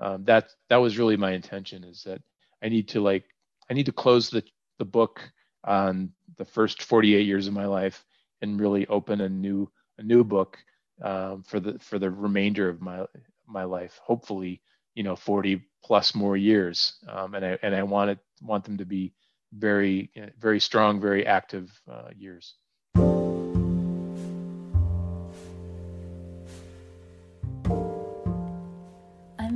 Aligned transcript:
um, 0.00 0.24
that 0.24 0.50
that 0.68 0.76
was 0.78 0.98
really 0.98 1.16
my 1.16 1.32
intention 1.32 1.84
is 1.84 2.02
that 2.04 2.22
I 2.62 2.68
need 2.68 2.88
to 2.88 3.00
like 3.00 3.24
I 3.70 3.74
need 3.74 3.86
to 3.86 3.92
close 3.92 4.30
the 4.30 4.42
the 4.78 4.84
book 4.84 5.20
on 5.64 6.10
the 6.38 6.44
first 6.44 6.82
48 6.82 7.26
years 7.26 7.46
of 7.46 7.52
my 7.52 7.66
life 7.66 8.04
and 8.40 8.60
really 8.60 8.86
open 8.88 9.20
a 9.20 9.28
new 9.28 9.70
a 9.98 10.02
new 10.02 10.24
book 10.24 10.58
um, 11.02 11.42
for 11.42 11.60
the 11.60 11.78
for 11.78 11.98
the 11.98 12.10
remainder 12.10 12.68
of 12.68 12.80
my 12.80 13.04
my 13.46 13.64
life. 13.64 14.00
Hopefully, 14.02 14.62
you 14.94 15.02
know, 15.02 15.16
40 15.16 15.62
plus 15.84 16.14
more 16.14 16.36
years, 16.36 16.94
um, 17.08 17.34
and 17.34 17.44
I 17.44 17.58
and 17.62 17.74
I 17.74 17.82
want 17.82 18.10
it 18.10 18.18
want 18.42 18.64
them 18.64 18.78
to 18.78 18.86
be 18.86 19.12
very 19.52 20.10
very 20.38 20.60
strong, 20.60 21.00
very 21.00 21.26
active 21.26 21.70
uh, 21.90 22.08
years. 22.16 22.54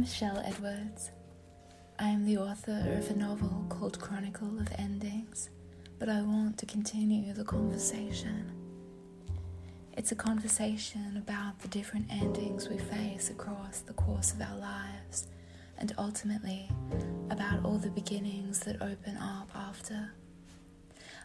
Michelle 0.04 0.42
Edwards. 0.44 1.12
I 1.98 2.08
am 2.10 2.26
the 2.26 2.36
author 2.36 2.94
of 2.98 3.08
a 3.08 3.16
novel 3.16 3.64
called 3.70 3.98
Chronicle 3.98 4.58
of 4.58 4.68
Endings, 4.76 5.48
but 5.98 6.10
I 6.10 6.20
want 6.20 6.58
to 6.58 6.66
continue 6.66 7.32
the 7.32 7.42
conversation. 7.42 8.52
It's 9.96 10.12
a 10.12 10.14
conversation 10.14 11.16
about 11.16 11.58
the 11.60 11.68
different 11.68 12.04
endings 12.10 12.68
we 12.68 12.76
face 12.76 13.30
across 13.30 13.80
the 13.80 13.94
course 13.94 14.34
of 14.34 14.42
our 14.42 14.58
lives, 14.58 15.26
and 15.78 15.94
ultimately 15.96 16.68
about 17.30 17.64
all 17.64 17.78
the 17.78 17.88
beginnings 17.88 18.60
that 18.60 18.82
open 18.82 19.16
up 19.16 19.48
after. 19.54 20.10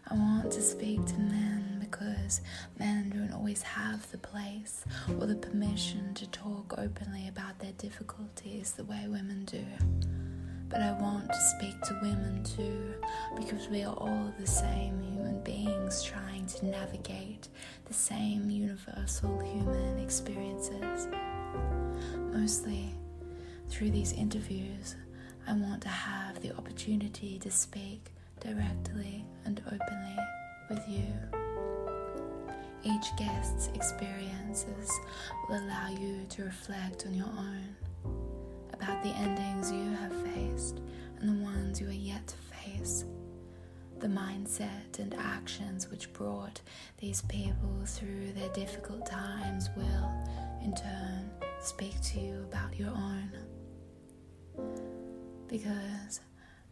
I 0.08 0.14
want 0.14 0.54
to 0.54 0.62
speak 0.62 1.06
to 1.06 1.18
men 1.18 1.79
because 1.90 2.42
men 2.78 3.10
don't 3.10 3.34
always 3.34 3.62
have 3.62 4.10
the 4.12 4.18
place 4.18 4.84
or 5.20 5.26
the 5.26 5.36
permission 5.36 6.14
to 6.14 6.28
talk 6.28 6.74
openly 6.78 7.28
about 7.28 7.58
their 7.60 7.72
difficulties 7.74 8.74
the 8.74 8.84
way 8.84 9.06
women 9.08 9.46
do. 9.46 9.66
But 10.70 10.82
I 10.82 10.92
want 10.94 11.28
to 11.28 11.42
speak 11.58 11.82
to 11.82 12.00
women 12.02 12.44
too 12.44 12.94
because 13.36 13.68
we 13.70 13.84
are 13.84 13.96
all 13.96 14.32
the 14.40 14.46
same 14.46 15.02
human 15.02 15.42
beings 15.44 16.04
trying 16.04 16.46
to 16.46 16.66
navigate 16.68 17.48
the 17.86 17.94
same 17.94 18.50
universal 18.52 19.40
human 19.40 19.98
experiences. 19.98 21.08
Mostly 22.32 22.94
through 23.70 23.92
these 23.92 24.14
interviews, 24.14 24.96
I 25.48 25.54
want 25.54 25.82
to 25.82 25.90
have 25.90 26.40
the 26.42 26.56
opportunity 26.56 27.40
to 27.40 27.50
speak 27.50 28.12
directly 28.40 29.26
and 29.46 29.60
openly 29.66 30.18
with 30.70 30.88
you. 30.88 31.39
Each 32.84 33.16
guest's 33.18 33.68
experiences 33.76 34.92
will 35.48 35.60
allow 35.60 35.90
you 35.90 36.26
to 36.30 36.44
reflect 36.46 37.06
on 37.06 37.14
your 37.14 37.28
own, 37.28 37.76
about 38.74 39.04
the 39.04 39.10
endings 39.10 39.72
you 39.72 39.92
have 39.96 40.14
faced 40.34 40.80
and 41.20 41.30
the 41.30 41.44
ones 41.44 41.82
you 41.82 41.88
are 41.88 41.92
yet 41.92 42.26
to 42.28 42.36
face, 42.38 43.04
the 44.00 44.08
mindset 44.08 44.98
and 45.00 45.14
actions 45.16 45.90
which 45.92 46.12
brought 46.14 46.62
these 47.00 47.22
people 47.24 47.84
through 47.86 48.32
their 48.32 48.50
difficult 48.54 49.06
times 49.06 49.70
will, 49.76 50.10
in 50.64 50.74
turn, 50.74 51.30
speak 51.62 52.00
to 52.02 52.20
you 52.22 52.46
about 52.50 52.80
your 52.80 52.92
own. 52.92 53.30
Because 55.48 56.22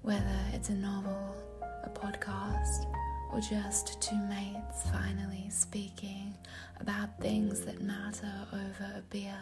whether 0.04 0.40
it's 0.54 0.70
a 0.70 0.76
novel, 0.76 1.36
a 1.84 1.90
podcast, 1.90 2.86
or 3.32 3.40
just 3.40 4.02
two 4.02 4.16
mates 4.16 4.90
finally 4.92 5.48
speaking 5.50 6.34
about 6.80 7.20
things 7.20 7.62
that 7.62 7.82
matter 7.82 8.32
over 8.54 8.94
a 8.98 9.02
beer. 9.10 9.38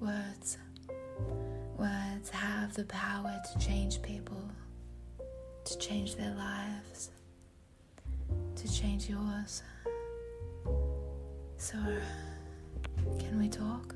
Words. 0.00 0.58
Words 1.78 2.30
have 2.30 2.74
the 2.74 2.84
power 2.84 3.40
to 3.52 3.58
change 3.58 4.02
people, 4.02 4.42
to 5.64 5.78
change 5.78 6.16
their 6.16 6.34
lives, 6.34 7.10
to 8.56 8.72
change 8.72 9.08
yours. 9.08 9.62
So, 11.56 11.78
can 13.18 13.38
we 13.38 13.48
talk? 13.48 13.94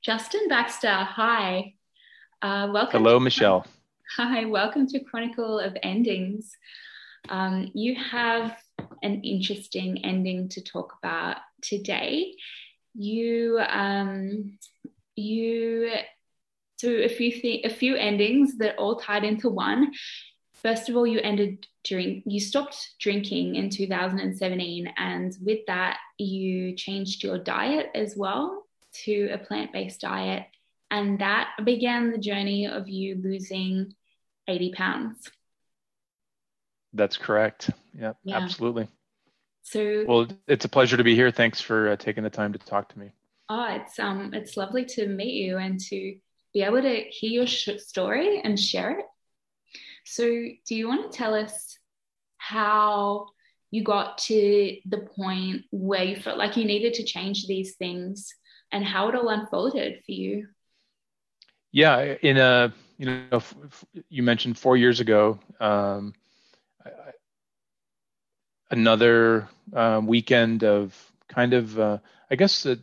Justin 0.00 0.48
Baxter, 0.48 0.88
hi. 0.88 1.74
Uh, 2.40 2.68
welcome. 2.72 3.02
Hello, 3.02 3.20
Michelle. 3.20 3.66
Hi, 4.16 4.46
welcome 4.46 4.86
to 4.88 5.00
Chronicle 5.00 5.60
of 5.60 5.76
Endings. 5.82 6.56
Um, 7.28 7.70
you 7.74 7.94
have 7.94 8.56
an 9.02 9.20
interesting 9.22 10.02
ending 10.02 10.48
to 10.48 10.62
talk 10.62 10.94
about 10.98 11.36
today. 11.60 12.34
You, 12.94 13.60
um, 13.68 14.58
you, 15.14 15.90
so 16.78 16.88
a 16.88 17.08
few 17.08 17.30
th- 17.30 17.66
a 17.66 17.70
few 17.70 17.96
endings 17.96 18.56
that 18.58 18.78
all 18.78 18.96
tied 18.96 19.24
into 19.24 19.50
one. 19.50 19.92
First 20.54 20.88
of 20.88 20.96
all, 20.96 21.06
you 21.06 21.20
ended 21.20 21.66
drink. 21.84 22.24
You 22.26 22.40
stopped 22.40 22.94
drinking 22.98 23.56
in 23.56 23.68
2017, 23.68 24.90
and 24.96 25.36
with 25.42 25.66
that, 25.66 25.98
you 26.16 26.74
changed 26.74 27.22
your 27.22 27.38
diet 27.38 27.90
as 27.94 28.16
well 28.16 28.64
to 29.04 29.28
a 29.32 29.38
plant 29.38 29.70
based 29.72 30.00
diet 30.00 30.46
and 30.90 31.18
that 31.18 31.50
began 31.64 32.10
the 32.10 32.18
journey 32.18 32.66
of 32.66 32.88
you 32.88 33.20
losing 33.22 33.94
80 34.48 34.72
pounds. 34.72 35.30
That's 36.92 37.16
correct. 37.16 37.70
Yep, 37.98 38.16
yeah, 38.24 38.36
absolutely. 38.36 38.88
So, 39.62 40.04
well, 40.06 40.26
it's 40.46 40.64
a 40.64 40.68
pleasure 40.68 40.96
to 40.96 41.04
be 41.04 41.14
here. 41.14 41.30
Thanks 41.30 41.60
for 41.60 41.90
uh, 41.90 41.96
taking 41.96 42.24
the 42.24 42.30
time 42.30 42.52
to 42.54 42.58
talk 42.58 42.88
to 42.92 42.98
me. 42.98 43.12
Oh, 43.50 43.66
it's 43.70 43.98
um, 43.98 44.32
it's 44.32 44.56
lovely 44.56 44.84
to 44.86 45.06
meet 45.06 45.34
you 45.34 45.58
and 45.58 45.78
to 45.80 46.16
be 46.54 46.62
able 46.62 46.82
to 46.82 47.04
hear 47.10 47.30
your 47.30 47.46
sh- 47.46 47.78
story 47.78 48.40
and 48.42 48.58
share 48.58 48.98
it. 48.98 49.04
So, 50.04 50.24
do 50.24 50.74
you 50.74 50.88
want 50.88 51.12
to 51.12 51.16
tell 51.16 51.34
us 51.34 51.78
how 52.38 53.26
you 53.70 53.84
got 53.84 54.16
to 54.18 54.76
the 54.86 55.06
point 55.14 55.64
where 55.70 56.04
you 56.04 56.16
felt 56.16 56.38
like 56.38 56.56
you 56.56 56.64
needed 56.64 56.94
to 56.94 57.04
change 57.04 57.46
these 57.46 57.76
things 57.76 58.34
and 58.72 58.84
how 58.84 59.08
it 59.08 59.14
all 59.14 59.28
unfolded 59.28 60.02
for 60.06 60.12
you? 60.12 60.48
Yeah, 61.70 62.14
in 62.22 62.38
a 62.38 62.72
you 62.98 63.06
know 63.06 63.42
you 64.08 64.22
mentioned 64.22 64.58
four 64.58 64.76
years 64.76 65.00
ago, 65.00 65.38
um, 65.60 66.14
I, 66.84 66.90
another 68.70 69.48
uh, 69.72 70.00
weekend 70.04 70.64
of 70.64 70.94
kind 71.28 71.54
of 71.54 71.78
uh, 71.78 71.98
I 72.30 72.34
guess 72.34 72.64
the 72.64 72.82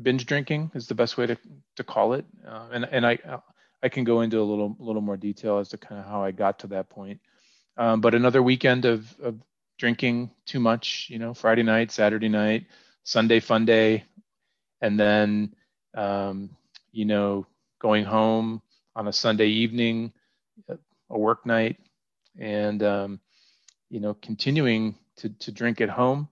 binge 0.00 0.26
drinking 0.26 0.72
is 0.74 0.86
the 0.86 0.94
best 0.94 1.16
way 1.16 1.26
to 1.26 1.38
to 1.76 1.84
call 1.84 2.12
it, 2.12 2.26
uh, 2.46 2.68
and 2.70 2.84
and 2.84 3.06
I 3.06 3.18
I 3.82 3.88
can 3.88 4.04
go 4.04 4.20
into 4.20 4.38
a 4.40 4.44
little 4.44 4.76
little 4.78 5.02
more 5.02 5.16
detail 5.16 5.58
as 5.58 5.70
to 5.70 5.78
kind 5.78 6.00
of 6.00 6.06
how 6.06 6.22
I 6.22 6.30
got 6.32 6.60
to 6.60 6.66
that 6.68 6.90
point. 6.90 7.20
Um, 7.76 8.02
but 8.02 8.14
another 8.14 8.42
weekend 8.42 8.84
of, 8.84 9.18
of 9.22 9.40
drinking 9.78 10.30
too 10.44 10.60
much, 10.60 11.06
you 11.08 11.18
know, 11.18 11.32
Friday 11.32 11.62
night, 11.62 11.90
Saturday 11.90 12.28
night, 12.28 12.66
Sunday 13.04 13.40
fun 13.40 13.64
day, 13.64 14.04
and 14.82 15.00
then 15.00 15.54
um, 15.94 16.50
you 16.92 17.06
know 17.06 17.46
going 17.78 18.04
home 18.04 18.60
on 18.96 19.08
a 19.08 19.12
Sunday 19.12 19.46
evening, 19.48 20.12
a 21.10 21.18
work 21.18 21.46
night, 21.46 21.78
and 22.38 22.82
um, 22.82 23.20
you 23.90 24.00
know 24.00 24.14
continuing 24.14 24.96
to 25.16 25.28
to 25.30 25.52
drink 25.52 25.80
at 25.80 25.90
home. 25.90 26.28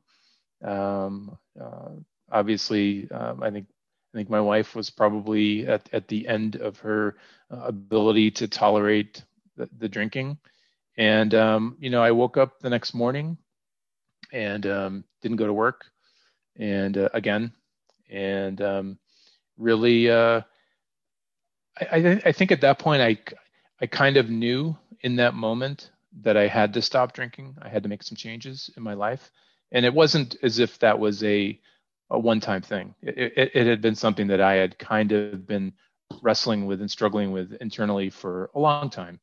Um, 0.65 1.37
uh, 1.61 1.91
obviously, 2.31 3.11
um, 3.11 3.43
I 3.43 3.51
think 3.51 3.67
I 4.15 4.19
think 4.19 4.31
my 4.31 4.41
wife 4.41 4.75
was 4.75 4.91
probably 4.91 5.67
at 5.67 5.89
at 5.93 6.09
the 6.09 6.27
end 6.29 6.57
of 6.57 6.79
her 6.81 7.17
uh, 7.51 7.61
ability 7.65 8.31
to 8.33 8.49
tolerate 8.49 9.23
the, 9.57 9.69
the 9.79 9.89
drinking, 9.89 10.39
and 10.97 11.35
um, 11.35 11.77
you 11.81 11.91
know 11.91 12.03
I 12.03 12.13
woke 12.13 12.37
up 12.37 12.61
the 12.61 12.71
next 12.71 12.95
morning 12.95 13.37
and 14.33 14.67
um, 14.67 15.05
didn't 15.23 15.37
go 15.39 15.47
to 15.47 15.53
work, 15.53 15.85
and 16.57 16.97
uh, 16.97 17.09
again, 17.15 17.53
and 18.11 18.61
um, 18.61 18.99
really 19.56 20.11
uh, 20.11 20.43
I, 21.81 22.21
I 22.25 22.33
think 22.33 22.53
at 22.53 22.61
that 22.63 22.79
point 22.79 23.03
I 23.03 23.19
I 23.81 23.87
kind 23.87 24.17
of 24.17 24.29
knew 24.29 24.77
in 25.01 25.17
that 25.17 25.35
moment 25.35 25.91
that 26.23 26.37
I 26.37 26.49
had 26.49 26.75
to 26.75 26.83
stop 26.83 27.13
drinking. 27.13 27.57
I 27.63 27.69
had 27.69 27.83
to 27.85 27.89
make 27.89 28.03
some 28.03 28.17
changes 28.17 28.71
in 28.77 28.83
my 28.83 28.95
life, 28.95 29.31
and 29.71 29.85
it 29.85 29.95
wasn't 29.95 30.37
as 30.43 30.59
if 30.59 30.79
that 30.81 30.99
was 30.99 31.23
a 31.23 31.61
a 32.11 32.19
one-time 32.19 32.63
thing. 32.63 32.95
It, 33.03 33.33
it, 33.37 33.51
it 33.55 33.67
had 33.67 33.81
been 33.83 33.95
something 33.95 34.29
that 34.29 34.41
I 34.41 34.55
had 34.55 34.79
kind 34.79 35.13
of 35.13 35.47
been 35.47 35.75
wrestling 36.23 36.67
with 36.67 36.81
and 36.81 36.91
struggling 36.91 37.33
with 37.33 37.53
internally 37.61 38.09
for 38.11 38.51
a 38.55 38.59
long 38.59 38.89
time, 38.89 39.21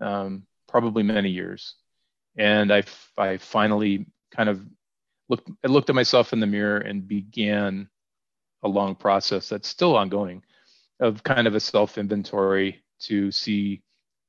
um, 0.00 0.44
probably 0.68 1.04
many 1.04 1.30
years. 1.30 1.74
And 2.36 2.72
I, 2.72 2.82
I 3.16 3.36
finally 3.36 4.06
kind 4.34 4.48
of 4.48 4.60
looked, 5.28 5.48
I 5.64 5.68
looked 5.68 5.88
at 5.88 5.94
myself 5.94 6.32
in 6.32 6.40
the 6.40 6.46
mirror 6.46 6.78
and 6.78 7.06
began 7.06 7.88
a 8.64 8.68
long 8.68 8.96
process 8.96 9.48
that's 9.48 9.68
still 9.68 9.96
ongoing 9.96 10.42
of 11.00 11.22
kind 11.22 11.46
of 11.46 11.54
a 11.54 11.60
self 11.60 11.98
inventory 11.98 12.82
to 13.00 13.30
see 13.30 13.82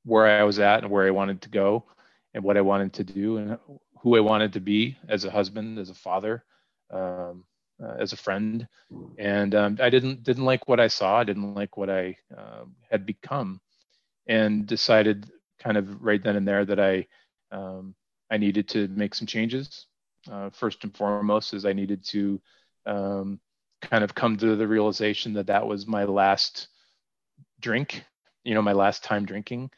where 0.05 0.25
I 0.25 0.43
was 0.43 0.59
at 0.59 0.83
and 0.83 0.91
where 0.91 1.07
I 1.07 1.11
wanted 1.11 1.41
to 1.43 1.49
go 1.49 1.85
and 2.33 2.43
what 2.43 2.57
I 2.57 2.61
wanted 2.61 2.93
to 2.93 3.03
do 3.03 3.37
and 3.37 3.57
who 4.01 4.15
I 4.15 4.19
wanted 4.19 4.53
to 4.53 4.59
be 4.59 4.97
as 5.07 5.25
a 5.25 5.31
husband, 5.31 5.79
as 5.79 5.89
a 5.89 5.95
father, 5.95 6.43
um, 6.91 7.43
uh, 7.81 7.95
as 7.99 8.13
a 8.13 8.17
friend, 8.17 8.67
and 9.17 9.53
um, 9.53 9.77
I 9.81 9.89
didn't 9.89 10.23
didn't 10.23 10.45
like 10.45 10.67
what 10.67 10.79
I 10.79 10.87
saw. 10.87 11.19
I 11.19 11.23
didn't 11.23 11.53
like 11.53 11.77
what 11.77 11.89
I 11.89 12.15
uh, 12.35 12.65
had 12.89 13.05
become, 13.05 13.61
and 14.27 14.65
decided 14.65 15.29
kind 15.59 15.77
of 15.77 16.01
right 16.01 16.23
then 16.23 16.35
and 16.35 16.47
there 16.47 16.65
that 16.65 16.79
I 16.79 17.07
um, 17.51 17.95
I 18.31 18.37
needed 18.37 18.67
to 18.69 18.87
make 18.87 19.15
some 19.15 19.27
changes. 19.27 19.85
Uh, 20.29 20.49
first 20.49 20.83
and 20.83 20.95
foremost, 20.95 21.53
is 21.53 21.65
I 21.65 21.73
needed 21.73 22.03
to 22.07 22.41
um, 22.85 23.39
kind 23.81 24.03
of 24.03 24.15
come 24.15 24.37
to 24.37 24.55
the 24.55 24.67
realization 24.67 25.33
that 25.33 25.47
that 25.47 25.65
was 25.65 25.87
my 25.87 26.03
last 26.03 26.67
drink, 27.59 28.03
you 28.43 28.53
know, 28.53 28.61
my 28.61 28.73
last 28.73 29.03
time 29.03 29.25
drinking, 29.25 29.69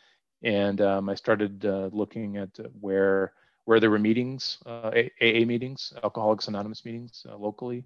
and 0.44 0.82
um, 0.82 1.10
I 1.10 1.16
started 1.16 1.66
uh, 1.66 1.90
looking 1.92 2.38
at 2.38 2.50
where 2.80 3.34
where 3.66 3.80
there 3.80 3.92
were 3.92 4.00
meetings, 4.00 4.58
uh, 4.66 4.92
AA 5.22 5.46
meetings, 5.46 5.94
Alcoholics 6.04 6.48
Anonymous 6.48 6.84
meetings 6.86 7.24
uh, 7.30 7.38
locally, 7.38 7.84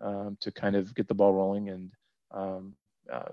um, 0.00 0.36
to 0.40 0.52
kind 0.52 0.76
of 0.76 0.94
get 0.94 1.08
the 1.08 1.14
ball 1.14 1.34
rolling 1.34 1.68
and 1.70 1.90
um, 2.30 2.74
uh, 3.12 3.30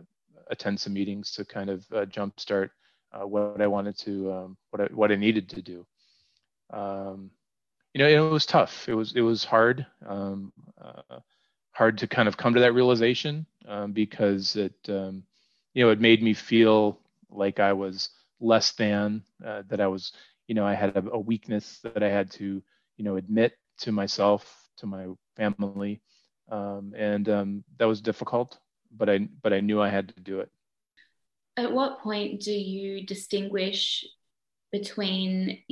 attend 0.50 0.80
some 0.80 0.94
meetings 0.94 1.32
to 1.34 1.46
kind 1.46 1.70
of 1.70 1.86
uh, 1.92 2.06
jumpstart 2.06 2.70
uh, 3.14 3.28
what 3.28 3.62
I 3.62 3.68
wanted 3.68 3.98
to, 4.00 4.32
um, 4.32 4.58
what 4.72 4.82
I 4.82 4.94
what 4.94 5.12
I 5.12 5.16
needed 5.16 5.50
to 5.50 5.62
do. 5.62 5.86
Um, 6.72 7.32
you 7.94 8.00
know, 8.00 8.08
it 8.08 8.32
was 8.32 8.46
tough. 8.46 8.88
It 8.90 8.94
was 8.94 9.14
it 9.16 9.22
was 9.22 9.44
hard, 9.44 9.86
um, 10.06 10.52
uh, 10.82 11.20
hard 11.78 11.98
to 12.00 12.08
kind 12.08 12.28
of 12.28 12.38
come 12.38 12.54
to 12.54 12.60
that 12.60 12.74
realization 12.74 13.46
um, 13.68 13.92
because 13.92 14.56
it, 14.56 14.74
you 14.88 15.84
know, 15.84 15.90
it 15.90 16.00
made 16.00 16.24
me 16.24 16.34
feel 16.34 17.00
like 17.30 17.60
I 17.60 17.74
was 17.74 18.10
less 18.40 18.72
than, 18.72 19.24
that 19.40 19.80
I 19.80 19.88
was 19.88 20.12
you 20.48 20.56
know, 20.56 20.66
I 20.66 20.74
had 20.74 20.96
a, 20.96 21.04
a 21.12 21.20
weakness 21.20 21.80
that 21.84 22.02
I 22.02 22.10
had 22.10 22.32
to, 22.32 22.62
you 22.96 23.06
know, 23.06 23.18
admit 23.18 23.58
to 23.80 23.92
myself, 23.92 24.70
to 24.78 24.86
my 24.86 25.08
family, 25.36 26.02
um, 26.50 26.94
and 26.98 27.28
um, 27.30 27.64
that 27.78 27.86
was 27.86 28.02
difficult. 28.02 28.58
But 28.96 29.10
I, 29.10 29.28
but 29.44 29.54
I 29.54 29.60
knew 29.60 29.82
I 29.82 29.90
had 29.90 30.08
to 30.16 30.22
do 30.22 30.40
it. 30.40 30.50
At 31.58 31.72
what 31.72 32.00
point 32.00 32.42
do 32.42 32.54
you 32.54 33.06
distinguish 33.06 34.06
between 34.72 35.64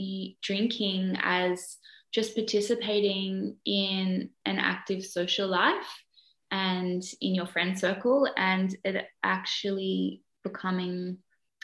drinking 0.41 1.17
as 1.21 1.77
just 2.15 2.33
participating 2.33 3.57
in 3.65 4.29
an 4.45 4.57
active 4.57 5.06
social 5.06 5.50
life 5.50 6.01
and 6.50 7.03
in 7.19 7.35
your 7.35 7.45
friend 7.45 7.77
circle 7.77 8.25
and 8.38 8.73
it 8.85 9.06
actually 9.21 10.21
becoming 10.41 11.17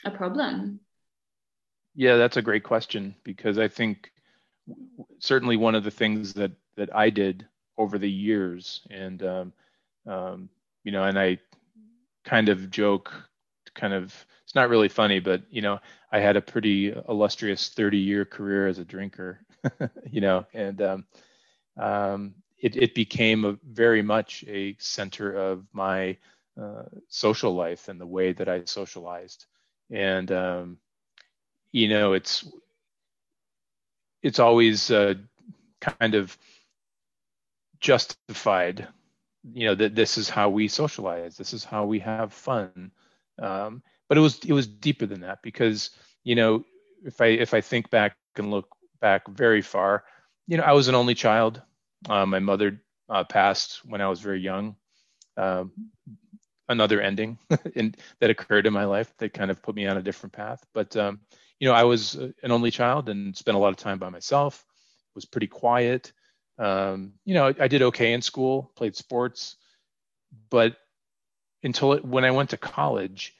a 0.04 0.12
problem? 0.12 0.82
Yeah, 1.96 2.18
that's 2.18 2.36
a 2.36 2.42
great 2.42 2.64
question 2.64 3.16
because 3.24 3.58
I 3.58 3.70
think 3.70 4.12
certainly 5.20 5.56
one 5.56 5.74
of 5.74 5.86
the 5.86 5.92
things 5.92 6.34
that 6.34 6.52
that 6.76 6.94
I 6.94 7.10
did 7.10 7.48
over 7.78 7.98
the 7.98 8.10
years, 8.10 8.82
and 8.90 9.24
um, 9.24 9.54
um, 10.06 10.50
you 10.84 10.92
know, 10.92 11.04
and 11.04 11.18
I 11.18 11.38
kind 12.26 12.50
of 12.50 12.70
joke, 12.70 13.14
kind 13.74 13.94
of 13.94 14.14
it's 14.44 14.56
not 14.56 14.70
really 14.70 14.90
funny, 14.90 15.20
but 15.20 15.44
you 15.50 15.62
know, 15.62 15.80
I 16.12 16.20
had 16.20 16.36
a 16.36 16.42
pretty 16.42 16.94
illustrious 17.08 17.70
30 17.70 17.98
year 17.98 18.26
career 18.26 18.68
as 18.68 18.80
a 18.80 18.86
drinker, 18.86 19.40
you 20.12 20.22
know, 20.22 20.46
and 20.54 20.82
um, 20.82 21.06
um, 21.78 22.36
it, 22.60 22.76
it 22.76 22.96
became 22.96 23.46
a 23.46 23.58
very 23.70 24.02
much 24.02 24.44
a 24.48 24.76
center 24.80 25.34
of 25.36 25.66
my 25.74 26.18
uh, 26.62 26.84
social 27.08 27.56
life 27.56 27.88
and 27.90 28.00
the 28.00 28.08
way 28.08 28.34
that 28.34 28.50
I 28.50 28.64
socialized. 28.66 29.46
And 29.92 30.32
um, 30.32 30.78
you 31.72 31.88
know 31.88 32.14
it's 32.14 32.48
it's 34.24 34.40
always 34.40 34.92
uh, 34.92 35.16
kind 35.82 36.16
of 36.16 36.38
justified 37.80 38.88
you 39.54 39.66
know 39.66 39.76
that 39.76 39.96
this 39.96 40.18
is 40.18 40.30
how 40.30 40.50
we 40.50 40.68
socialize 40.68 41.38
this 41.38 41.54
is 41.54 41.64
how 41.64 41.86
we 41.86 42.00
have 42.00 42.32
fun 42.34 42.92
um, 43.42 43.82
but 44.08 44.18
it 44.18 44.22
was 44.22 44.40
it 44.46 44.54
was 44.54 44.68
deeper 44.68 45.06
than 45.06 45.22
that 45.22 45.42
because 45.42 45.92
you 46.24 46.36
know 46.36 46.64
if 47.04 47.22
i 47.22 47.28
if 47.28 47.54
i 47.54 47.62
think 47.62 47.90
back 47.90 48.16
and 48.38 48.52
look 48.52 48.68
back 49.02 49.28
very 49.28 49.62
far. 49.62 50.04
You 50.48 50.58
know 50.58 50.64
i 50.64 50.74
was 50.74 50.88
an 50.88 50.96
only 50.96 51.16
child. 51.16 51.62
Uh, 52.10 52.26
my 52.26 52.40
mother 52.40 52.82
uh, 53.10 53.24
passed 53.24 53.82
when 53.86 54.02
i 54.02 54.08
was 54.08 54.20
very 54.22 54.42
young. 54.42 54.76
Um, 55.38 55.72
another 56.70 57.02
ending 57.02 57.38
in, 57.76 57.94
that 58.20 58.30
occurred 58.30 58.66
in 58.66 58.74
my 58.74 58.86
life 58.86 59.14
that 59.18 59.34
kind 59.34 59.52
of 59.52 59.62
put 59.62 59.76
me 59.76 59.86
on 59.86 59.98
a 59.98 60.02
different 60.02 60.34
path. 60.34 60.66
But 60.74 60.96
um, 60.96 61.20
you 61.60 61.68
know, 61.68 61.74
I 61.74 61.84
was 61.84 62.16
an 62.16 62.52
only 62.52 62.72
child 62.72 63.10
and 63.10 63.36
spent 63.38 63.56
a 63.56 63.60
lot 63.60 63.70
of 63.70 63.78
time 63.78 64.00
by 64.00 64.10
myself. 64.10 64.66
Was 65.14 65.26
pretty 65.26 65.48
quiet. 65.48 66.14
Um, 66.58 67.14
you 67.26 67.34
know, 67.34 67.54
I 67.60 67.68
did 67.68 67.82
okay 67.82 68.14
in 68.14 68.22
school, 68.22 68.72
played 68.76 68.96
sports, 68.96 69.58
but 70.50 70.78
until 71.64 71.94
it, 71.94 72.06
when 72.06 72.24
I 72.24 72.32
went 72.32 72.52
to 72.52 72.58
college 72.58 73.36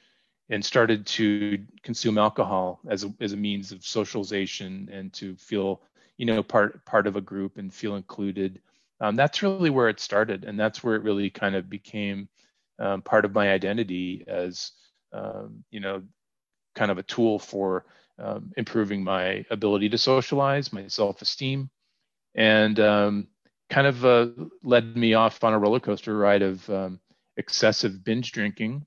and 0.52 0.64
started 0.64 1.06
to 1.08 1.58
consume 1.82 2.18
alcohol 2.18 2.82
as 2.90 3.06
a, 3.06 3.14
as 3.22 3.34
a 3.34 3.38
means 3.38 3.72
of 3.72 3.86
socialization 3.86 4.90
and 4.92 5.12
to 5.14 5.36
feel, 5.38 5.82
you 6.18 6.26
know, 6.26 6.44
part 6.44 6.86
part 6.86 7.08
of 7.08 7.16
a 7.16 7.22
group 7.22 7.58
and 7.58 7.74
feel 7.74 7.96
included. 7.96 8.62
Um, 9.00 9.16
that's 9.16 9.42
really 9.42 9.72
where 9.72 9.90
it 9.90 10.00
started, 10.00 10.44
and 10.44 10.60
that's 10.60 10.84
where 10.84 10.96
it 10.96 11.04
really 11.04 11.30
kind 11.32 11.56
of 11.56 11.70
became 11.70 12.28
um, 12.78 13.02
part 13.02 13.26
of 13.26 13.34
my 13.34 13.52
identity 13.52 14.24
as, 14.28 14.74
um, 15.14 15.64
you 15.72 15.80
know, 15.80 16.04
kind 16.76 16.92
of 16.92 16.98
a 17.00 17.04
tool 17.04 17.40
for 17.40 17.86
um, 18.20 18.52
improving 18.58 19.04
my 19.04 19.46
ability 19.50 19.90
to 19.90 19.98
socialize, 19.98 20.72
my 20.72 20.88
self-esteem, 20.88 21.70
and 22.36 22.80
um, 22.80 23.28
kind 23.70 23.88
of 23.88 24.06
uh, 24.06 24.28
led 24.64 24.96
me 24.96 25.14
off 25.16 25.44
on 25.44 25.54
a 25.54 25.60
roller 25.60 25.80
coaster 25.80 26.16
ride 26.18 26.44
of 26.44 26.70
um, 26.70 27.00
excessive 27.38 28.04
binge 28.04 28.32
drinking. 28.34 28.86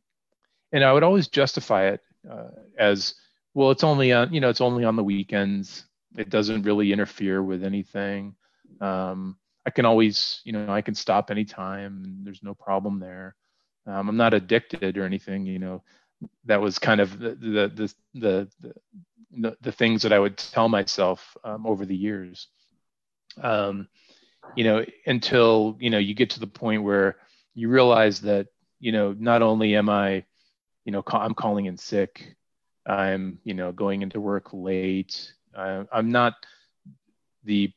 And 0.75 0.82
I 0.82 0.93
would 0.93 1.05
always 1.05 1.29
justify 1.29 1.87
it 1.87 2.00
uh, 2.29 2.49
as, 2.76 3.15
well, 3.55 3.71
it's 3.71 3.85
only 3.85 4.12
on, 4.12 4.35
you 4.35 4.41
know, 4.41 4.49
it's 4.49 4.61
only 4.61 4.85
on 4.85 4.97
the 4.97 5.05
weekends. 5.05 5.85
It 6.17 6.31
doesn't 6.31 6.62
really 6.62 6.93
interfere 6.93 7.41
with 7.41 7.62
anything. 7.62 8.35
Um, 8.81 9.37
I 9.65 9.71
can 9.71 9.85
always, 9.85 10.41
you 10.44 10.53
know, 10.53 10.69
I 10.69 10.82
can 10.82 10.97
stop 10.97 11.31
anytime. 11.31 12.23
There's 12.25 12.43
no 12.43 12.55
problem 12.55 12.99
there. 12.99 13.37
Um, 13.87 14.09
I'm 14.09 14.17
not 14.17 14.35
addicted 14.35 14.99
or 14.99 15.05
anything. 15.05 15.47
You 15.47 15.61
know, 15.61 15.82
that 16.47 16.61
was 16.61 16.81
kind 16.81 17.00
of 17.00 17.21
the 17.21 17.31
the 17.31 17.69
the, 17.69 17.94
the, 18.15 18.49
the 18.61 18.75
the, 19.37 19.56
the 19.61 19.73
things 19.73 20.03
that 20.03 20.12
I 20.12 20.19
would 20.19 20.37
tell 20.37 20.69
myself 20.69 21.37
um, 21.44 21.67
over 21.67 21.87
the 21.87 21.97
years. 21.97 22.49
Um, 23.41 23.88
you 24.56 24.65
know, 24.65 24.85
until 25.06 25.76
you 25.81 25.91
know 25.91 25.99
you 25.99 26.15
get 26.15 26.31
to 26.31 26.41
the 26.41 26.47
point 26.47 26.82
where 26.82 27.17
you 27.55 27.69
realize 27.69 28.21
that 28.23 28.49
you 28.81 28.93
know 28.93 29.15
not 29.19 29.43
only 29.43 29.76
am 29.76 29.88
I, 29.88 30.25
you 30.85 30.93
know, 30.93 31.03
ca- 31.03 31.21
I'm 31.21 31.35
calling 31.35 31.67
in 31.67 31.76
sick, 31.76 32.37
I'm 32.87 33.38
you 33.45 33.55
know 33.55 33.73
going 33.73 34.03
into 34.03 34.21
work 34.21 34.49
late. 34.53 35.33
I'm 35.57 36.11
not 36.11 36.35
the 37.45 37.73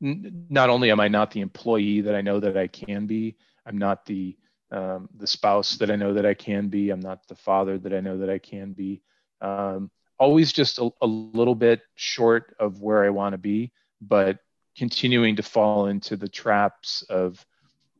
not 0.00 0.70
only 0.70 0.90
am 0.90 1.00
I 1.00 1.08
not 1.08 1.30
the 1.30 1.40
employee 1.40 2.00
that 2.02 2.14
I 2.14 2.20
know 2.20 2.40
that 2.40 2.56
I 2.56 2.66
can 2.66 3.06
be, 3.06 3.36
I'm 3.66 3.78
not 3.78 4.06
the 4.06 4.36
um, 4.72 5.08
the 5.16 5.26
spouse 5.26 5.76
that 5.76 5.90
I 5.90 5.96
know 5.96 6.14
that 6.14 6.24
I 6.24 6.34
can 6.34 6.68
be. 6.68 6.90
I'm 6.90 7.00
not 7.00 7.26
the 7.28 7.34
father 7.34 7.78
that 7.78 7.92
I 7.92 8.00
know 8.00 8.18
that 8.18 8.30
I 8.30 8.38
can 8.38 8.72
be. 8.72 9.02
Um, 9.40 9.90
always 10.18 10.52
just 10.52 10.78
a, 10.78 10.90
a 11.02 11.06
little 11.06 11.54
bit 11.54 11.80
short 11.96 12.54
of 12.60 12.80
where 12.82 13.04
I 13.04 13.10
want 13.10 13.32
to 13.32 13.38
be, 13.38 13.72
but 14.00 14.38
continuing 14.76 15.36
to 15.36 15.42
fall 15.42 15.86
into 15.86 16.16
the 16.16 16.28
traps 16.28 17.02
of, 17.08 17.44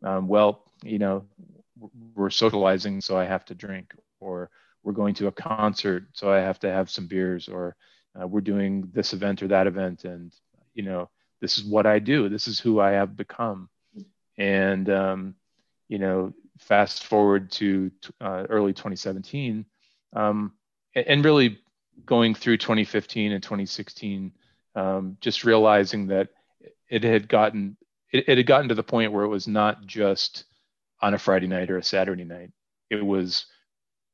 um, 0.05 0.29
well, 0.29 0.71
you 0.85 0.99
know, 0.99 1.25
we're 2.15 2.31
socializing, 2.31 3.00
so 3.00 3.17
I 3.17 3.25
have 3.25 3.45
to 3.47 3.55
drink, 3.55 3.95
or 4.21 4.50
we're 4.83 4.93
going 4.93 5.15
to 5.15 5.27
a 5.27 5.33
concert, 5.33 6.05
so 6.12 6.33
I 6.33 6.39
have 6.39 6.59
to 6.61 6.71
have 6.71 6.91
some 6.91 7.07
beers, 7.07 7.49
or 7.49 7.77
uh, 8.21 8.27
we're 8.27 8.41
doing 8.41 8.91
this 8.93 9.12
event 9.12 9.43
or 9.43 9.49
that 9.49 9.67
event, 9.67 10.05
and 10.05 10.33
you 10.75 10.83
know, 10.83 11.11
this 11.41 11.59
is 11.59 11.65
what 11.65 11.87
I 11.87 11.99
do. 11.99 12.29
This 12.29 12.49
is 12.49 12.61
who 12.61 12.81
I 12.81 12.93
have 12.93 13.17
become, 13.17 13.69
and 14.39 14.89
um, 14.89 15.35
you 15.89 15.99
know, 15.99 16.33
fast 16.59 17.05
forward 17.05 17.50
to 17.53 17.91
uh, 18.21 18.47
early 18.49 18.73
2017, 18.73 19.67
um, 20.15 20.53
and 20.95 21.25
really 21.25 21.59
going 22.07 22.35
through 22.35 22.57
2015 22.57 23.33
and 23.33 23.43
2016, 23.43 24.33
um, 24.75 25.17
just 25.21 25.45
realizing 25.45 26.07
that 26.09 26.29
it 26.89 27.05
had 27.05 27.29
gotten 27.29 27.77
it, 28.12 28.29
it, 28.29 28.39
had 28.39 28.47
gotten 28.47 28.69
to 28.69 28.75
the 28.75 28.83
point 28.83 29.12
where 29.12 29.25
it 29.25 29.29
was 29.29 29.47
not 29.47 29.87
just 29.87 30.45
on 31.00 31.15
a 31.15 31.19
Friday 31.19 31.47
night 31.47 31.71
or 31.71 31.79
a 31.79 31.83
Saturday 31.83 32.25
night. 32.25 32.50
It 32.91 33.05
was 33.05 33.47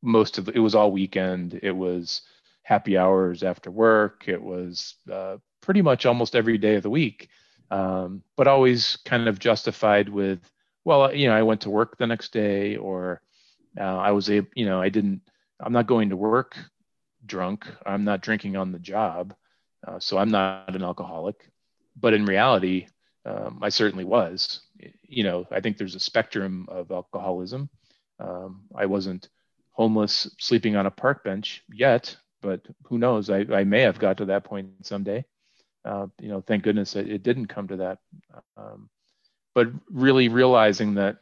most 0.07 0.39
of 0.39 0.49
it 0.49 0.59
was 0.59 0.75
all 0.75 0.93
weekend. 0.93 1.59
It 1.63 1.73
was 1.73 2.23
happy 2.63 2.97
hours 2.97 3.43
after 3.43 3.71
work. 3.71 4.25
It 4.27 4.43
was 4.43 4.95
uh, 5.13 5.37
pretty 5.61 5.83
much 5.83 6.07
almost 6.07 6.37
every 6.37 6.59
day 6.59 6.77
of 6.77 6.83
the 6.83 6.91
week, 6.91 7.29
um, 7.71 8.23
but 8.37 8.47
always 8.47 8.97
kind 9.05 9.29
of 9.29 9.39
justified 9.39 10.09
with, 10.09 10.41
well, 10.85 11.13
you 11.13 11.29
know, 11.29 11.35
I 11.35 11.43
went 11.43 11.63
to 11.63 11.71
work 11.71 11.99
the 11.99 12.07
next 12.07 12.33
day, 12.33 12.77
or 12.77 13.21
uh, 13.79 13.83
I 13.83 14.13
was 14.13 14.31
able, 14.31 14.49
you 14.55 14.67
know, 14.67 14.81
I 14.81 14.89
didn't. 14.89 15.23
I'm 15.59 15.73
not 15.73 15.87
going 15.87 16.11
to 16.11 16.17
work 16.17 16.57
drunk. 17.25 17.67
I'm 17.85 18.05
not 18.05 18.21
drinking 18.21 18.57
on 18.57 18.73
the 18.73 18.79
job, 18.79 19.35
uh, 19.87 19.99
so 19.99 20.19
I'm 20.19 20.31
not 20.31 20.75
an 20.75 20.83
alcoholic. 20.83 21.51
But 21.99 22.15
in 22.15 22.27
reality, 22.27 22.87
um, 23.25 23.59
I 23.63 23.71
certainly 23.71 24.05
was. 24.05 24.61
You 25.03 25.25
know, 25.25 25.47
I 25.51 25.61
think 25.61 25.79
there's 25.79 25.95
a 25.95 26.01
spectrum 26.01 26.67
of 26.69 26.91
alcoholism. 26.91 27.71
Um, 28.21 28.63
I 28.75 28.87
wasn't 28.87 29.29
homeless, 29.76 30.35
sleeping 30.38 30.75
on 30.75 30.87
a 30.87 30.90
park 30.90 31.23
bench 31.23 31.62
yet, 31.71 32.16
but 32.40 32.62
who 32.85 32.97
knows? 32.97 33.28
I, 33.28 33.45
I 33.52 33.64
may 33.64 33.83
have 33.83 33.99
got 33.99 34.16
to 34.18 34.25
that 34.26 34.45
point 34.45 34.68
someday. 34.87 35.25
Uh, 35.85 36.06
you 36.18 36.28
know, 36.28 36.40
thank 36.40 36.64
goodness 36.64 36.97
it, 36.97 37.09
it 37.09 37.23
didn't 37.23 37.47
come 37.47 37.68
to 37.68 37.76
that. 37.76 37.99
Um, 38.56 38.88
but 39.54 39.68
really 39.90 40.28
realizing 40.28 40.95
that 40.95 41.18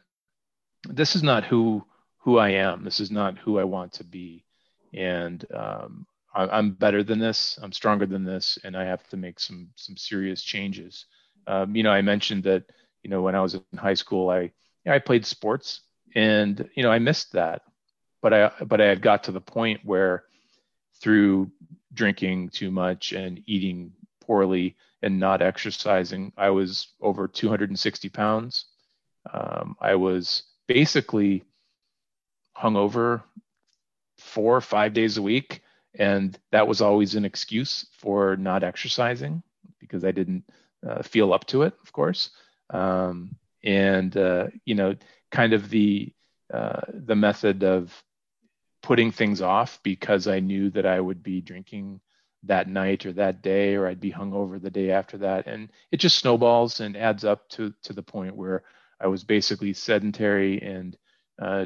this 0.87 1.15
is 1.15 1.21
not 1.21 1.43
who 1.43 1.83
who 2.19 2.37
I 2.37 2.49
am. 2.49 2.83
This 2.85 2.99
is 2.99 3.11
not 3.11 3.37
who 3.37 3.59
I 3.59 3.65
want 3.65 3.91
to 3.93 4.03
be, 4.05 4.45
and 4.93 5.45
um, 5.53 6.07
I, 6.33 6.57
am 6.57 6.71
better 6.71 7.03
than 7.03 7.19
this. 7.19 7.59
I'm 7.61 7.73
stronger 7.73 8.05
than 8.05 8.23
this, 8.23 8.57
and 8.63 8.75
I 8.77 8.85
have 8.85 9.05
to 9.09 9.17
make 9.17 9.39
some 9.39 9.69
some 9.75 9.97
serious 9.97 10.41
changes. 10.41 11.05
Um, 11.45 11.75
you 11.75 11.83
know, 11.83 11.91
I 11.91 12.01
mentioned 12.01 12.43
that 12.45 12.63
you 13.03 13.09
know 13.09 13.21
when 13.21 13.35
I 13.35 13.41
was 13.41 13.55
in 13.55 13.77
high 13.77 13.93
school, 13.93 14.29
I 14.29 14.39
you 14.39 14.51
know, 14.85 14.93
I 14.93 14.99
played 14.99 15.25
sports, 15.25 15.81
and 16.15 16.69
you 16.75 16.83
know 16.83 16.91
I 16.91 16.99
missed 16.99 17.33
that, 17.33 17.61
but 18.25 18.33
I 18.33 18.51
but 18.65 18.81
I 18.81 18.85
had 18.85 19.03
got 19.03 19.25
to 19.25 19.31
the 19.31 19.39
point 19.39 19.81
where 19.83 20.23
through 20.99 21.51
drinking 21.93 22.49
too 22.49 22.71
much 22.71 23.11
and 23.11 23.39
eating 23.45 23.91
poorly 24.19 24.75
and 25.03 25.19
not 25.19 25.43
exercising, 25.43 26.33
I 26.35 26.49
was 26.49 26.87
over 26.99 27.27
260 27.27 28.09
pounds. 28.09 28.65
Um, 29.31 29.75
I 29.79 29.93
was 29.93 30.41
basically 30.67 31.43
hungover 32.57 33.21
four 34.17 34.57
or 34.57 34.61
five 34.61 34.93
days 34.93 35.17
a 35.17 35.21
week. 35.21 35.61
And 35.93 36.35
that 36.51 36.67
was 36.67 36.81
always 36.81 37.13
an 37.13 37.25
excuse 37.25 37.85
for 37.91 38.35
not 38.37 38.63
exercising 38.63 39.43
because 39.79 40.03
I 40.03 40.09
didn't 40.09 40.45
uh, 40.83 41.03
feel 41.03 41.31
up 41.31 41.45
to 41.47 41.61
it, 41.61 41.75
of 41.83 41.93
course. 41.93 42.31
Um, 42.71 43.35
and, 43.63 44.17
uh, 44.17 44.47
you 44.65 44.73
know, 44.73 44.95
kind 45.29 45.53
of 45.53 45.69
the, 45.69 46.11
uh, 46.51 46.81
the 46.87 47.15
method 47.15 47.63
of 47.63 48.03
putting 48.85 49.11
things 49.11 49.41
off 49.41 49.79
because 49.81 50.27
I 50.27 50.39
knew 50.39 50.69
that 50.69 50.85
I 50.85 50.99
would 51.01 51.23
be 51.23 51.41
drinking 51.41 52.01
that 52.43 52.69
night 52.69 53.07
or 53.07 53.13
that 53.13 53.41
day, 53.41 53.73
or 53.73 53.87
I'd 53.87 53.99
be 53.99 54.11
hungover 54.11 54.61
the 54.61 54.69
day 54.69 54.91
after 54.91 55.17
that. 55.17 55.47
And 55.47 55.71
it 55.91 55.97
just 55.97 56.19
snowballs 56.19 56.79
and 56.81 56.95
adds 56.95 57.25
up 57.25 57.49
to, 57.49 57.73
to 57.81 57.93
the 57.93 58.03
point 58.03 58.35
where 58.35 58.61
I 59.01 59.07
was 59.07 59.23
basically 59.23 59.73
sedentary 59.73 60.61
and 60.61 60.95
uh, 61.41 61.65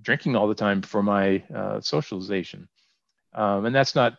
drinking 0.00 0.36
all 0.36 0.46
the 0.46 0.54
time 0.54 0.82
for 0.82 1.02
my 1.02 1.42
uh, 1.52 1.80
socialization. 1.80 2.68
Um, 3.34 3.66
and 3.66 3.74
that's 3.74 3.96
not 3.96 4.18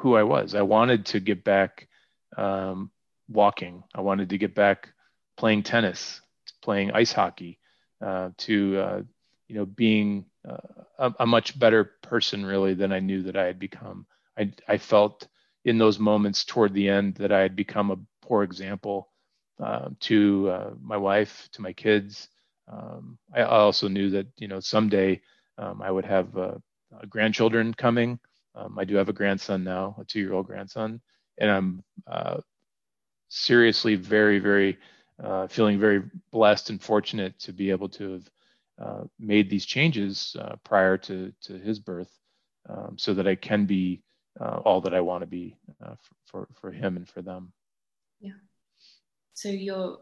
who 0.00 0.16
I 0.16 0.24
was. 0.24 0.56
I 0.56 0.62
wanted 0.62 1.06
to 1.06 1.20
get 1.20 1.44
back 1.44 1.86
um, 2.36 2.90
walking. 3.28 3.84
I 3.94 4.00
wanted 4.00 4.30
to 4.30 4.38
get 4.38 4.56
back 4.56 4.92
playing 5.36 5.62
tennis, 5.62 6.20
playing 6.60 6.90
ice 6.90 7.12
hockey, 7.12 7.60
uh, 8.04 8.30
to 8.38 8.78
uh, 8.78 9.02
you 9.46 9.54
know 9.54 9.66
being 9.66 10.24
uh, 10.48 10.56
a, 10.98 11.14
a, 11.20 11.26
much 11.26 11.58
better 11.58 11.92
person 12.02 12.44
really 12.44 12.74
than 12.74 12.92
I 12.92 13.00
knew 13.00 13.22
that 13.22 13.36
I 13.36 13.44
had 13.44 13.58
become. 13.58 14.06
I, 14.36 14.52
I 14.66 14.78
felt 14.78 15.28
in 15.64 15.78
those 15.78 15.98
moments 15.98 16.44
toward 16.44 16.74
the 16.74 16.88
end 16.88 17.14
that 17.16 17.32
I 17.32 17.40
had 17.40 17.54
become 17.54 17.90
a 17.90 17.98
poor 18.26 18.42
example 18.42 19.08
uh, 19.62 19.90
to 20.00 20.50
uh, 20.50 20.70
my 20.80 20.96
wife, 20.96 21.48
to 21.52 21.62
my 21.62 21.72
kids, 21.72 22.28
um, 22.70 23.18
I 23.34 23.42
also 23.42 23.88
knew 23.88 24.10
that 24.10 24.26
you 24.38 24.48
know 24.48 24.60
someday 24.60 25.20
um, 25.58 25.82
I 25.82 25.90
would 25.90 26.04
have 26.04 26.36
uh, 26.36 26.54
grandchildren 27.08 27.74
coming. 27.74 28.18
Um, 28.54 28.78
I 28.78 28.84
do 28.84 28.96
have 28.96 29.08
a 29.08 29.14
grandson 29.14 29.64
now, 29.64 29.96
a 29.98 30.04
two-year-old 30.04 30.46
grandson, 30.46 31.00
and 31.38 31.50
I'm 31.50 31.84
uh, 32.06 32.40
seriously 33.28 33.94
very, 33.94 34.38
very 34.38 34.78
uh, 35.22 35.46
feeling 35.46 35.78
very 35.78 36.02
blessed 36.30 36.70
and 36.70 36.82
fortunate 36.82 37.38
to 37.40 37.52
be 37.52 37.70
able 37.70 37.88
to 37.88 38.12
have 38.12 38.30
uh, 38.82 39.04
made 39.18 39.48
these 39.48 39.66
changes 39.66 40.36
uh, 40.38 40.56
prior 40.64 40.96
to 40.98 41.32
to 41.42 41.58
his 41.58 41.78
birth, 41.78 42.12
um, 42.68 42.96
so 42.98 43.14
that 43.14 43.26
I 43.26 43.36
can 43.36 43.66
be 43.66 44.02
uh, 44.40 44.58
all 44.64 44.80
that 44.80 44.94
I 44.94 45.00
want 45.00 45.22
to 45.22 45.26
be 45.26 45.56
for, 45.78 45.96
for 46.26 46.48
for 46.60 46.70
him 46.70 46.96
and 46.96 47.08
for 47.08 47.22
them. 47.22 47.52
Yeah. 48.20 48.40
So 49.34 49.48
your 49.48 49.98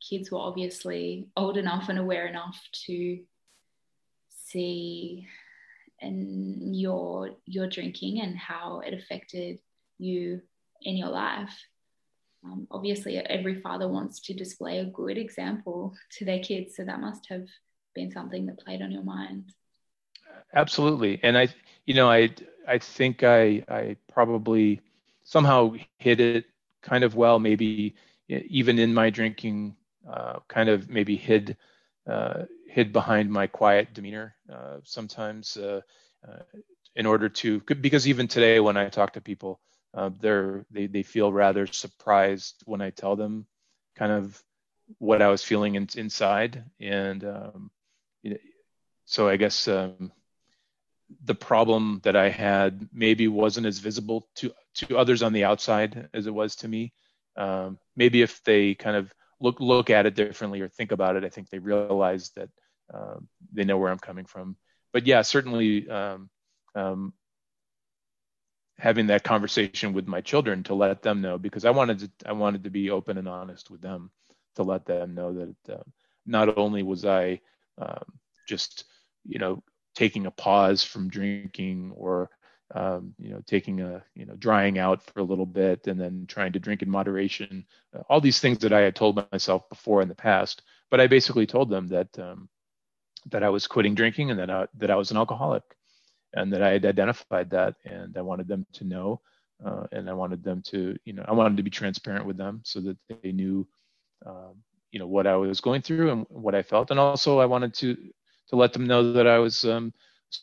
kids 0.00 0.30
were 0.30 0.38
obviously 0.38 1.28
old 1.36 1.56
enough 1.56 1.88
and 1.88 1.98
aware 1.98 2.26
enough 2.26 2.58
to 2.86 3.20
see 4.28 5.28
and 6.00 6.76
your 6.76 7.30
your 7.46 7.68
drinking 7.68 8.20
and 8.20 8.36
how 8.36 8.80
it 8.80 8.94
affected 8.94 9.58
you 9.98 10.42
in 10.82 10.96
your 10.96 11.08
life. 11.08 11.54
Um, 12.44 12.66
obviously, 12.70 13.18
every 13.18 13.60
father 13.60 13.88
wants 13.88 14.18
to 14.20 14.34
display 14.34 14.78
a 14.78 14.84
good 14.84 15.16
example 15.16 15.94
to 16.18 16.24
their 16.24 16.40
kids, 16.40 16.74
so 16.76 16.84
that 16.84 17.00
must 17.00 17.26
have 17.28 17.46
been 17.94 18.10
something 18.10 18.46
that 18.46 18.58
played 18.64 18.82
on 18.82 18.90
your 18.92 19.02
mind. 19.04 19.52
Absolutely, 20.54 21.20
and 21.22 21.36
I, 21.36 21.48
you 21.86 21.94
know, 21.94 22.10
I 22.10 22.30
I 22.66 22.78
think 22.78 23.22
I 23.24 23.64
I 23.68 23.96
probably 24.12 24.80
somehow 25.24 25.72
hit 25.74 26.02
it 26.04 26.20
kind 26.82 27.04
of 27.04 27.14
well, 27.16 27.38
maybe 27.38 27.94
even 28.28 28.78
in 28.78 28.94
my 28.94 29.10
drinking 29.10 29.76
uh, 30.08 30.38
kind 30.48 30.68
of 30.68 30.88
maybe 30.88 31.16
hid 31.16 31.56
uh, 32.06 32.44
hid 32.66 32.92
behind 32.92 33.30
my 33.30 33.46
quiet 33.46 33.92
demeanor 33.94 34.34
uh, 34.52 34.78
sometimes 34.84 35.56
uh, 35.56 35.80
uh, 36.28 36.42
in 36.94 37.06
order 37.06 37.28
to 37.28 37.60
because 37.80 38.08
even 38.08 38.28
today 38.28 38.60
when 38.60 38.76
I 38.76 38.88
talk 38.88 39.12
to 39.14 39.20
people 39.20 39.60
they're 40.20 40.64
they, 40.70 40.86
they 40.86 41.02
feel 41.02 41.32
rather 41.32 41.66
surprised 41.66 42.62
when 42.64 42.80
I 42.80 42.90
tell 42.90 43.16
them 43.16 43.46
kind 43.96 44.12
of 44.12 44.42
what 44.98 45.22
I 45.22 45.28
was 45.28 45.42
feeling 45.42 45.74
in, 45.74 45.88
inside 45.96 46.64
and 46.80 47.24
um, 47.24 47.70
so 49.04 49.28
I 49.28 49.36
guess 49.36 49.68
um, 49.68 50.12
the 51.24 51.34
problem 51.34 52.00
that 52.04 52.16
I 52.16 52.28
had 52.28 52.88
maybe 52.92 53.28
wasn't 53.28 53.66
as 53.66 53.78
visible 53.78 54.28
to 54.36 54.52
to 54.74 54.96
others 54.96 55.22
on 55.22 55.32
the 55.32 55.44
outside 55.44 56.08
as 56.14 56.26
it 56.26 56.34
was 56.34 56.56
to 56.56 56.68
me. 56.68 56.92
Um, 57.36 57.78
maybe 57.96 58.22
if 58.22 58.42
they 58.44 58.74
kind 58.74 58.96
of 58.96 59.12
look 59.40 59.60
look 59.60 59.90
at 59.90 60.06
it 60.06 60.14
differently 60.14 60.60
or 60.60 60.68
think 60.68 60.92
about 60.92 61.16
it, 61.16 61.24
I 61.24 61.28
think 61.28 61.50
they 61.50 61.58
realize 61.58 62.30
that 62.36 62.48
um, 62.92 63.28
they 63.52 63.64
know 63.64 63.78
where 63.78 63.90
I'm 63.90 63.98
coming 63.98 64.26
from. 64.26 64.56
But 64.92 65.06
yeah, 65.06 65.22
certainly 65.22 65.88
um, 65.88 66.30
um, 66.74 67.12
having 68.78 69.08
that 69.08 69.24
conversation 69.24 69.92
with 69.92 70.06
my 70.06 70.20
children 70.20 70.62
to 70.64 70.74
let 70.74 71.02
them 71.02 71.20
know 71.20 71.38
because 71.38 71.64
I 71.64 71.70
wanted 71.70 71.98
to 72.00 72.28
I 72.28 72.32
wanted 72.32 72.64
to 72.64 72.70
be 72.70 72.90
open 72.90 73.18
and 73.18 73.28
honest 73.28 73.70
with 73.70 73.80
them 73.80 74.10
to 74.56 74.62
let 74.62 74.86
them 74.86 75.14
know 75.14 75.32
that 75.32 75.74
uh, 75.74 75.82
not 76.26 76.58
only 76.58 76.82
was 76.82 77.04
I 77.04 77.40
um, 77.78 78.04
just 78.48 78.84
you 79.26 79.38
know 79.38 79.62
taking 79.94 80.26
a 80.26 80.30
pause 80.30 80.82
from 80.82 81.08
drinking 81.08 81.92
or 81.94 82.30
um, 82.74 83.14
you 83.18 83.30
know, 83.30 83.42
taking 83.46 83.80
a, 83.80 84.02
you 84.14 84.24
know, 84.24 84.34
drying 84.36 84.78
out 84.78 85.02
for 85.02 85.20
a 85.20 85.24
little 85.24 85.46
bit 85.46 85.86
and 85.86 86.00
then 86.00 86.24
trying 86.26 86.52
to 86.52 86.58
drink 86.58 86.82
in 86.82 86.90
moderation, 86.90 87.66
uh, 87.94 88.02
all 88.08 88.20
these 88.20 88.40
things 88.40 88.58
that 88.58 88.72
I 88.72 88.80
had 88.80 88.96
told 88.96 89.22
myself 89.30 89.68
before 89.68 90.00
in 90.00 90.08
the 90.08 90.14
past. 90.14 90.62
But 90.90 91.00
I 91.00 91.06
basically 91.06 91.46
told 91.46 91.68
them 91.68 91.88
that, 91.88 92.18
um, 92.18 92.48
that 93.30 93.42
I 93.42 93.50
was 93.50 93.66
quitting 93.66 93.94
drinking 93.94 94.30
and 94.30 94.40
that 94.40 94.50
I, 94.50 94.66
that 94.78 94.90
I 94.90 94.96
was 94.96 95.10
an 95.10 95.16
alcoholic 95.16 95.62
and 96.32 96.52
that 96.52 96.62
I 96.62 96.70
had 96.70 96.86
identified 96.86 97.50
that 97.50 97.76
and 97.84 98.16
I 98.16 98.22
wanted 98.22 98.48
them 98.48 98.66
to 98.74 98.84
know. 98.84 99.20
Uh, 99.64 99.86
and 99.92 100.10
I 100.10 100.12
wanted 100.12 100.42
them 100.42 100.60
to, 100.66 100.96
you 101.04 101.12
know, 101.12 101.24
I 101.28 101.32
wanted 101.32 101.56
to 101.58 101.62
be 101.62 101.70
transparent 101.70 102.26
with 102.26 102.36
them 102.36 102.62
so 102.64 102.80
that 102.80 102.96
they 103.22 103.30
knew, 103.30 103.68
um, 104.26 104.56
you 104.92 104.98
know, 104.98 105.06
what 105.06 105.26
I 105.26 105.34
was 105.36 105.60
going 105.60 105.82
through 105.82 106.10
and 106.10 106.26
what 106.28 106.54
I 106.54 106.62
felt. 106.62 106.90
And 106.90 107.00
also 107.00 107.40
I 107.40 107.46
wanted 107.46 107.74
to, 107.74 107.96
to 108.48 108.56
let 108.56 108.72
them 108.72 108.86
know 108.86 109.12
that 109.14 109.26
I 109.26 109.38
was 109.38 109.64
um, 109.64 109.92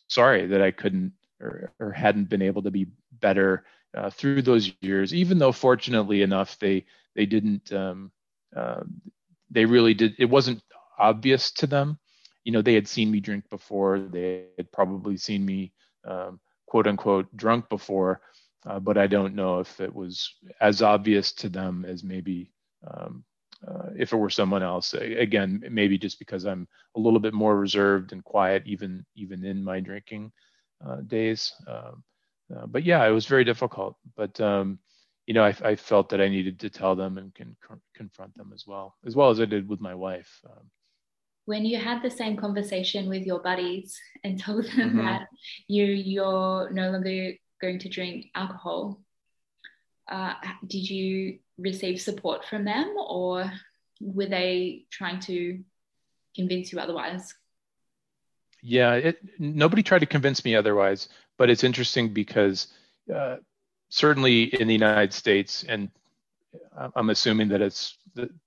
sorry 0.08 0.46
that 0.46 0.60
I 0.60 0.72
couldn't 0.72 1.12
or, 1.40 1.72
or 1.78 1.92
hadn't 1.92 2.28
been 2.28 2.42
able 2.42 2.62
to 2.62 2.70
be 2.70 2.88
better 3.20 3.64
uh, 3.96 4.10
through 4.10 4.42
those 4.42 4.72
years, 4.80 5.14
even 5.14 5.38
though 5.38 5.52
fortunately 5.52 6.22
enough 6.22 6.58
they 6.58 6.84
they 7.14 7.26
didn't 7.26 7.72
um, 7.72 8.10
uh, 8.54 8.82
they 9.50 9.64
really 9.64 9.94
did 9.94 10.14
it 10.18 10.26
wasn't 10.26 10.62
obvious 10.98 11.50
to 11.52 11.66
them. 11.66 11.98
You 12.44 12.52
know, 12.52 12.62
they 12.62 12.74
had 12.74 12.88
seen 12.88 13.10
me 13.10 13.20
drink 13.20 13.48
before. 13.50 13.98
They 13.98 14.46
had 14.56 14.70
probably 14.72 15.16
seen 15.16 15.44
me 15.44 15.72
um, 16.04 16.40
quote 16.66 16.86
unquote 16.86 17.34
drunk 17.36 17.68
before, 17.68 18.20
uh, 18.66 18.78
but 18.78 18.96
I 18.96 19.06
don't 19.06 19.34
know 19.34 19.60
if 19.60 19.80
it 19.80 19.94
was 19.94 20.34
as 20.60 20.82
obvious 20.82 21.32
to 21.32 21.48
them 21.48 21.84
as 21.86 22.04
maybe 22.04 22.52
um, 22.86 23.24
uh, 23.66 23.90
if 23.96 24.12
it 24.12 24.16
were 24.16 24.30
someone 24.30 24.62
else. 24.62 24.94
Again, 24.94 25.62
maybe 25.70 25.98
just 25.98 26.18
because 26.18 26.46
I'm 26.46 26.66
a 26.96 27.00
little 27.00 27.20
bit 27.20 27.34
more 27.34 27.58
reserved 27.58 28.12
and 28.12 28.24
quiet, 28.24 28.62
even 28.66 29.04
even 29.16 29.44
in 29.44 29.62
my 29.62 29.80
drinking. 29.80 30.32
Uh, 30.82 31.02
days. 31.02 31.52
Um, 31.66 32.02
uh, 32.56 32.66
but 32.66 32.84
yeah, 32.84 33.06
it 33.06 33.10
was 33.10 33.26
very 33.26 33.44
difficult. 33.44 33.96
But 34.16 34.40
um, 34.40 34.78
you 35.26 35.34
know, 35.34 35.44
I, 35.44 35.54
I, 35.62 35.76
felt 35.76 36.08
that 36.08 36.22
I 36.22 36.28
needed 36.28 36.58
to 36.60 36.70
tell 36.70 36.96
them 36.96 37.18
and 37.18 37.34
can 37.34 37.54
confront 37.94 38.34
them 38.34 38.50
as 38.54 38.64
well, 38.66 38.96
as 39.06 39.14
well 39.14 39.28
as 39.28 39.40
I 39.40 39.44
did 39.44 39.68
with 39.68 39.82
my 39.82 39.94
wife. 39.94 40.40
Um, 40.48 40.70
when 41.44 41.66
you 41.66 41.78
had 41.78 42.02
the 42.02 42.10
same 42.10 42.34
conversation 42.34 43.10
with 43.10 43.26
your 43.26 43.40
buddies 43.42 44.00
and 44.24 44.40
told 44.40 44.64
them 44.64 44.88
mm-hmm. 44.88 45.04
that 45.04 45.26
you 45.68 45.84
you're 45.84 46.70
no 46.70 46.92
longer 46.92 47.32
going 47.60 47.78
to 47.80 47.90
drink 47.90 48.28
alcohol, 48.34 49.02
uh, 50.10 50.34
did 50.66 50.88
you 50.90 51.38
receive 51.58 52.00
support 52.00 52.44
from 52.44 52.64
them 52.64 52.94
or? 52.96 53.50
were 54.00 54.26
they 54.26 54.84
trying 54.90 55.20
to 55.20 55.62
convince 56.34 56.72
you 56.72 56.80
otherwise? 56.80 57.34
Yeah, 58.62 58.94
it, 58.94 59.18
nobody 59.38 59.82
tried 59.82 60.00
to 60.00 60.06
convince 60.06 60.44
me 60.44 60.54
otherwise, 60.54 61.08
but 61.38 61.50
it's 61.50 61.64
interesting 61.64 62.12
because 62.12 62.68
uh, 63.14 63.36
certainly 63.88 64.44
in 64.44 64.68
the 64.68 64.74
United 64.74 65.12
States, 65.12 65.64
and 65.68 65.90
I'm 66.94 67.10
assuming 67.10 67.48
that 67.48 67.62
it's 67.62 67.96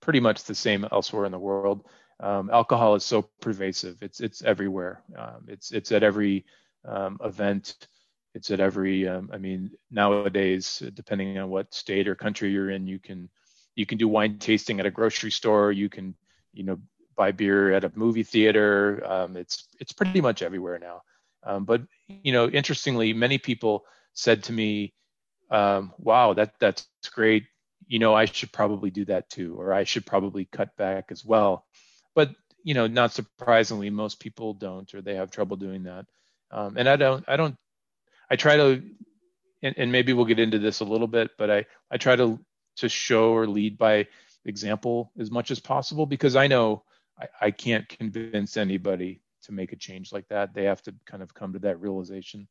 pretty 0.02 0.20
much 0.20 0.44
the 0.44 0.56
same 0.56 0.86
elsewhere 0.92 1.26
in 1.26 1.32
the 1.32 1.40
world. 1.40 1.86
Um, 2.20 2.50
alcohol 2.52 2.96
is 2.96 3.04
so 3.04 3.24
pervasive; 3.42 3.98
it's 4.02 4.20
it's 4.20 4.44
everywhere. 4.44 5.02
Um, 5.18 5.46
it's 5.48 5.72
it's 5.72 5.92
at 5.92 6.04
every 6.04 6.46
um, 6.86 7.18
event. 7.24 7.88
It's 8.34 8.52
at 8.52 8.60
every. 8.60 9.08
Um, 9.08 9.30
I 9.32 9.38
mean, 9.38 9.72
nowadays, 9.92 10.82
depending 10.94 11.38
on 11.38 11.50
what 11.50 11.74
state 11.74 12.08
or 12.08 12.16
country 12.16 12.52
you're 12.52 12.72
in, 12.72 12.88
you 12.88 13.00
can 13.00 13.30
you 13.76 13.86
can 13.86 13.98
do 13.98 14.08
wine 14.08 14.40
tasting 14.40 14.80
at 14.80 14.86
a 14.86 14.92
grocery 14.92 15.32
store. 15.32 15.72
You 15.72 15.90
can 15.90 16.16
you 16.54 16.64
know 16.64 16.80
buy 17.16 17.32
beer 17.32 17.74
at 17.74 17.84
a 17.84 17.92
movie 17.96 18.24
theater. 18.24 19.04
Um, 19.06 19.38
it's 19.38 19.68
it's 19.80 19.94
pretty 19.94 20.22
much 20.22 20.42
everywhere 20.42 20.80
now. 20.80 21.02
Um, 21.46 21.66
but 21.66 21.82
you 22.08 22.32
know, 22.32 22.50
interestingly, 22.50 23.14
many 23.14 23.38
people 23.38 23.86
said 24.14 24.44
to 24.44 24.54
me, 24.54 24.94
um, 25.52 25.94
"Wow, 25.98 26.34
that 26.34 26.54
that's 26.60 26.88
great. 27.14 27.46
You 27.88 28.00
know, 28.00 28.16
I 28.16 28.26
should 28.26 28.52
probably 28.52 28.90
do 28.90 29.06
that 29.06 29.30
too, 29.30 29.60
or 29.60 29.74
I 29.74 29.84
should 29.84 30.06
probably 30.06 30.46
cut 30.46 30.76
back 30.78 31.12
as 31.12 31.24
well." 31.24 31.66
But 32.16 32.32
you 32.64 32.74
know, 32.74 32.88
not 32.88 33.14
surprisingly, 33.14 33.90
most 33.90 34.20
people 34.20 34.54
don't, 34.54 34.92
or 34.94 35.02
they 35.02 35.16
have 35.16 35.32
trouble 35.32 35.58
doing 35.58 35.84
that. 35.84 36.06
Um, 36.52 36.78
and 36.78 36.88
I 36.88 36.96
don't, 36.96 37.24
I 37.28 37.36
don't, 37.36 37.56
I 38.34 38.36
try 38.36 38.58
to, 38.58 38.82
and, 39.62 39.76
and 39.78 39.92
maybe 39.92 40.12
we'll 40.12 40.26
get 40.26 40.40
into 40.40 40.58
this 40.58 40.80
a 40.80 40.86
little 40.86 41.06
bit, 41.08 41.30
but 41.38 41.52
I 41.52 41.66
I 41.92 41.98
try 41.98 42.16
to 42.16 42.40
to 42.78 42.90
show 42.90 43.32
or 43.32 43.46
lead 43.46 43.78
by 43.78 44.08
example 44.44 45.12
as 45.20 45.30
much 45.30 45.52
as 45.52 45.60
possible 45.60 46.08
because 46.08 46.36
I 46.36 46.48
know 46.48 46.84
I, 47.20 47.28
I 47.40 47.52
can't 47.52 47.88
convince 47.88 48.58
anybody 48.58 49.22
to 49.44 49.52
make 49.52 49.72
a 49.72 49.76
change 49.76 50.12
like 50.12 50.28
that. 50.30 50.56
They 50.56 50.64
have 50.64 50.82
to 50.84 50.96
kind 51.06 51.22
of 51.22 51.36
come 51.36 51.54
to 51.54 51.60
that 51.60 51.80
realization 51.80 52.48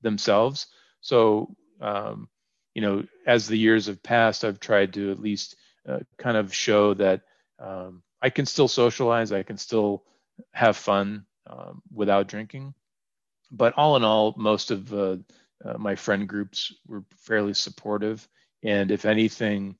themselves. 0.00 0.68
So, 1.00 1.56
um, 1.80 2.28
you 2.72 2.82
know, 2.82 3.04
as 3.26 3.48
the 3.48 3.58
years 3.58 3.86
have 3.86 4.04
passed, 4.04 4.44
I've 4.44 4.60
tried 4.60 4.92
to 4.94 5.10
at 5.10 5.18
least 5.18 5.56
uh, 5.88 6.00
kind 6.18 6.36
of 6.36 6.54
show 6.54 6.94
that 6.94 7.22
um, 7.58 8.04
I 8.22 8.30
can 8.30 8.46
still 8.46 8.68
socialize, 8.68 9.32
I 9.32 9.42
can 9.42 9.58
still 9.58 10.04
have 10.52 10.76
fun 10.76 11.26
um, 11.48 11.82
without 11.92 12.28
drinking. 12.28 12.74
But 13.50 13.74
all 13.76 13.96
in 13.96 14.04
all, 14.04 14.34
most 14.36 14.70
of 14.70 14.92
uh, 14.92 15.16
uh, 15.64 15.78
my 15.78 15.94
friend 15.94 16.28
groups 16.28 16.72
were 16.86 17.04
fairly 17.18 17.54
supportive. 17.54 18.26
And 18.62 18.90
if 18.90 19.04
anything, 19.04 19.76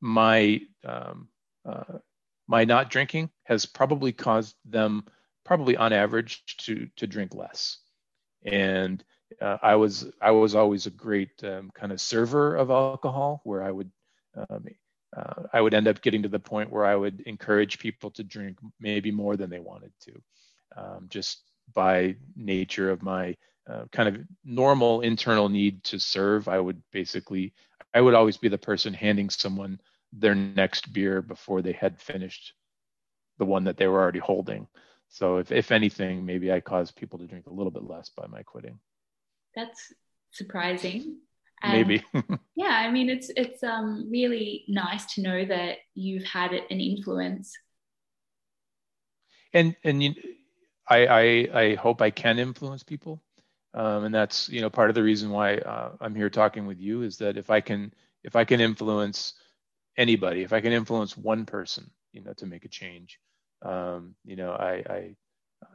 my 0.00 0.60
um, 0.84 1.28
uh, 1.64 1.98
my 2.48 2.64
not 2.64 2.90
drinking 2.90 3.30
has 3.44 3.66
probably 3.66 4.12
caused 4.12 4.56
them 4.64 5.04
probably 5.44 5.76
on 5.76 5.92
average 5.92 6.42
to 6.58 6.88
to 6.96 7.06
drink 7.06 7.34
less 7.34 7.78
and 8.44 9.02
uh, 9.40 9.58
i 9.62 9.74
was 9.76 10.10
i 10.20 10.30
was 10.30 10.54
always 10.54 10.86
a 10.86 10.90
great 10.90 11.30
um, 11.44 11.70
kind 11.74 11.92
of 11.92 12.00
server 12.00 12.56
of 12.56 12.70
alcohol 12.70 13.40
where 13.44 13.62
i 13.62 13.70
would 13.70 13.90
um, 14.36 14.64
uh, 15.16 15.42
i 15.52 15.60
would 15.60 15.74
end 15.74 15.88
up 15.88 16.02
getting 16.02 16.22
to 16.22 16.28
the 16.28 16.38
point 16.38 16.70
where 16.70 16.84
i 16.84 16.94
would 16.94 17.20
encourage 17.22 17.78
people 17.78 18.10
to 18.10 18.24
drink 18.24 18.58
maybe 18.80 19.10
more 19.10 19.36
than 19.36 19.50
they 19.50 19.60
wanted 19.60 19.92
to 20.00 20.12
um, 20.76 21.06
just 21.08 21.42
by 21.74 22.16
nature 22.36 22.90
of 22.90 23.02
my 23.02 23.36
uh, 23.70 23.84
kind 23.92 24.08
of 24.08 24.20
normal 24.44 25.02
internal 25.02 25.48
need 25.48 25.82
to 25.84 25.98
serve 25.98 26.48
i 26.48 26.58
would 26.58 26.82
basically 26.92 27.52
i 27.94 28.00
would 28.00 28.14
always 28.14 28.36
be 28.36 28.48
the 28.48 28.58
person 28.58 28.92
handing 28.92 29.30
someone 29.30 29.80
their 30.12 30.34
next 30.34 30.92
beer 30.92 31.22
before 31.22 31.62
they 31.62 31.72
had 31.72 32.00
finished 32.00 32.54
the 33.38 33.44
one 33.44 33.64
that 33.64 33.76
they 33.76 33.86
were 33.86 34.00
already 34.00 34.18
holding. 34.18 34.66
So 35.08 35.38
if, 35.38 35.52
if 35.52 35.72
anything, 35.72 36.24
maybe 36.24 36.52
I 36.52 36.60
caused 36.60 36.96
people 36.96 37.18
to 37.18 37.26
drink 37.26 37.46
a 37.46 37.52
little 37.52 37.70
bit 37.70 37.84
less 37.84 38.10
by 38.10 38.26
my 38.26 38.42
quitting. 38.42 38.78
That's 39.54 39.92
surprising. 40.30 41.18
And 41.62 41.72
maybe. 41.72 42.04
yeah, 42.56 42.70
I 42.70 42.90
mean 42.90 43.08
it's 43.08 43.30
it's 43.36 43.62
um 43.62 44.08
really 44.10 44.64
nice 44.68 45.14
to 45.14 45.22
know 45.22 45.44
that 45.44 45.78
you've 45.94 46.24
had 46.24 46.52
an 46.52 46.80
influence. 46.80 47.52
And 49.52 49.76
and 49.84 50.02
you, 50.02 50.14
I, 50.88 51.06
I 51.06 51.60
I 51.62 51.74
hope 51.76 52.02
I 52.02 52.10
can 52.10 52.38
influence 52.38 52.82
people. 52.82 53.22
Um, 53.74 54.04
and 54.04 54.14
that's 54.14 54.48
you 54.48 54.60
know 54.60 54.70
part 54.70 54.90
of 54.90 54.94
the 54.94 55.02
reason 55.02 55.30
why 55.30 55.56
uh, 55.58 55.92
I'm 56.00 56.14
here 56.14 56.30
talking 56.30 56.66
with 56.66 56.80
you 56.80 57.02
is 57.02 57.18
that 57.18 57.36
if 57.36 57.50
I 57.50 57.60
can 57.60 57.92
if 58.24 58.36
I 58.36 58.44
can 58.44 58.60
influence 58.60 59.34
anybody, 59.96 60.42
if 60.42 60.52
I 60.52 60.60
can 60.60 60.72
influence 60.72 61.16
one 61.16 61.46
person, 61.46 61.90
you 62.12 62.22
know, 62.22 62.32
to 62.34 62.46
make 62.46 62.64
a 62.64 62.68
change, 62.68 63.20
um, 63.62 64.14
you 64.24 64.36
know, 64.36 64.52
I, 64.52 64.72
I 64.88 65.16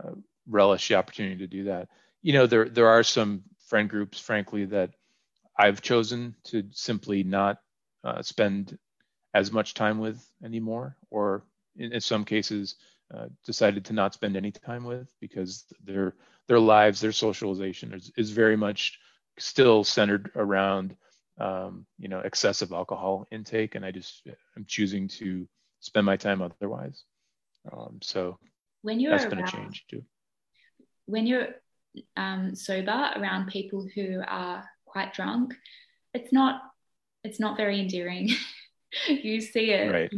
uh, 0.03 0.11
relish 0.47 0.87
the 0.87 0.95
opportunity 0.95 1.37
to 1.39 1.47
do 1.47 1.65
that. 1.65 1.89
You 2.21 2.33
know, 2.33 2.47
there 2.47 2.69
there 2.69 2.87
are 2.89 3.03
some 3.03 3.43
friend 3.67 3.89
groups, 3.89 4.19
frankly, 4.19 4.65
that 4.65 4.91
I've 5.57 5.81
chosen 5.81 6.35
to 6.45 6.63
simply 6.71 7.23
not 7.23 7.59
uh, 8.03 8.21
spend 8.21 8.77
as 9.33 9.51
much 9.51 9.73
time 9.73 9.99
with 9.99 10.25
anymore, 10.43 10.97
or 11.09 11.43
in, 11.77 11.93
in 11.93 12.01
some 12.01 12.25
cases, 12.25 12.75
uh, 13.13 13.27
decided 13.45 13.85
to 13.85 13.93
not 13.93 14.13
spend 14.13 14.35
any 14.35 14.51
time 14.51 14.83
with 14.83 15.11
because 15.21 15.65
their 15.83 16.15
their 16.47 16.59
lives, 16.59 17.01
their 17.01 17.11
socialization 17.11 17.93
is, 17.93 18.11
is 18.17 18.31
very 18.31 18.55
much 18.55 18.99
still 19.37 19.83
centered 19.83 20.31
around 20.35 20.95
um, 21.39 21.85
you 21.99 22.07
know, 22.07 22.19
excessive 22.19 22.71
alcohol 22.71 23.27
intake, 23.31 23.75
and 23.75 23.85
I 23.85 23.91
just 23.91 24.27
I'm 24.55 24.65
choosing 24.65 25.07
to 25.19 25.47
spend 25.79 26.05
my 26.05 26.17
time 26.17 26.41
otherwise. 26.41 27.03
Um, 27.71 27.99
so 28.01 28.39
when 28.81 28.99
you're 28.99 29.11
that's 29.11 29.25
around, 29.25 29.35
been 29.35 29.45
a 29.45 29.51
change 29.51 29.85
too. 29.89 30.03
When 31.05 31.27
you're 31.27 31.47
um, 32.15 32.55
sober 32.55 33.11
around 33.15 33.49
people 33.49 33.87
who 33.93 34.21
are 34.27 34.65
quite 34.85 35.13
drunk, 35.13 35.53
it's 36.13 36.33
not 36.33 36.61
it's 37.23 37.39
not 37.39 37.57
very 37.57 37.79
endearing. 37.79 38.29
you 39.07 39.41
see 39.41 39.71
it 39.71 39.91
right. 39.91 40.11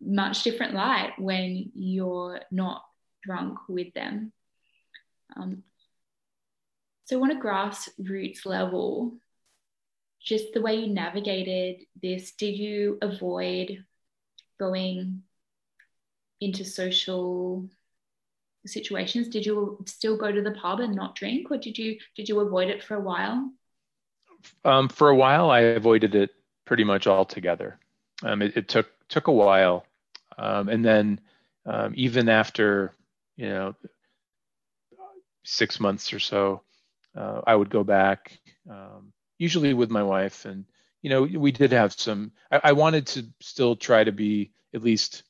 Much 0.00 0.42
different 0.42 0.74
light 0.74 1.12
when 1.18 1.70
you're 1.74 2.40
not 2.50 2.84
drunk 3.22 3.58
with 3.68 3.92
them. 3.94 4.32
Um, 5.36 5.62
so 7.04 7.22
on 7.22 7.30
a 7.30 7.40
grassroots 7.40 8.46
level, 8.46 9.14
just 10.20 10.52
the 10.52 10.60
way 10.60 10.76
you 10.76 10.88
navigated 10.88 11.86
this, 12.00 12.32
did 12.32 12.56
you 12.56 12.98
avoid 13.02 13.84
going 14.58 15.22
into 16.40 16.64
social 16.64 17.68
situations? 18.66 19.28
Did 19.28 19.46
you 19.46 19.82
still 19.86 20.16
go 20.16 20.30
to 20.30 20.42
the 20.42 20.52
pub 20.52 20.80
and 20.80 20.94
not 20.94 21.14
drink, 21.14 21.50
or 21.50 21.56
did 21.56 21.78
you 21.78 21.98
did 22.16 22.28
you 22.28 22.40
avoid 22.40 22.68
it 22.68 22.82
for 22.82 22.94
a 22.94 23.00
while? 23.00 23.50
Um, 24.64 24.88
for 24.88 25.08
a 25.08 25.16
while, 25.16 25.50
I 25.50 25.60
avoided 25.60 26.14
it 26.14 26.30
pretty 26.64 26.84
much 26.84 27.06
altogether. 27.06 27.78
Um, 28.22 28.42
it, 28.42 28.56
it, 28.56 28.68
took 28.68 28.88
took 29.08 29.26
a 29.26 29.32
while, 29.32 29.84
um, 30.40 30.68
and 30.68 30.84
then 30.84 31.20
um, 31.66 31.92
even 31.96 32.28
after 32.28 32.94
you 33.36 33.48
know 33.48 33.74
six 35.44 35.80
months 35.80 36.12
or 36.12 36.18
so, 36.18 36.62
uh, 37.16 37.42
I 37.46 37.54
would 37.54 37.70
go 37.70 37.84
back. 37.84 38.38
Um, 38.68 39.12
usually 39.40 39.72
with 39.72 39.90
my 39.90 40.02
wife. 40.02 40.44
And, 40.44 40.66
you 41.02 41.10
know, 41.10 41.22
we 41.22 41.50
did 41.50 41.72
have 41.72 41.94
some, 41.94 42.30
I, 42.52 42.60
I 42.64 42.72
wanted 42.72 43.06
to 43.08 43.26
still 43.40 43.74
try 43.74 44.04
to 44.04 44.12
be 44.12 44.52
at 44.74 44.82
least, 44.82 45.24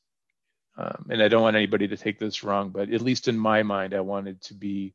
um, 0.77 1.07
and 1.09 1.23
I 1.23 1.29
don't 1.29 1.41
want 1.41 1.55
anybody 1.55 1.87
to 1.87 1.97
take 1.97 2.19
this 2.19 2.43
wrong, 2.43 2.69
but 2.69 2.91
at 2.91 3.01
least 3.01 3.29
in 3.29 3.37
my 3.37 3.63
mind, 3.63 3.93
I 3.93 4.01
wanted 4.01 4.41
to 4.43 4.53
be 4.53 4.93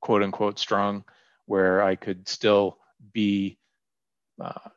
quote 0.00 0.22
unquote 0.22 0.58
strong 0.58 1.04
where 1.46 1.80
I 1.80 1.94
could 1.94 2.28
still 2.28 2.78
be 3.12 3.58
uh, 4.40 4.70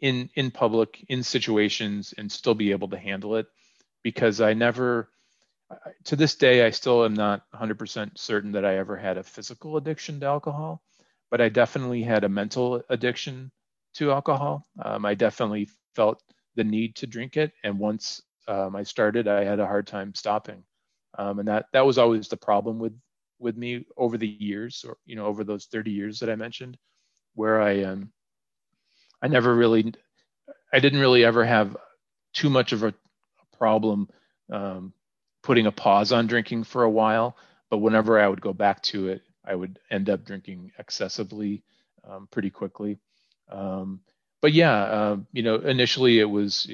in 0.00 0.30
in 0.34 0.50
public 0.50 1.04
in 1.08 1.22
situations 1.22 2.14
and 2.16 2.32
still 2.32 2.54
be 2.54 2.72
able 2.72 2.88
to 2.88 2.98
handle 2.98 3.36
it 3.36 3.46
because 4.02 4.40
I 4.40 4.54
never 4.54 5.10
to 6.04 6.16
this 6.16 6.34
day 6.36 6.66
I 6.66 6.70
still 6.70 7.04
am 7.04 7.14
not 7.14 7.44
100% 7.52 8.18
certain 8.18 8.52
that 8.52 8.64
I 8.64 8.78
ever 8.78 8.96
had 8.96 9.18
a 9.18 9.22
physical 9.22 9.76
addiction 9.76 10.20
to 10.20 10.26
alcohol 10.26 10.82
but 11.30 11.40
I 11.40 11.48
definitely 11.48 12.02
had 12.02 12.24
a 12.24 12.28
mental 12.28 12.82
addiction 12.88 13.50
to 13.94 14.12
alcohol. 14.12 14.66
Um, 14.82 15.04
I 15.04 15.14
definitely 15.14 15.68
felt 15.94 16.22
the 16.54 16.64
need 16.64 16.96
to 16.96 17.06
drink 17.06 17.36
it, 17.36 17.52
and 17.64 17.78
once 17.78 18.22
um, 18.48 18.74
I 18.76 18.82
started, 18.82 19.28
I 19.28 19.44
had 19.44 19.60
a 19.60 19.66
hard 19.66 19.86
time 19.86 20.14
stopping. 20.14 20.62
Um, 21.18 21.38
and 21.38 21.48
that 21.48 21.66
that 21.72 21.86
was 21.86 21.98
always 21.98 22.28
the 22.28 22.36
problem 22.36 22.78
with 22.78 22.98
with 23.38 23.56
me 23.56 23.86
over 23.96 24.18
the 24.18 24.26
years, 24.28 24.84
or 24.86 24.96
you 25.06 25.16
know, 25.16 25.26
over 25.26 25.44
those 25.44 25.66
30 25.66 25.90
years 25.90 26.20
that 26.20 26.30
I 26.30 26.36
mentioned, 26.36 26.78
where 27.34 27.60
I 27.60 27.82
um, 27.84 28.12
I 29.22 29.28
never 29.28 29.54
really, 29.54 29.92
I 30.72 30.80
didn't 30.80 31.00
really 31.00 31.24
ever 31.24 31.44
have 31.44 31.76
too 32.34 32.50
much 32.50 32.72
of 32.72 32.82
a, 32.84 32.88
a 32.88 32.94
problem 33.58 34.08
um, 34.50 34.92
putting 35.42 35.66
a 35.66 35.72
pause 35.72 36.12
on 36.12 36.26
drinking 36.26 36.64
for 36.64 36.84
a 36.84 36.90
while. 36.90 37.36
But 37.70 37.78
whenever 37.78 38.18
I 38.18 38.28
would 38.28 38.40
go 38.40 38.52
back 38.52 38.82
to 38.84 39.08
it, 39.08 39.22
I 39.44 39.54
would 39.54 39.78
end 39.90 40.08
up 40.08 40.24
drinking 40.24 40.72
excessively 40.78 41.62
um, 42.08 42.28
pretty 42.30 42.50
quickly. 42.50 42.98
Um, 43.50 44.00
but 44.40 44.52
yeah, 44.52 44.74
uh, 44.74 45.16
you 45.32 45.42
know, 45.42 45.56
initially 45.56 46.20
it 46.20 46.30
was 46.30 46.70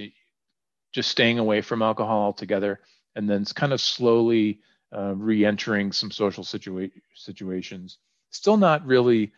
just 0.93 1.11
staying 1.11 1.39
away 1.39 1.61
from 1.63 1.83
alcohol 1.83 2.23
altogether, 2.23 2.81
and 3.17 3.29
then 3.29 3.45
kind 3.47 3.73
of 3.73 3.81
slowly 3.81 4.61
uh, 4.97 5.15
re-entering 5.17 5.93
some 5.93 6.11
social 6.11 6.45
situa- 6.45 6.93
situations. 7.15 7.99
Still 8.31 8.57
not 8.57 8.87
really 8.87 9.33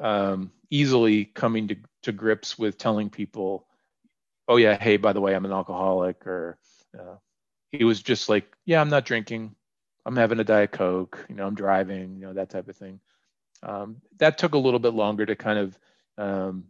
um, 0.00 0.50
easily 0.70 1.24
coming 1.24 1.68
to, 1.68 1.76
to 2.02 2.12
grips 2.12 2.58
with 2.58 2.78
telling 2.78 3.10
people, 3.10 3.66
"Oh 4.50 4.56
yeah, 4.56 4.76
hey, 4.76 4.98
by 4.98 5.14
the 5.14 5.20
way, 5.20 5.34
I'm 5.34 5.44
an 5.46 5.52
alcoholic," 5.52 6.26
or 6.26 6.58
uh, 6.98 7.16
he 7.70 7.84
was 7.84 8.02
just 8.02 8.28
like, 8.28 8.56
"Yeah, 8.66 8.80
I'm 8.80 8.90
not 8.90 9.06
drinking. 9.06 9.54
I'm 10.04 10.16
having 10.16 10.40
a 10.40 10.44
diet 10.44 10.72
coke. 10.72 11.24
You 11.28 11.36
know, 11.36 11.46
I'm 11.46 11.54
driving. 11.54 12.16
You 12.16 12.26
know, 12.26 12.34
that 12.34 12.50
type 12.50 12.68
of 12.68 12.76
thing." 12.76 13.00
Um, 13.62 14.02
that 14.18 14.38
took 14.38 14.54
a 14.54 14.58
little 14.58 14.80
bit 14.80 14.94
longer 14.94 15.24
to 15.26 15.36
kind 15.36 15.58
of 15.60 15.78
um, 16.18 16.64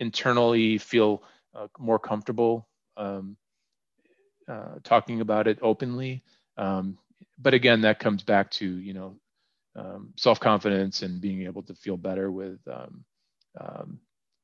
internally 0.00 0.78
feel 0.78 1.22
uh, 1.54 1.68
more 1.78 1.98
comfortable 1.98 2.68
um, 2.98 3.36
uh, 4.48 4.76
talking 4.82 5.22
about 5.22 5.48
it 5.48 5.58
openly. 5.62 6.22
Um, 6.58 6.98
but 7.38 7.54
again, 7.54 7.82
that 7.82 8.00
comes 8.00 8.22
back 8.22 8.50
to 8.52 8.66
you 8.68 8.92
know 8.92 9.16
um, 9.76 10.12
self 10.16 10.40
confidence 10.40 11.02
and 11.02 11.22
being 11.22 11.44
able 11.44 11.62
to 11.62 11.74
feel 11.74 11.96
better 11.96 12.30
with 12.30 12.60
um, 12.68 13.04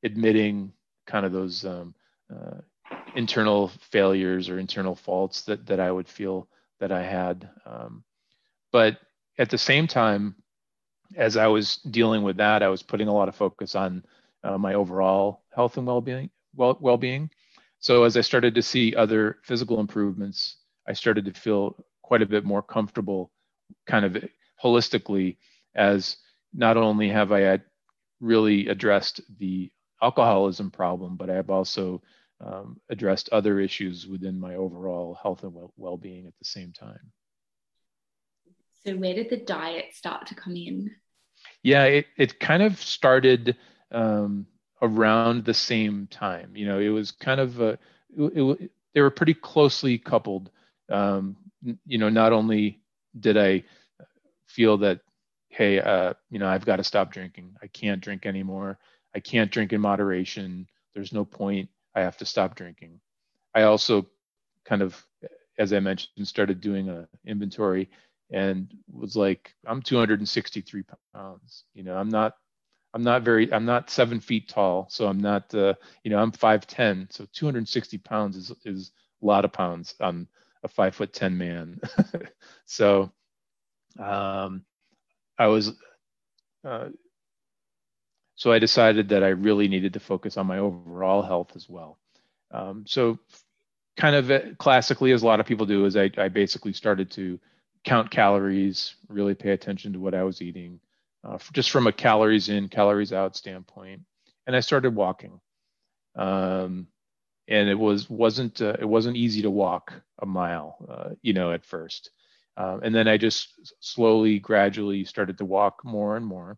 admitting 0.03 0.73
kind 1.05 1.25
of 1.27 1.31
those 1.31 1.63
uh, 2.31 2.61
internal 3.15 3.69
failures 3.91 4.49
or 4.49 4.59
internal 4.59 4.95
faults 4.95 5.43
that 5.43 5.65
that 5.67 5.79
I 5.79 5.91
would 5.91 6.07
feel 6.07 6.47
that 6.79 6.91
I 6.91 7.03
had. 7.03 7.49
Um, 7.65 8.03
but 8.71 8.97
at 9.37 9.49
the 9.49 9.57
same 9.57 9.87
time, 9.87 10.35
as 11.15 11.37
I 11.37 11.47
was 11.47 11.77
dealing 11.77 12.23
with 12.23 12.37
that, 12.37 12.63
I 12.63 12.69
was 12.69 12.83
putting 12.83 13.07
a 13.07 13.13
lot 13.13 13.27
of 13.27 13.35
focus 13.35 13.75
on 13.75 14.03
uh, 14.43 14.57
my 14.57 14.73
overall 14.73 15.43
health 15.53 15.77
and 15.77 15.85
well-being. 15.85 16.29
Well, 16.55 16.77
well-being. 16.79 17.29
So 17.79 18.03
as 18.03 18.15
I 18.17 18.21
started 18.21 18.55
to 18.55 18.61
see 18.61 18.95
other 18.95 19.37
physical 19.43 19.79
improvements, 19.79 20.57
I 20.87 20.93
started 20.93 21.25
to 21.25 21.33
feel 21.33 21.75
quite 22.01 22.21
a 22.21 22.27
bit 22.27 22.45
more 22.45 22.61
comfortable, 22.61 23.31
kind 23.87 24.05
of 24.05 24.23
holistically, 24.63 25.37
as 25.75 26.17
not 26.53 26.77
only 26.77 27.09
have 27.09 27.31
I 27.31 27.59
really 28.19 28.67
addressed 28.67 29.21
the 29.39 29.71
alcoholism 30.01 30.71
problem, 30.71 31.15
but 31.15 31.29
I 31.29 31.35
have 31.35 31.49
also 31.49 32.01
um, 32.43 32.79
addressed 32.89 33.29
other 33.29 33.59
issues 33.59 34.07
within 34.07 34.39
my 34.39 34.55
overall 34.55 35.17
health 35.21 35.43
and 35.43 35.53
well 35.77 35.97
being 35.97 36.25
at 36.27 36.33
the 36.39 36.45
same 36.45 36.73
time. 36.73 37.11
So, 38.85 38.95
where 38.95 39.13
did 39.13 39.29
the 39.29 39.37
diet 39.37 39.93
start 39.93 40.27
to 40.27 40.35
come 40.35 40.55
in? 40.55 40.91
Yeah, 41.63 41.83
it, 41.85 42.07
it 42.17 42.39
kind 42.39 42.63
of 42.63 42.81
started 42.81 43.55
um, 43.91 44.47
around 44.81 45.45
the 45.45 45.53
same 45.53 46.07
time. 46.09 46.55
You 46.55 46.65
know, 46.65 46.79
it 46.79 46.89
was 46.89 47.11
kind 47.11 47.39
of 47.39 47.61
a, 47.61 47.77
it, 48.17 48.33
it, 48.35 48.71
they 48.93 49.01
were 49.01 49.11
pretty 49.11 49.35
closely 49.35 49.97
coupled. 49.97 50.49
Um, 50.89 51.37
you 51.85 51.97
know, 51.97 52.09
not 52.09 52.33
only 52.33 52.81
did 53.19 53.37
I 53.37 53.63
feel 54.47 54.77
that, 54.79 55.01
hey, 55.49 55.79
uh, 55.79 56.13
you 56.29 56.39
know, 56.39 56.47
I've 56.47 56.65
got 56.65 56.77
to 56.77 56.83
stop 56.83 57.11
drinking. 57.11 57.55
I 57.61 57.67
can't 57.67 58.01
drink 58.01 58.25
anymore. 58.25 58.79
I 59.13 59.19
can't 59.19 59.51
drink 59.51 59.73
in 59.73 59.81
moderation. 59.81 60.67
There's 60.93 61.13
no 61.13 61.25
point. 61.25 61.69
I 61.95 62.01
have 62.01 62.17
to 62.17 62.25
stop 62.25 62.55
drinking. 62.55 62.99
I 63.55 63.63
also 63.63 64.07
kind 64.65 64.81
of, 64.81 65.05
as 65.57 65.73
I 65.73 65.79
mentioned, 65.79 66.27
started 66.27 66.61
doing 66.61 66.89
an 66.89 67.07
inventory 67.25 67.89
and 68.31 68.73
was 68.91 69.15
like, 69.15 69.53
I'm 69.65 69.81
263 69.81 70.83
pounds. 71.13 71.65
You 71.73 71.83
know, 71.83 71.95
I'm 71.97 72.09
not 72.09 72.35
I'm 72.93 73.03
not 73.03 73.23
very, 73.23 73.51
I'm 73.53 73.65
not 73.65 73.89
seven 73.89 74.19
feet 74.19 74.49
tall, 74.49 74.87
so 74.89 75.07
I'm 75.07 75.19
not, 75.19 75.53
uh, 75.55 75.75
you 76.03 76.11
know, 76.11 76.19
I'm 76.19 76.31
5'10, 76.31 77.11
so 77.11 77.25
260 77.31 77.97
pounds 77.99 78.35
is, 78.35 78.51
is 78.65 78.91
a 79.21 79.25
lot 79.25 79.45
of 79.45 79.53
pounds 79.53 79.95
on 80.01 80.27
a 80.63 80.67
five 80.67 80.95
foot 80.95 81.13
10 81.13 81.37
man. 81.37 81.79
so 82.65 83.11
um, 83.97 84.65
I 85.37 85.47
was, 85.47 85.71
uh, 86.65 86.89
so 88.41 88.51
I 88.51 88.57
decided 88.57 89.09
that 89.09 89.23
I 89.23 89.27
really 89.27 89.67
needed 89.67 89.93
to 89.93 89.99
focus 89.99 90.35
on 90.35 90.47
my 90.47 90.57
overall 90.57 91.21
health 91.21 91.51
as 91.55 91.69
well. 91.69 91.99
Um, 92.49 92.85
so 92.87 93.19
kind 93.95 94.15
of 94.15 94.57
classically, 94.57 95.11
as 95.11 95.21
a 95.21 95.27
lot 95.27 95.39
of 95.39 95.45
people 95.45 95.67
do, 95.67 95.85
is 95.85 95.95
I, 95.95 96.09
I 96.17 96.27
basically 96.27 96.73
started 96.73 97.11
to 97.11 97.39
count 97.83 98.09
calories, 98.09 98.95
really 99.07 99.35
pay 99.35 99.51
attention 99.51 99.93
to 99.93 99.99
what 99.99 100.15
I 100.15 100.23
was 100.23 100.41
eating, 100.41 100.79
uh, 101.23 101.37
just 101.53 101.69
from 101.69 101.85
a 101.85 101.91
calories 101.91 102.49
in, 102.49 102.67
calories 102.67 103.13
out 103.13 103.35
standpoint. 103.35 104.01
And 104.47 104.55
I 104.55 104.61
started 104.61 104.95
walking. 104.95 105.39
Um, 106.15 106.87
and 107.47 107.69
it 107.69 107.77
was 107.77 108.09
wasn't 108.09 108.59
uh, 108.59 108.75
it 108.79 108.89
wasn't 108.89 109.17
easy 109.17 109.43
to 109.43 109.51
walk 109.51 109.93
a 110.19 110.25
mile, 110.25 110.77
uh, 110.89 111.09
you 111.21 111.33
know, 111.33 111.51
at 111.51 111.63
first. 111.63 112.09
Um, 112.57 112.79
and 112.81 112.95
then 112.95 113.07
I 113.07 113.17
just 113.17 113.71
slowly, 113.81 114.39
gradually 114.39 115.05
started 115.05 115.37
to 115.37 115.45
walk 115.45 115.85
more 115.85 116.17
and 116.17 116.25
more. 116.25 116.57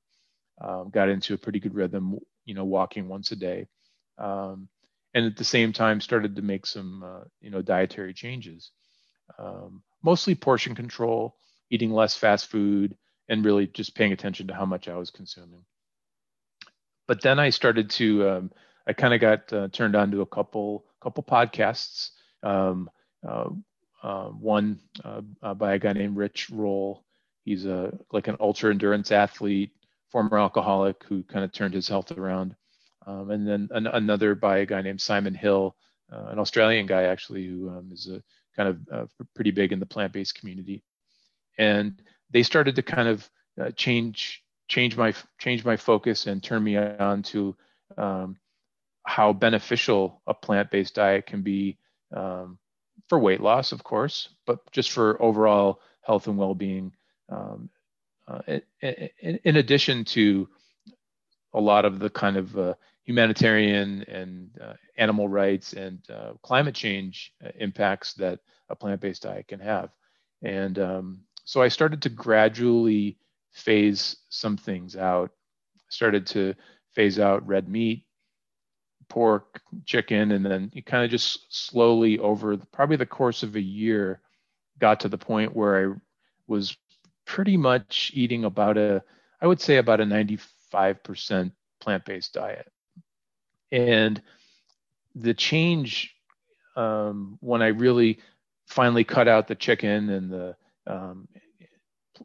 Um, 0.62 0.89
got 0.92 1.10
into 1.10 1.34
a 1.34 1.38
pretty 1.38 1.60
good 1.60 1.74
rhythm, 1.74 2.18
you 2.46 2.54
know, 2.54 2.66
walking 2.66 3.08
once 3.08 3.32
a 3.32 3.36
day. 3.36 3.68
Um, 4.18 4.68
and 5.13 5.26
at 5.26 5.38
the 5.38 5.44
same 5.44 5.74
time, 5.74 6.02
started 6.02 6.36
to 6.36 6.42
make 6.42 6.66
some, 6.66 7.04
uh, 7.04 7.24
you 7.42 7.50
know, 7.50 7.62
dietary 7.62 8.13
changes. 8.13 8.72
Um, 9.38 9.84
mostly 10.04 10.36
portion 10.36 10.76
control, 10.76 11.36
eating 11.70 11.92
less 11.92 12.16
fast 12.16 12.48
food, 12.48 12.96
and 13.30 13.46
really 13.46 13.68
just 13.68 13.96
paying 13.96 14.12
attention 14.12 14.48
to 14.48 14.54
how 14.54 14.66
much 14.66 14.88
I 14.88 14.96
was 14.96 15.10
consuming. 15.10 15.63
But 17.08 17.22
then 17.22 17.39
I 17.39 17.50
started 17.50 17.89
to, 17.92 18.30
um, 18.30 18.52
I 18.88 18.94
kind 18.94 19.13
of 19.13 19.22
got 19.22 19.54
uh, 19.54 19.68
turned 19.70 19.96
on 19.96 20.12
to 20.12 20.22
a 20.22 20.26
couple 20.26 20.86
couple 21.02 21.24
podcasts. 21.24 22.12
Um, 22.44 22.89
uh, 23.28 23.50
uh, 24.04 24.28
one 24.28 24.80
uh, 25.04 25.22
uh, 25.42 25.54
by 25.54 25.74
a 25.74 25.80
guy 25.80 25.94
named 25.94 26.18
Rich 26.18 26.50
Roll. 26.50 27.06
He's 27.46 27.66
a 27.66 27.98
like 28.12 28.28
an 28.28 28.38
ultra 28.39 28.72
endurance 28.72 29.12
athlete, 29.12 29.72
former 30.13 30.38
alcoholic 30.38 31.04
who 31.06 31.23
kind 31.23 31.43
of 31.43 31.52
turned 31.52 31.73
his 31.73 31.88
health 31.88 32.12
around. 32.12 32.56
Um, 33.08 33.32
and 33.32 33.47
then 33.47 33.67
an, 33.71 33.88
another 33.88 34.36
by 34.36 34.60
a 34.60 34.65
guy 34.65 34.82
named 34.82 35.02
Simon 35.02 35.34
Hill, 35.34 35.76
uh, 36.13 36.28
an 36.28 36.39
Australian 36.39 36.86
guy 36.86 37.04
actually 37.04 37.45
who 37.47 37.69
um, 37.69 37.89
is 37.91 38.08
a 38.08 38.21
kind 38.56 38.69
of 38.69 39.10
pretty 39.36 39.49
big 39.49 39.71
in 39.71 39.80
the 39.80 39.86
plant-based 39.88 40.36
community. 40.36 40.84
And 41.58 41.99
they 42.30 42.43
started 42.43 42.76
to 42.76 42.84
kind 42.84 43.08
of 43.08 43.30
uh, 43.60 43.71
change 43.71 44.43
change 44.67 44.95
my 44.95 45.13
change 45.39 45.65
my 45.65 45.78
focus 45.78 46.28
and 46.28 46.41
turn 46.41 46.63
me 46.63 46.78
on 46.78 47.23
to 47.23 47.56
um, 47.97 48.38
how 49.06 49.34
beneficial 49.34 50.21
a 50.28 50.34
plant-based 50.34 50.95
diet 50.95 51.26
can 51.26 51.41
be 51.41 51.78
um, 52.15 52.60
for 53.10 53.19
weight 53.19 53.41
loss, 53.41 53.71
of 53.71 53.84
course, 53.84 54.30
but 54.45 54.60
just 54.71 54.91
for 54.91 55.21
overall 55.21 55.82
health 56.02 56.28
and 56.28 56.38
well-being. 56.38 56.93
Uh, 58.28 58.60
in, 58.82 59.40
in, 59.44 59.58
addition 59.58 60.06
to 60.06 60.48
a 61.54 61.60
lot 61.60 61.84
of 61.84 62.00
the 62.00 62.10
kind 62.10 62.38
of 62.38 62.58
uh, 62.58 62.74
humanitarian 63.04 64.04
and 64.04 64.50
uh, 64.64 64.74
animal 64.98 65.28
rights 65.28 65.74
and 65.74 66.00
uh, 66.10 66.32
climate 66.42 66.74
change 66.74 67.34
uh, 67.46 67.50
impacts 67.60 68.14
that 68.14 68.40
a 68.70 68.76
plant-based 68.76 69.24
diet 69.24 69.48
can 69.48 69.60
have, 69.60 69.90
and 70.42 70.80
um, 70.80 71.20
so 71.44 71.62
I 71.62 71.68
started 71.68 72.02
to 72.04 72.10
gradually 72.10 73.18
phase 73.52 74.16
some 74.30 74.58
things 74.58 74.96
out. 74.96 75.32
Started 75.90 76.26
to 76.28 76.56
phase 76.96 77.20
out 77.20 77.46
red 77.46 77.68
meat, 77.68 78.06
pork, 79.10 79.62
chicken, 79.86 80.32
and 80.32 80.46
then 80.46 80.72
you 80.74 80.82
kind 80.82 81.04
of 81.04 81.12
just 81.12 81.54
slowly 81.54 82.20
over 82.20 82.58
probably 82.58 82.96
the 82.96 83.06
course 83.06 83.44
of 83.44 83.56
a 83.56 83.62
year 83.62 84.22
got 84.80 85.02
to 85.02 85.10
the 85.10 85.18
point 85.18 85.56
where 85.56 85.92
I 85.92 85.96
was 86.48 86.76
pretty 87.34 87.58
much 87.58 88.12
eating 88.13 88.46
about 88.46 88.78
a, 88.78 89.04
I 89.41 89.48
would 89.48 89.60
say 89.60 89.78
about 89.78 90.00
a 90.00 90.06
95% 90.06 91.52
plant-based 91.82 92.32
diet. 92.32 92.72
And 93.72 94.22
the 95.15 95.34
change 95.34 96.13
um, 96.76 97.39
when 97.41 97.63
I 97.63 97.69
really 97.69 98.19
finally 98.67 99.04
cut 99.04 99.28
out 99.28 99.48
the 99.48 99.56
chicken 99.56 100.12
and 100.12 100.32
the 100.32 100.56
um, 100.86 101.28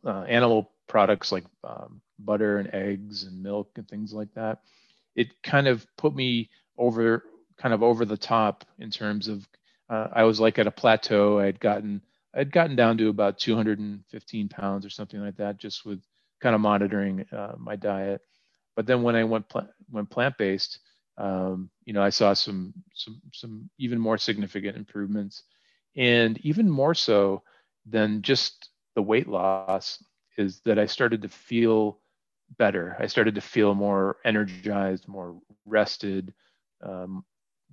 uh, 0.04 0.24
animal 0.28 0.72
products 0.88 1.32
like 1.32 1.44
um, 1.64 2.02
butter 2.18 2.58
and 2.58 2.68
eggs 2.74 3.22
and 3.22 3.42
milk 3.42 3.70
and 3.76 3.88
things 3.88 4.12
like 4.12 4.34
that, 4.34 4.60
it 5.16 5.42
kind 5.42 5.68
of 5.68 5.86
put 5.96 6.14
me 6.14 6.50
over 6.76 7.24
kind 7.56 7.72
of 7.72 7.82
over 7.82 8.04
the 8.04 8.18
top 8.18 8.66
in 8.78 8.90
terms 8.90 9.26
of 9.26 9.48
uh, 9.88 10.08
I 10.12 10.24
was 10.24 10.38
like 10.38 10.58
at 10.58 10.66
a 10.66 10.70
plateau. 10.70 11.38
I 11.38 11.46
had 11.46 11.60
gotten 11.60 12.02
I'd 12.38 12.52
gotten 12.52 12.76
down 12.76 12.96
to 12.98 13.08
about 13.08 13.38
215 13.38 14.48
pounds 14.48 14.86
or 14.86 14.90
something 14.90 15.20
like 15.20 15.36
that, 15.38 15.58
just 15.58 15.84
with 15.84 16.00
kind 16.40 16.54
of 16.54 16.60
monitoring 16.60 17.26
uh, 17.32 17.54
my 17.58 17.74
diet. 17.74 18.20
But 18.76 18.86
then 18.86 19.02
when 19.02 19.16
I 19.16 19.24
went 19.24 19.48
pl- 19.48 19.68
went 19.90 20.08
plant 20.08 20.38
based, 20.38 20.78
um, 21.18 21.68
you 21.84 21.92
know, 21.92 22.02
I 22.02 22.10
saw 22.10 22.34
some 22.34 22.72
some 22.94 23.20
some 23.32 23.68
even 23.78 23.98
more 23.98 24.18
significant 24.18 24.76
improvements, 24.76 25.42
and 25.96 26.38
even 26.44 26.70
more 26.70 26.94
so 26.94 27.42
than 27.86 28.22
just 28.22 28.70
the 28.94 29.02
weight 29.02 29.26
loss 29.26 30.02
is 30.36 30.60
that 30.60 30.78
I 30.78 30.86
started 30.86 31.22
to 31.22 31.28
feel 31.28 31.98
better. 32.56 32.96
I 33.00 33.06
started 33.08 33.34
to 33.34 33.40
feel 33.40 33.74
more 33.74 34.18
energized, 34.24 35.08
more 35.08 35.40
rested, 35.66 36.32
um, 36.82 37.24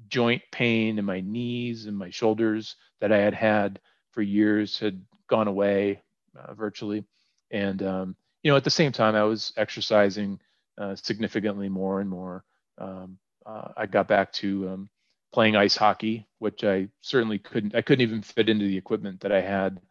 joint 0.08 0.42
pain 0.52 0.98
in 0.98 1.06
my 1.06 1.22
knees 1.22 1.86
and 1.86 1.96
my 1.96 2.10
shoulders 2.10 2.76
that 3.00 3.12
I 3.12 3.18
had 3.18 3.36
had 3.36 3.80
for 4.16 4.24
years 4.24 4.80
had 4.80 5.00
gone 5.30 5.48
away 5.48 6.02
uh, 6.36 6.54
virtually. 6.54 7.06
And, 7.52 7.84
um, 7.84 8.16
you 8.42 8.52
know, 8.52 8.58
at 8.58 8.64
the 8.64 8.70
same 8.70 8.92
time, 8.92 9.14
I 9.14 9.24
was 9.24 9.54
exercising 9.58 10.40
uh, 10.80 10.96
significantly 10.96 11.70
more 11.70 12.02
and 12.02 12.10
more. 12.10 12.44
Um, 12.78 13.20
uh, 13.46 13.70
I 13.78 13.86
got 13.86 14.08
back 14.08 14.32
to 14.34 14.70
um, 14.70 14.90
playing 15.34 15.56
ice 15.56 15.76
hockey, 15.76 16.26
which 16.40 16.64
I 16.64 16.88
certainly 17.02 17.38
couldn't, 17.38 17.76
I 17.76 17.82
couldn't 17.82 18.02
even 18.02 18.22
fit 18.22 18.50
into 18.50 18.66
the 18.66 18.78
equipment 18.78 19.20
that 19.20 19.32
I 19.32 19.42
had 19.42 19.82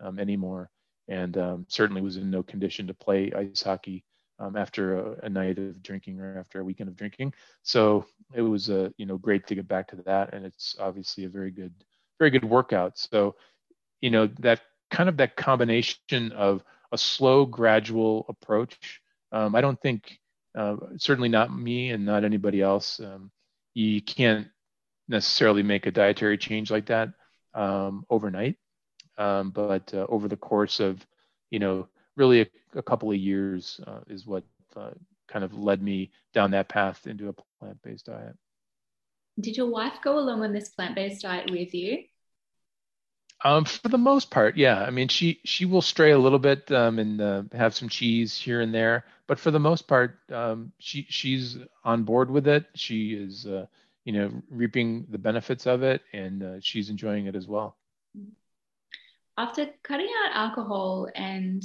um, 0.00 0.18
anymore. 0.18 0.70
And 1.06 1.36
um, 1.36 1.66
certainly 1.68 2.00
was 2.00 2.16
in 2.16 2.30
no 2.30 2.42
condition 2.42 2.86
to 2.86 2.94
play 2.94 3.30
ice 3.36 3.62
hockey 3.62 4.02
um, 4.38 4.56
after 4.56 4.98
a, 4.98 5.26
a, 5.26 5.28
night 5.28 5.58
of 5.58 5.82
drinking 5.82 6.20
or 6.20 6.38
after 6.38 6.60
a 6.60 6.64
weekend 6.64 6.88
of 6.88 6.96
drinking. 6.96 7.34
So 7.62 8.06
it 8.34 8.42
was 8.42 8.68
a, 8.68 8.86
uh, 8.86 8.88
you 8.96 9.06
know, 9.06 9.18
great 9.18 9.46
to 9.46 9.54
get 9.54 9.68
back 9.68 9.86
to 9.88 9.96
that. 10.06 10.32
And 10.32 10.44
it's 10.44 10.74
obviously 10.80 11.24
a 11.24 11.28
very 11.28 11.50
good, 11.50 11.72
very 12.18 12.30
good 12.30 12.44
workout. 12.44 12.98
So, 12.98 13.36
you 14.04 14.10
know, 14.10 14.26
that 14.40 14.60
kind 14.90 15.08
of 15.08 15.16
that 15.16 15.34
combination 15.34 16.32
of 16.32 16.62
a 16.92 16.98
slow, 16.98 17.46
gradual 17.46 18.26
approach. 18.28 19.00
Um, 19.32 19.54
I 19.54 19.62
don't 19.62 19.80
think, 19.80 20.20
uh, 20.54 20.76
certainly 20.98 21.30
not 21.30 21.56
me 21.56 21.88
and 21.88 22.04
not 22.04 22.22
anybody 22.22 22.60
else. 22.60 23.00
Um, 23.00 23.30
you 23.72 24.02
can't 24.02 24.48
necessarily 25.08 25.62
make 25.62 25.86
a 25.86 25.90
dietary 25.90 26.36
change 26.36 26.70
like 26.70 26.86
that 26.86 27.08
um, 27.54 28.04
overnight, 28.10 28.56
um, 29.16 29.50
but 29.52 29.94
uh, 29.94 30.04
over 30.10 30.28
the 30.28 30.36
course 30.36 30.80
of, 30.80 31.04
you 31.50 31.58
know, 31.58 31.88
really 32.14 32.42
a, 32.42 32.46
a 32.74 32.82
couple 32.82 33.10
of 33.10 33.16
years 33.16 33.80
uh, 33.86 34.00
is 34.06 34.26
what 34.26 34.44
uh, 34.76 34.90
kind 35.28 35.44
of 35.46 35.54
led 35.54 35.82
me 35.82 36.10
down 36.34 36.50
that 36.50 36.68
path 36.68 37.06
into 37.06 37.30
a 37.30 37.34
plant-based 37.58 38.04
diet. 38.04 38.36
Did 39.40 39.56
your 39.56 39.70
wife 39.70 39.94
go 40.04 40.18
along 40.18 40.42
on 40.42 40.52
this 40.52 40.68
plant-based 40.68 41.22
diet 41.22 41.50
with 41.50 41.72
you? 41.72 42.04
Um, 43.44 43.66
for 43.66 43.90
the 43.90 43.98
most 43.98 44.30
part, 44.30 44.56
yeah. 44.56 44.82
I 44.82 44.90
mean, 44.90 45.08
she 45.08 45.38
she 45.44 45.66
will 45.66 45.82
stray 45.82 46.12
a 46.12 46.18
little 46.18 46.38
bit 46.38 46.70
um, 46.72 46.98
and 46.98 47.20
uh, 47.20 47.42
have 47.52 47.74
some 47.74 47.90
cheese 47.90 48.36
here 48.38 48.62
and 48.62 48.74
there, 48.74 49.04
but 49.26 49.38
for 49.38 49.50
the 49.50 49.60
most 49.60 49.86
part, 49.86 50.18
um, 50.32 50.72
she 50.78 51.06
she's 51.10 51.58
on 51.84 52.04
board 52.04 52.30
with 52.30 52.48
it. 52.48 52.64
She 52.74 53.12
is, 53.12 53.46
uh, 53.46 53.66
you 54.06 54.14
know, 54.14 54.32
reaping 54.48 55.06
the 55.10 55.18
benefits 55.18 55.66
of 55.66 55.82
it, 55.82 56.00
and 56.14 56.42
uh, 56.42 56.60
she's 56.60 56.88
enjoying 56.88 57.26
it 57.26 57.36
as 57.36 57.46
well. 57.46 57.76
After 59.36 59.66
cutting 59.82 60.08
out 60.24 60.34
alcohol 60.34 61.08
and 61.14 61.62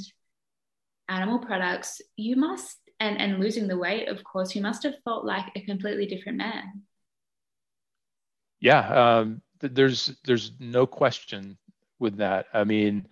animal 1.08 1.38
products, 1.38 2.02
you 2.16 2.36
must 2.36 2.76
and 3.00 3.16
and 3.18 3.40
losing 3.40 3.68
the 3.68 3.78
weight, 3.78 4.06
of 4.08 4.22
course, 4.22 4.54
you 4.54 4.60
must 4.60 4.82
have 4.82 4.96
felt 5.02 5.24
like 5.24 5.46
a 5.56 5.62
completely 5.62 6.04
different 6.04 6.36
man. 6.36 6.82
Yeah, 8.60 9.20
um, 9.20 9.40
there's 9.60 10.14
there's 10.26 10.52
no 10.58 10.86
question 10.86 11.56
with 12.00 12.16
that. 12.16 12.46
I 12.52 12.64
mean, 12.64 13.06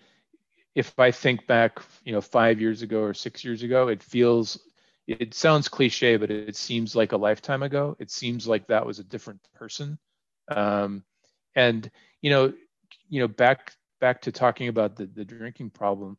if 0.74 0.98
I 0.98 1.10
think 1.10 1.46
back, 1.46 1.80
you 2.04 2.12
know, 2.12 2.20
five 2.20 2.60
years 2.60 2.82
ago 2.82 3.02
or 3.02 3.14
six 3.14 3.44
years 3.44 3.62
ago, 3.62 3.88
it 3.88 4.02
feels, 4.02 4.58
it 5.06 5.34
sounds 5.34 5.68
cliche, 5.68 6.16
but 6.16 6.30
it, 6.30 6.56
seems 6.56 6.96
like 6.96 7.12
a 7.12 7.16
lifetime 7.16 7.62
ago. 7.62 7.96
It 7.98 8.10
seems 8.10 8.46
like 8.46 8.66
that 8.66 8.86
was 8.86 8.98
a 8.98 9.04
different 9.04 9.40
person. 9.54 9.98
Um, 10.50 11.04
and 11.54 11.90
you 12.22 12.30
know, 12.30 12.52
you 13.08 13.20
know, 13.20 13.28
back 13.28 13.72
back 14.00 14.22
to 14.22 14.32
talking 14.32 14.68
about 14.68 14.96
the 14.96 15.06
the 15.06 15.24
drinking 15.24 15.70
problem. 15.70 16.16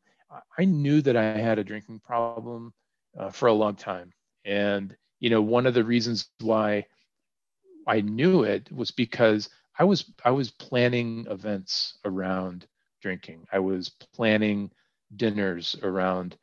I 0.57 0.65
knew 0.65 1.01
that 1.01 1.15
I 1.15 1.23
had 1.37 1.57
a 1.57 1.63
drinking 1.63 2.01
problem 2.01 2.73
uh, 3.17 3.31
for 3.31 3.47
a 3.47 3.53
long 3.53 3.75
time, 3.75 4.11
and 4.45 4.95
you 5.19 5.29
know, 5.29 5.41
one 5.41 5.65
of 5.65 5.73
the 5.73 5.83
reasons 5.83 6.29
why 6.39 6.85
I 7.87 8.01
knew 8.01 8.43
it 8.43 8.71
was 8.71 8.91
because 8.91 9.49
I 9.79 9.83
was 9.85 10.11
I 10.25 10.31
was 10.31 10.51
planning 10.51 11.25
events 11.29 11.97
around 12.05 12.67
drinking. 13.01 13.47
I 13.51 13.59
was 13.59 13.89
planning 13.89 14.71
dinners 15.15 15.75
around, 15.81 16.37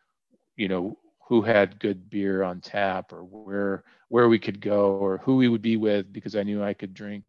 you 0.56 0.68
know, 0.68 0.98
who 1.28 1.42
had 1.42 1.80
good 1.80 2.10
beer 2.10 2.42
on 2.42 2.60
tap 2.60 3.12
or 3.12 3.24
where 3.24 3.84
where 4.08 4.28
we 4.28 4.38
could 4.38 4.60
go 4.60 4.96
or 4.96 5.18
who 5.18 5.36
we 5.36 5.48
would 5.48 5.62
be 5.62 5.76
with 5.76 6.12
because 6.12 6.36
I 6.36 6.42
knew 6.44 6.62
I 6.62 6.74
could 6.74 6.94
drink. 6.94 7.24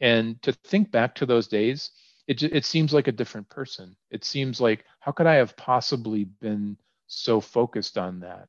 And 0.00 0.40
to 0.42 0.52
think 0.52 0.90
back 0.90 1.14
to 1.16 1.26
those 1.26 1.48
days, 1.48 1.90
it 2.26 2.42
it 2.42 2.64
seems 2.64 2.92
like 2.94 3.08
a 3.08 3.12
different 3.12 3.48
person. 3.48 3.96
It 4.10 4.24
seems 4.24 4.60
like 4.60 4.84
how 5.00 5.12
could 5.12 5.26
I 5.26 5.34
have 5.36 5.56
possibly 5.56 6.24
been 6.24 6.76
so 7.08 7.40
focused 7.40 7.98
on 7.98 8.20
that, 8.20 8.48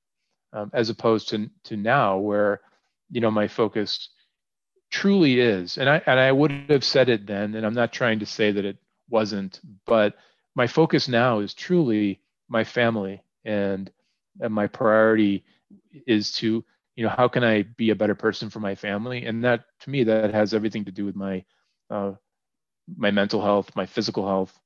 um, 0.53 0.71
as 0.73 0.89
opposed 0.89 1.29
to 1.29 1.49
to 1.65 1.77
now 1.77 2.17
where, 2.17 2.61
you 3.11 3.21
know, 3.21 3.31
my 3.31 3.47
focus 3.47 4.09
truly 4.91 5.39
is. 5.39 5.77
And 5.77 5.89
i 5.89 6.01
and 6.07 6.19
i 6.19 6.31
would 6.31 6.51
have 6.51 6.65
said 6.65 6.91
it 6.91 7.09
then 7.09 7.37
and 7.37 7.47
i'm 7.47 7.53
not 7.53 7.71
trying 7.71 8.01
to 8.01 8.07
say 8.07 8.33
that 8.33 8.49
it 8.49 8.61
wasn't 8.93 9.51
but 9.85 10.13
my 10.55 10.67
focus 10.67 11.07
now 11.07 11.39
is 11.39 11.53
truly 11.53 12.21
my 12.49 12.63
family 12.63 13.23
and, 13.45 13.91
and 14.41 14.53
my 14.53 14.67
priority 14.67 15.43
is 16.07 16.31
to 16.33 16.63
you 16.95 17.03
know 17.03 17.09
how 17.09 17.27
can 17.27 17.43
i 17.43 17.63
be 17.77 17.89
a 17.91 17.95
better 17.95 18.15
person 18.15 18.49
for 18.49 18.59
my 18.59 18.75
family? 18.75 19.25
And 19.25 19.43
that 19.45 19.65
to 19.81 19.89
me 19.89 20.03
that 20.03 20.23
has 20.23 20.43
everything 20.43 20.73
to 20.75 20.81
do 20.81 20.95
with 20.95 21.05
my 21.05 21.33
uh, 21.79 22.03
my 22.87 23.09
mental 23.11 23.41
health 23.41 23.71
my 23.75 23.85
physical 23.85 24.27
health. 24.27 24.57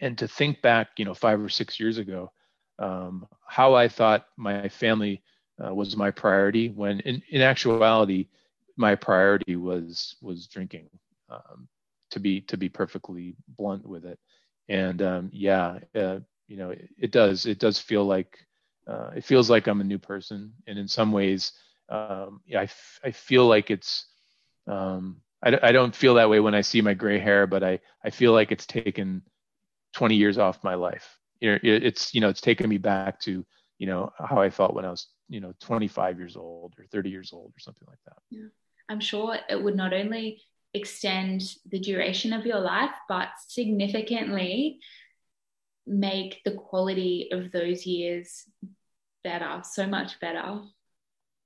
And 0.00 0.18
to 0.18 0.28
think 0.28 0.62
back 0.62 0.88
you 0.98 1.04
know 1.04 1.14
five 1.14 1.40
or 1.40 1.48
six 1.48 1.80
years 1.80 1.98
ago 1.98 2.30
um, 2.78 3.26
how 3.46 3.74
i 3.74 3.88
thought 3.88 4.26
my 4.36 4.68
family 4.68 5.22
uh, 5.64 5.72
was 5.74 5.96
my 5.96 6.10
priority 6.10 6.68
when 6.68 7.00
in, 7.00 7.22
in 7.30 7.42
actuality 7.42 8.28
my 8.76 8.94
priority 8.94 9.56
was 9.56 10.16
was 10.22 10.46
drinking 10.46 10.88
um, 11.30 11.68
to 12.10 12.20
be 12.20 12.40
to 12.42 12.56
be 12.56 12.68
perfectly 12.68 13.36
blunt 13.48 13.86
with 13.86 14.04
it. 14.04 14.18
And 14.68 15.02
um, 15.02 15.30
yeah 15.32 15.78
uh, 15.94 16.20
you 16.48 16.56
know 16.56 16.70
it, 16.70 16.88
it, 16.98 17.10
does 17.12 17.46
it 17.46 17.58
does 17.58 17.78
feel 17.78 18.04
like 18.04 18.38
uh, 18.88 19.10
it 19.16 19.24
feels 19.24 19.50
like 19.50 19.66
i'm 19.66 19.80
a 19.80 19.84
new 19.84 19.98
person. 19.98 20.52
And 20.66 20.78
in 20.78 20.88
some 20.88 21.12
ways 21.12 21.52
um, 21.88 22.40
yeah, 22.46 22.60
I, 22.60 22.64
f- 22.64 23.00
I 23.04 23.10
feel 23.12 23.46
like 23.46 23.70
it's 23.70 24.06
um, 24.66 25.20
I, 25.42 25.50
d- 25.50 25.58
I 25.62 25.72
don't 25.72 25.94
feel 25.94 26.14
that 26.14 26.30
way 26.30 26.40
when 26.40 26.54
i 26.54 26.60
see 26.62 26.80
my 26.80 26.94
gray 26.94 27.18
hair 27.18 27.46
but 27.46 27.62
i 27.62 27.78
i 28.04 28.10
feel 28.10 28.32
like 28.32 28.50
it's 28.52 28.66
taken 28.66 29.22
20 29.94 30.16
years 30.16 30.38
off 30.38 30.62
my 30.64 30.74
life. 30.74 31.18
It's 31.40 32.14
you 32.14 32.20
know 32.20 32.28
it's 32.28 32.40
taken 32.40 32.68
me 32.68 32.78
back 32.78 33.20
to 33.20 33.44
you 33.78 33.86
know 33.86 34.10
how 34.18 34.40
i 34.40 34.50
felt 34.50 34.74
when 34.74 34.84
i 34.84 34.90
was 34.90 35.08
you 35.28 35.40
know 35.40 35.52
25 35.60 36.18
years 36.18 36.36
old 36.36 36.74
or 36.78 36.86
30 36.86 37.10
years 37.10 37.32
old 37.32 37.52
or 37.56 37.60
something 37.60 37.86
like 37.88 38.00
that. 38.06 38.16
Yeah 38.30 38.48
I'm 38.88 39.00
sure 39.00 39.36
it 39.48 39.62
would 39.62 39.76
not 39.76 39.92
only 39.92 40.42
extend 40.74 41.42
the 41.70 41.78
duration 41.78 42.32
of 42.32 42.46
your 42.46 42.60
life, 42.60 42.94
but 43.08 43.28
significantly 43.48 44.78
make 45.86 46.42
the 46.44 46.52
quality 46.52 47.28
of 47.32 47.52
those 47.52 47.86
years 47.86 48.44
better, 49.24 49.62
so 49.64 49.86
much 49.86 50.20
better. 50.20 50.60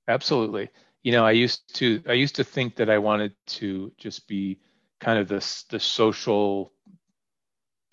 Absolutely. 0.07 0.69
You 1.03 1.11
know, 1.13 1.25
I 1.25 1.31
used 1.31 1.75
to 1.75 2.01
I 2.07 2.13
used 2.13 2.35
to 2.35 2.43
think 2.43 2.75
that 2.75 2.89
I 2.89 2.97
wanted 2.97 3.33
to 3.47 3.91
just 3.97 4.27
be 4.27 4.59
kind 4.99 5.17
of 5.17 5.27
this 5.27 5.63
the 5.63 5.79
social 5.79 6.73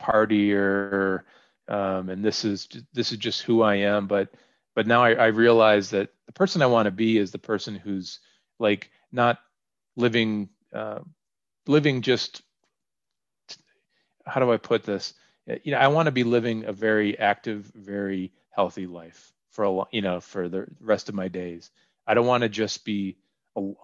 partier, 0.01 1.23
um, 1.69 2.11
and 2.11 2.25
this 2.25 2.45
is 2.45 2.69
this 2.93 3.13
is 3.13 3.19
just 3.19 3.43
who 3.43 3.63
I 3.63 3.77
am. 3.77 4.07
But 4.07 4.31
but 4.75 4.87
now 4.87 5.03
I, 5.03 5.13
I 5.13 5.27
realize 5.27 5.91
that 5.91 6.11
the 6.27 6.33
person 6.33 6.63
I 6.63 6.67
want 6.67 6.87
to 6.87 6.91
be 6.91 7.19
is 7.19 7.31
the 7.31 7.39
person 7.39 7.75
who's 7.75 8.21
like 8.59 8.91
not 9.13 9.39
living 9.97 10.49
uh, 10.73 11.01
living 11.67 12.03
just 12.03 12.43
how 14.27 14.41
do 14.41 14.53
I 14.53 14.57
put 14.59 14.85
this? 14.85 15.15
You 15.63 15.73
know, 15.73 15.79
I 15.79 15.89
want 15.89 16.07
to 16.07 16.13
be 16.13 16.25
living 16.25 16.65
a 16.65 16.73
very 16.73 17.19
active, 17.19 17.71
very 17.75 18.33
healthy 18.51 18.87
life 18.87 19.33
for 19.51 19.65
a 19.65 19.85
you 19.91 20.03
know 20.03 20.21
for 20.21 20.49
the 20.49 20.67
rest 20.81 21.09
of 21.09 21.15
my 21.15 21.29
days. 21.29 21.71
I 22.07 22.15
don't 22.15 22.27
want 22.27 22.43
to 22.43 22.49
just 22.49 22.85
be 22.85 23.17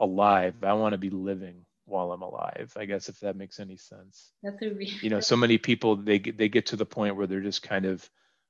alive. 0.01 0.63
I 0.63 0.75
want 0.75 0.93
to 0.93 0.99
be 0.99 1.11
living 1.11 1.65
while 1.87 2.13
I'm 2.13 2.23
alive. 2.23 2.73
I 2.77 2.85
guess 2.85 3.09
if 3.09 3.21
that 3.21 3.37
makes 3.37 3.61
any 3.61 3.77
sense. 3.77 4.33
That's 4.43 4.63
a 4.63 4.71
really 4.71 4.93
you 5.03 5.11
know, 5.11 5.21
so 5.21 5.37
many 5.37 5.59
people 5.59 5.97
they 5.97 6.19
get, 6.19 6.37
they 6.37 6.49
get 6.49 6.67
to 6.67 6.77
the 6.77 6.87
point 6.87 7.17
where 7.17 7.27
they're 7.27 7.41
just 7.41 7.63
kind 7.63 7.87
of 7.87 8.09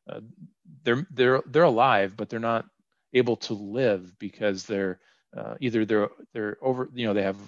uh, 0.09 0.21
they're 0.83 1.07
they're 1.11 1.43
they're 1.47 1.63
alive, 1.63 2.17
but 2.17 2.29
they're 2.29 2.41
not 2.41 2.67
able 3.13 3.37
to 3.37 3.55
live 3.55 4.19
because 4.19 4.65
they're 4.65 4.99
uh, 5.37 5.55
either 5.61 5.85
they're 5.85 6.11
they're 6.33 6.59
over 6.62 6.90
you 6.94 7.07
know 7.07 7.14
they 7.14 7.23
have 7.23 7.38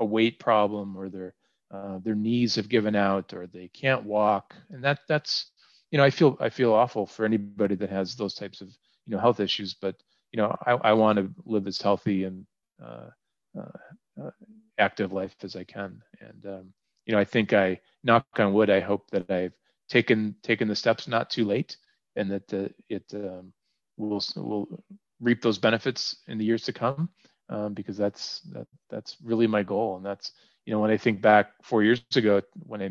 a 0.00 0.04
weight 0.04 0.38
problem 0.38 0.96
or 0.96 1.08
their 1.08 1.34
uh, 1.72 1.98
their 2.00 2.14
knees 2.14 2.56
have 2.56 2.68
given 2.68 2.96
out 2.96 3.32
or 3.34 3.46
they 3.46 3.68
can't 3.68 4.04
walk. 4.04 4.54
And 4.70 4.82
that 4.84 5.00
that's 5.08 5.50
you 5.90 5.98
know 5.98 6.04
I 6.04 6.10
feel 6.10 6.36
I 6.40 6.48
feel 6.50 6.72
awful 6.72 7.06
for 7.06 7.24
anybody 7.24 7.74
that 7.76 7.90
has 7.90 8.16
those 8.16 8.34
types 8.34 8.60
of 8.60 8.68
you 9.06 9.14
know 9.14 9.20
health 9.20 9.40
issues 9.40 9.74
but 9.74 9.96
you 10.32 10.38
know 10.38 10.56
I, 10.66 10.72
I 10.72 10.92
want 10.94 11.18
to 11.18 11.30
live 11.44 11.66
as 11.66 11.80
healthy 11.80 12.24
and 12.24 12.46
uh, 12.82 13.10
uh, 13.58 14.22
uh, 14.22 14.30
active 14.78 15.12
life 15.12 15.36
as 15.42 15.56
I 15.56 15.64
can. 15.64 16.00
And 16.20 16.46
um, 16.46 16.72
you 17.06 17.14
know 17.14 17.20
I 17.20 17.24
think 17.24 17.52
I 17.52 17.80
knock 18.04 18.26
on 18.38 18.52
wood 18.54 18.70
I 18.70 18.80
hope 18.80 19.10
that 19.10 19.30
I've 19.30 19.54
taken 19.88 20.36
taken 20.42 20.68
the 20.68 20.76
steps 20.76 21.08
not 21.08 21.30
too 21.30 21.44
late 21.44 21.76
and 22.16 22.30
that 22.30 22.52
it 22.88 23.04
um, 23.14 23.52
will 23.96 24.22
will 24.36 24.82
reap 25.20 25.42
those 25.42 25.58
benefits 25.58 26.16
in 26.28 26.38
the 26.38 26.44
years 26.44 26.64
to 26.64 26.72
come. 26.72 27.08
um, 27.48 27.74
because 27.74 27.96
that's 27.96 28.40
that, 28.52 28.66
that's 28.90 29.16
really 29.22 29.46
my 29.46 29.62
goal. 29.62 29.96
And 29.96 30.04
that's 30.06 30.32
you 30.64 30.72
know 30.72 30.80
when 30.80 30.90
I 30.90 30.96
think 30.98 31.20
back 31.22 31.52
four 31.62 31.82
years 31.82 32.02
ago 32.16 32.42
when 32.66 32.82
I 32.82 32.90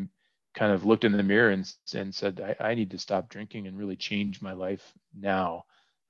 kind 0.54 0.72
of 0.72 0.84
looked 0.84 1.04
in 1.04 1.12
the 1.12 1.22
mirror 1.22 1.50
and 1.50 1.70
and 1.94 2.14
said 2.14 2.40
I, 2.60 2.70
I 2.70 2.74
need 2.74 2.90
to 2.92 2.98
stop 2.98 3.28
drinking 3.28 3.66
and 3.66 3.78
really 3.78 3.96
change 3.96 4.42
my 4.42 4.52
life 4.52 4.92
now. 5.18 5.64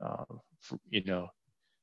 Uh, 0.04 0.24
for, 0.60 0.78
you 0.90 1.04
know 1.04 1.30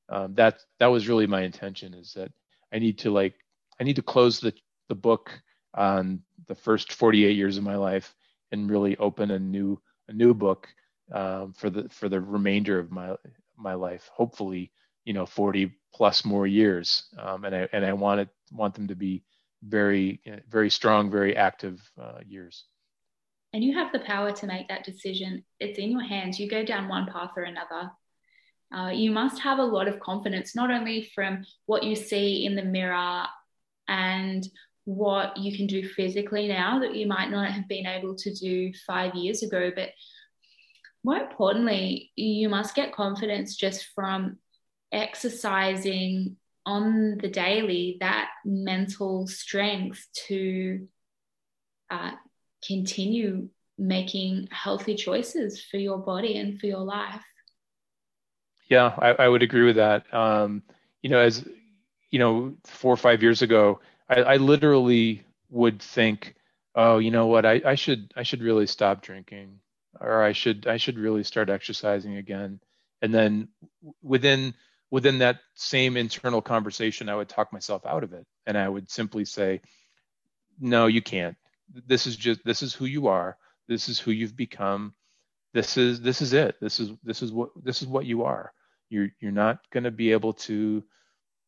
um, 0.10 0.34
that 0.36 0.60
that 0.80 0.88
was 0.88 1.08
really 1.08 1.28
my 1.28 1.41
intention 1.41 1.93
is 1.93 2.13
that 2.13 2.32
I 2.73 2.80
need 2.80 2.97
to 3.00 3.12
like 3.12 3.36
I 3.80 3.84
need 3.84 3.95
to 3.97 4.02
close 4.02 4.39
the 4.39 4.54
the 4.89 4.95
book 4.95 5.32
on 5.76 6.21
the 6.47 6.56
first 6.56 6.93
48 6.93 7.36
years 7.36 7.58
of 7.58 7.63
my 7.63 7.76
life 7.76 8.15
and 8.52 8.69
really 8.69 8.97
open 8.97 9.32
a 9.32 9.39
new 9.39 9.80
a 10.08 10.13
new 10.13 10.34
book 10.34 10.67
um, 11.13 11.54
for 11.54 11.69
the 11.69 11.88
for 11.89 12.10
the 12.10 12.19
remainder 12.21 12.80
of 12.80 12.91
my 12.91 13.15
my 13.58 13.74
life. 13.74 14.10
Hopefully, 14.13 14.72
you 15.06 15.13
know, 15.13 15.26
40 15.26 15.74
plus 15.93 16.26
more 16.26 16.48
years, 16.48 17.08
um, 17.17 17.46
and 17.46 17.56
I 17.56 17.67
and 17.74 17.86
I 17.86 17.93
want 17.93 18.22
it 18.22 18.30
want 18.52 18.76
them 18.76 18.88
to 18.88 18.96
be 18.96 19.24
very 19.63 20.22
very 20.50 20.70
strong, 20.70 21.10
very 21.10 21.36
active 21.36 21.82
uh, 22.02 22.20
years. 22.26 22.65
And 23.54 23.63
you 23.63 23.74
have 23.78 23.91
the 23.91 24.00
power 24.00 24.32
to 24.32 24.48
make 24.48 24.67
that 24.67 24.84
decision. 24.84 25.43
It's 25.60 25.80
in 25.80 25.91
your 25.91 26.04
hands. 26.04 26.39
You 26.39 26.50
go 26.50 26.63
down 26.63 26.88
one 26.88 27.08
path 27.08 27.32
or 27.36 27.43
another. 27.43 27.91
Uh, 28.76 28.89
you 28.89 29.12
must 29.12 29.39
have 29.39 29.60
a 29.60 29.63
lot 29.63 29.88
of 29.88 30.00
confidence, 30.00 30.56
not 30.56 30.70
only 30.70 31.10
from 31.15 31.46
what 31.65 31.84
you 31.84 31.96
see 31.96 32.46
in 32.46 32.56
the 32.56 32.63
mirror 32.63 33.24
and 33.88 34.48
what 34.84 35.38
you 35.38 35.56
can 35.56 35.67
do 35.67 35.88
physically 35.88 36.48
now 36.48 36.80
that 36.80 36.96
you 36.96 37.08
might 37.08 37.30
not 37.30 37.52
have 37.52 37.67
been 37.67 37.86
able 37.86 38.15
to 38.15 38.34
do 38.34 38.72
five 38.86 39.15
years 39.15 39.43
ago, 39.43 39.72
but 39.74 39.89
more 41.08 41.15
importantly, 41.15 42.12
you 42.17 42.50
must 42.50 42.76
get 42.76 42.91
confidence 42.91 43.56
just 43.56 43.88
from 43.96 44.39
exercising 44.91 46.36
on 46.65 47.17
the 47.17 47.30
daily 47.30 47.96
that 48.02 48.30
mental 48.43 49.26
strength 49.26 50.06
to 50.28 50.86
uh, 51.89 52.12
continue 52.62 53.48
making 53.78 54.50
healthy 54.52 54.96
choices 54.96 55.63
for 55.63 55.78
your 55.78 55.98
body 55.98 56.38
and 56.38 56.60
for 56.60 56.65
your 56.65 56.84
life. 56.84 57.24
Yeah, 58.70 58.93
I, 59.00 59.12
I 59.13 59.30
would 59.30 59.43
agree 59.43 59.63
with 59.63 59.78
that. 59.78 60.13
Um, 60.13 60.62
you 61.02 61.10
know, 61.10 61.20
as 61.20 61.48
you 62.12 62.20
know, 62.20 62.54
four 62.65 62.91
or 62.91 62.98
five 62.98 63.24
years 63.24 63.41
ago, 63.41 63.80
I, 64.10 64.15
I 64.15 64.36
literally 64.36 65.24
would 65.50 65.82
think, 65.82 66.36
oh, 66.76 66.98
you 66.98 67.12
know 67.12 67.28
what, 67.28 67.46
I, 67.46 67.62
I 67.63 67.76
should 67.76 68.12
I 68.17 68.24
should 68.24 68.41
really 68.41 68.67
stop 68.67 69.02
drinking, 69.02 69.62
or 70.00 70.22
I 70.24 70.34
should 70.34 70.68
I 70.68 70.78
should 70.78 70.98
really 70.98 71.24
start 71.24 71.50
exercising 71.50 72.18
again. 72.18 72.60
And 73.02 73.14
then 73.14 73.50
within 74.02 74.54
within 74.92 75.20
that 75.20 75.40
same 75.56 75.98
internal 75.98 76.42
conversation, 76.42 77.10
I 77.10 77.16
would 77.16 77.30
talk 77.30 77.52
myself 77.54 77.86
out 77.86 78.04
of 78.04 78.14
it, 78.14 78.26
and 78.46 78.58
I 78.58 78.70
would 78.70 78.90
simply 78.90 79.26
say, 79.26 79.62
no, 80.60 80.88
you 80.88 81.02
can't. 81.02 81.36
This 81.88 82.08
is 82.08 82.16
just 82.16 82.44
this 82.46 82.64
is 82.64 82.74
who 82.74 82.86
you 82.86 83.08
are. 83.08 83.38
This 83.68 83.90
is 83.90 84.00
who 84.00 84.12
you've 84.12 84.36
become. 84.36 84.94
This 85.54 85.78
is 85.78 86.02
this 86.02 86.22
is 86.22 86.34
it. 86.34 86.56
This 86.62 86.80
is 86.80 86.92
this 87.04 87.22
is 87.22 87.32
what 87.32 87.50
this 87.62 87.82
is 87.82 87.88
what 87.88 88.06
you 88.06 88.24
are. 88.24 88.54
You're 88.90 89.10
you're 89.20 89.32
not 89.32 89.60
going 89.72 89.84
to 89.84 89.92
be 89.92 90.12
able 90.12 90.34
to 90.34 90.84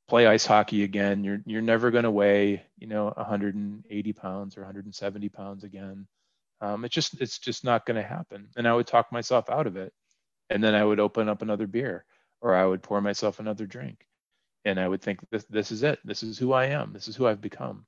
play 0.08 0.28
ice 0.28 0.46
hockey 0.46 0.84
again. 0.84 1.24
You're 1.24 1.42
you're 1.46 1.62
never 1.62 1.92
going 1.92 2.04
to 2.04 2.12
weigh 2.12 2.64
you 2.78 2.88
know 2.88 3.06
180 3.16 4.14
pounds 4.14 4.58
or 4.58 4.62
170 4.62 5.30
pounds 5.30 5.64
again. 5.64 6.08
Um, 6.62 6.86
it's 6.86 6.93
just 6.93 7.19
it's 7.22 7.39
just 7.39 7.63
not 7.63 7.86
going 7.86 7.95
to 8.02 8.08
happen. 8.08 8.50
And 8.58 8.67
I 8.67 8.74
would 8.74 8.88
talk 8.88 9.12
myself 9.12 9.50
out 9.50 9.67
of 9.67 9.78
it, 9.78 9.93
and 10.50 10.63
then 10.63 10.76
I 10.76 10.84
would 10.84 11.00
open 11.00 11.30
up 11.30 11.41
another 11.41 11.67
beer 11.67 12.06
or 12.41 12.56
I 12.56 12.65
would 12.65 12.84
pour 12.84 13.02
myself 13.02 13.39
another 13.39 13.65
drink, 13.65 14.06
and 14.65 14.80
I 14.80 14.88
would 14.88 15.02
think 15.02 15.19
this 15.30 15.45
this 15.45 15.72
is 15.72 15.84
it. 15.84 16.00
This 16.04 16.24
is 16.24 16.38
who 16.38 16.54
I 16.54 16.67
am. 16.67 16.93
This 16.93 17.08
is 17.08 17.15
who 17.15 17.28
I've 17.28 17.41
become. 17.41 17.86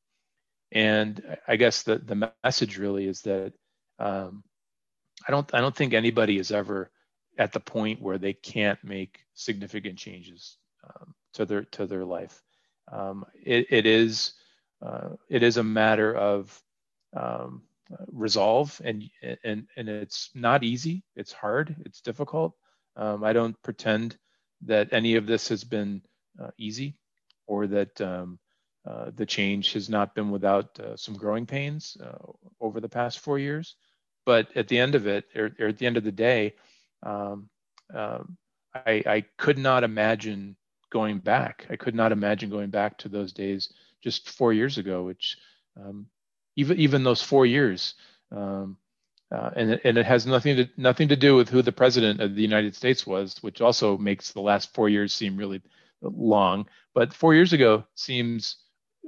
And 0.71 1.37
I 1.47 1.55
guess 1.55 1.83
the 1.83 1.97
the 1.97 2.31
message 2.43 2.77
really 2.77 3.07
is 3.07 3.21
that 3.21 3.53
um, 3.99 4.43
I 5.27 5.31
don't 5.31 5.53
I 5.53 5.61
don't 5.61 5.75
think 5.75 5.93
anybody 5.93 6.37
is 6.37 6.51
ever 6.51 6.91
at 7.37 7.53
the 7.53 7.59
point 7.59 8.01
where 8.01 8.17
they 8.17 8.33
can't 8.33 8.81
make 8.83 9.19
significant 9.33 9.97
changes 9.97 10.57
um, 10.83 11.13
to 11.33 11.45
their 11.45 11.63
to 11.63 11.85
their 11.85 12.05
life. 12.05 12.41
Um, 12.91 13.25
it, 13.33 13.67
it 13.69 13.85
is 13.85 14.33
uh, 14.81 15.11
it 15.29 15.43
is 15.43 15.57
a 15.57 15.63
matter 15.63 16.13
of 16.15 16.61
um, 17.15 17.63
resolve 18.07 18.79
and 18.83 19.03
and 19.43 19.67
and 19.75 19.89
it's 19.89 20.29
not 20.33 20.63
easy. 20.63 21.03
It's 21.15 21.33
hard. 21.33 21.75
It's 21.85 22.01
difficult. 22.01 22.53
Um, 22.95 23.23
I 23.23 23.33
don't 23.33 23.61
pretend 23.63 24.17
that 24.63 24.93
any 24.93 25.15
of 25.15 25.25
this 25.25 25.47
has 25.49 25.63
been 25.63 26.01
uh, 26.41 26.51
easy 26.57 26.97
or 27.47 27.67
that 27.67 27.99
um, 28.01 28.39
uh, 28.85 29.11
the 29.15 29.25
change 29.25 29.73
has 29.73 29.89
not 29.89 30.15
been 30.15 30.31
without 30.31 30.79
uh, 30.79 30.95
some 30.95 31.15
growing 31.15 31.45
pains 31.45 31.97
uh, 32.03 32.31
over 32.59 32.79
the 32.79 32.89
past 32.89 33.19
four 33.19 33.37
years. 33.37 33.75
But 34.25 34.55
at 34.55 34.67
the 34.67 34.77
end 34.77 34.95
of 34.95 35.07
it, 35.07 35.25
or, 35.35 35.51
or 35.59 35.67
at 35.67 35.77
the 35.77 35.85
end 35.85 35.97
of 35.97 36.03
the 36.03 36.11
day, 36.11 36.53
um, 37.03 37.49
um, 37.93 38.37
I, 38.73 39.03
I, 39.05 39.25
could 39.37 39.57
not 39.57 39.83
imagine 39.83 40.55
going 40.91 41.17
back. 41.17 41.65
I 41.69 41.75
could 41.75 41.95
not 41.95 42.11
imagine 42.11 42.49
going 42.49 42.69
back 42.69 42.97
to 42.99 43.09
those 43.09 43.33
days 43.33 43.73
just 44.03 44.29
four 44.29 44.53
years 44.53 44.77
ago, 44.77 45.03
which 45.03 45.37
um, 45.75 46.05
even 46.55 46.77
even 46.79 47.03
those 47.03 47.21
four 47.21 47.45
years, 47.45 47.95
um, 48.31 48.77
uh, 49.33 49.51
and 49.55 49.79
and 49.83 49.97
it 49.97 50.05
has 50.05 50.25
nothing 50.25 50.57
to 50.57 50.69
nothing 50.77 51.09
to 51.09 51.15
do 51.15 51.35
with 51.35 51.49
who 51.49 51.61
the 51.61 51.71
president 51.71 52.21
of 52.21 52.35
the 52.35 52.41
United 52.41 52.75
States 52.75 53.05
was, 53.05 53.37
which 53.41 53.61
also 53.61 53.97
makes 53.97 54.31
the 54.31 54.41
last 54.41 54.73
four 54.73 54.89
years 54.89 55.13
seem 55.13 55.37
really 55.37 55.61
long. 56.01 56.67
But 56.93 57.13
four 57.13 57.33
years 57.33 57.53
ago 57.53 57.85
seems 57.95 58.57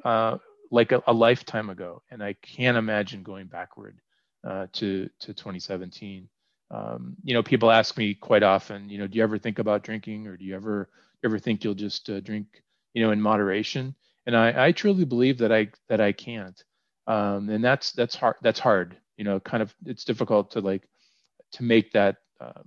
uh, 0.06 0.38
like 0.72 0.92
a, 0.92 1.04
a, 1.08 1.14
lifetime 1.14 1.70
ago, 1.70 2.02
and 2.10 2.24
I 2.24 2.34
can't 2.34 2.78
imagine 2.78 3.24
going 3.24 3.48
backward 3.48 4.00
uh, 4.44 4.68
to 4.74 5.10
to 5.20 5.34
2017 5.34 6.30
um, 6.74 7.16
you 7.24 7.36
know, 7.36 7.44
people 7.44 7.70
ask 7.70 7.98
me 7.98 8.16
quite 8.16 8.42
often, 8.42 8.90
you 8.90 8.98
know, 8.98 9.06
do 9.06 9.18
you 9.18 9.24
ever 9.24 9.38
think 9.38 9.60
about 9.60 9.84
drinking, 9.84 10.28
or 10.28 10.36
do 10.36 10.44
you 10.44 10.56
ever 10.56 10.90
ever 11.24 11.40
think 11.40 11.64
you'll 11.64 11.76
just 11.76 12.10
uh, 12.10 12.20
drink, 12.20 12.48
you 12.94 13.04
know, 13.04 13.12
in 13.12 13.22
moderation? 13.22 13.96
And 14.26 14.36
I, 14.36 14.68
I 14.68 14.72
truly 14.72 15.06
believe 15.06 15.38
that 15.38 15.52
I 15.52 15.70
that 15.88 16.02
I 16.02 16.12
can't, 16.12 16.62
um, 17.08 17.50
and 17.50 17.64
that's 17.64 17.92
that's 17.94 18.16
hard. 18.16 18.36
That's 18.42 18.60
hard. 18.60 18.98
You 19.18 19.26
know, 19.26 19.40
kind 19.40 19.64
of 19.64 19.74
it's 19.86 20.06
difficult 20.06 20.52
to 20.52 20.62
like 20.62 20.88
to 21.54 21.64
make 21.64 21.92
that 21.94 22.18
uh, 22.42 22.62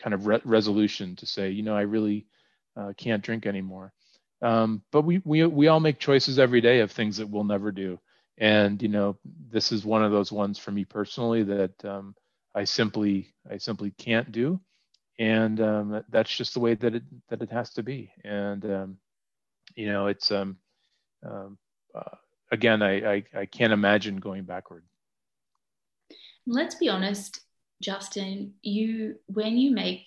kind 0.00 0.14
of 0.14 0.26
re- 0.26 0.40
resolution 0.44 1.16
to 1.16 1.26
say, 1.26 1.50
you 1.50 1.62
know, 1.62 1.76
I 1.76 1.82
really 1.82 2.26
uh, 2.76 2.92
can't 2.96 3.22
drink 3.22 3.46
anymore. 3.46 3.92
Um, 4.42 4.82
but 4.92 5.02
we 5.02 5.20
we 5.24 5.44
we 5.46 5.68
all 5.68 5.80
make 5.80 5.98
choices 5.98 6.38
every 6.38 6.60
day 6.60 6.80
of 6.80 6.90
things 6.92 7.18
that 7.18 7.28
we'll 7.28 7.44
never 7.44 7.70
do, 7.72 7.98
and 8.38 8.80
you 8.82 8.88
know, 8.88 9.18
this 9.50 9.70
is 9.72 9.84
one 9.84 10.02
of 10.04 10.12
those 10.12 10.32
ones 10.32 10.58
for 10.58 10.70
me 10.72 10.84
personally 10.84 11.42
that 11.44 11.84
um, 11.84 12.14
I 12.54 12.64
simply 12.64 13.34
I 13.50 13.58
simply 13.58 13.90
can't 13.98 14.32
do, 14.32 14.60
and 15.18 15.60
um, 15.60 16.04
that's 16.10 16.34
just 16.34 16.54
the 16.54 16.60
way 16.60 16.74
that 16.74 16.94
it 16.94 17.02
that 17.28 17.42
it 17.42 17.50
has 17.52 17.70
to 17.74 17.82
be. 17.82 18.12
And 18.24 18.64
um, 18.64 18.98
you 19.76 19.86
know, 19.86 20.06
it's 20.08 20.30
um, 20.32 20.56
um, 21.26 21.58
uh, 21.94 22.16
again, 22.50 22.82
I, 22.82 23.14
I 23.14 23.24
I 23.34 23.46
can't 23.46 23.72
imagine 23.72 24.16
going 24.16 24.44
backward. 24.44 24.84
Let's 26.46 26.74
be 26.74 26.88
honest, 26.88 27.40
Justin. 27.82 28.54
You 28.62 29.16
when 29.26 29.56
you 29.56 29.70
make 29.72 30.06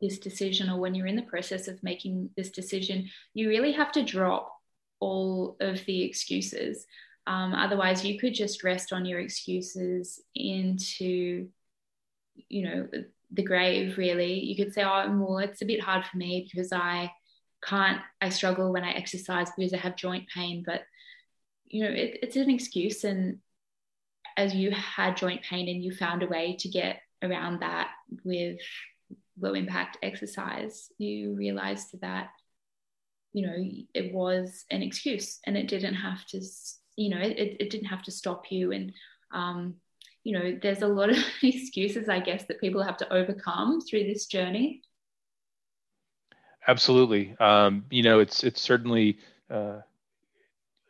this 0.00 0.18
decision, 0.18 0.70
or 0.70 0.78
when 0.78 0.94
you're 0.94 1.06
in 1.06 1.16
the 1.16 1.22
process 1.22 1.68
of 1.68 1.82
making 1.82 2.30
this 2.36 2.50
decision, 2.50 3.08
you 3.34 3.48
really 3.48 3.72
have 3.72 3.92
to 3.92 4.02
drop 4.02 4.52
all 5.00 5.56
of 5.60 5.84
the 5.86 6.02
excuses. 6.02 6.86
Um, 7.26 7.54
otherwise, 7.54 8.04
you 8.04 8.18
could 8.18 8.34
just 8.34 8.62
rest 8.62 8.92
on 8.92 9.04
your 9.04 9.20
excuses 9.20 10.22
into 10.34 11.48
you 12.48 12.62
know 12.62 12.88
the 13.32 13.42
grave 13.42 13.98
really 13.98 14.38
you 14.38 14.56
could 14.56 14.72
say 14.72 14.84
oh 14.84 15.10
well 15.18 15.38
it's 15.38 15.62
a 15.62 15.66
bit 15.66 15.80
hard 15.80 16.04
for 16.04 16.16
me 16.16 16.46
because 16.48 16.72
i 16.72 17.10
can't 17.62 18.00
i 18.20 18.28
struggle 18.28 18.72
when 18.72 18.84
i 18.84 18.92
exercise 18.92 19.48
because 19.56 19.72
i 19.72 19.78
have 19.78 19.96
joint 19.96 20.28
pain 20.28 20.62
but 20.64 20.82
you 21.68 21.84
know 21.84 21.90
it, 21.90 22.18
it's 22.22 22.36
an 22.36 22.50
excuse 22.50 23.04
and 23.04 23.38
as 24.36 24.54
you 24.54 24.70
had 24.70 25.16
joint 25.16 25.42
pain 25.42 25.68
and 25.68 25.82
you 25.82 25.92
found 25.92 26.22
a 26.22 26.26
way 26.26 26.56
to 26.58 26.68
get 26.68 27.00
around 27.22 27.60
that 27.60 27.90
with 28.24 28.58
low 29.40 29.54
impact 29.54 29.98
exercise 30.02 30.90
you 30.98 31.34
realized 31.34 31.98
that 32.00 32.28
you 33.32 33.46
know 33.46 33.56
it 33.94 34.12
was 34.12 34.64
an 34.70 34.82
excuse 34.82 35.40
and 35.46 35.56
it 35.56 35.68
didn't 35.68 35.94
have 35.94 36.24
to 36.26 36.40
you 36.96 37.10
know 37.10 37.18
it, 37.18 37.56
it 37.60 37.70
didn't 37.70 37.86
have 37.86 38.02
to 38.02 38.10
stop 38.10 38.50
you 38.50 38.72
and 38.72 38.92
um, 39.32 39.74
you 40.26 40.32
know, 40.32 40.58
there's 40.60 40.82
a 40.82 40.88
lot 40.88 41.08
of 41.08 41.18
excuses, 41.42 42.08
I 42.08 42.18
guess, 42.18 42.44
that 42.46 42.60
people 42.60 42.82
have 42.82 42.96
to 42.96 43.12
overcome 43.12 43.80
through 43.80 44.04
this 44.04 44.26
journey. 44.26 44.82
Absolutely. 46.66 47.36
Um, 47.38 47.84
you 47.90 48.02
know, 48.02 48.18
it's 48.18 48.42
it's 48.42 48.60
certainly, 48.60 49.18
uh, 49.48 49.82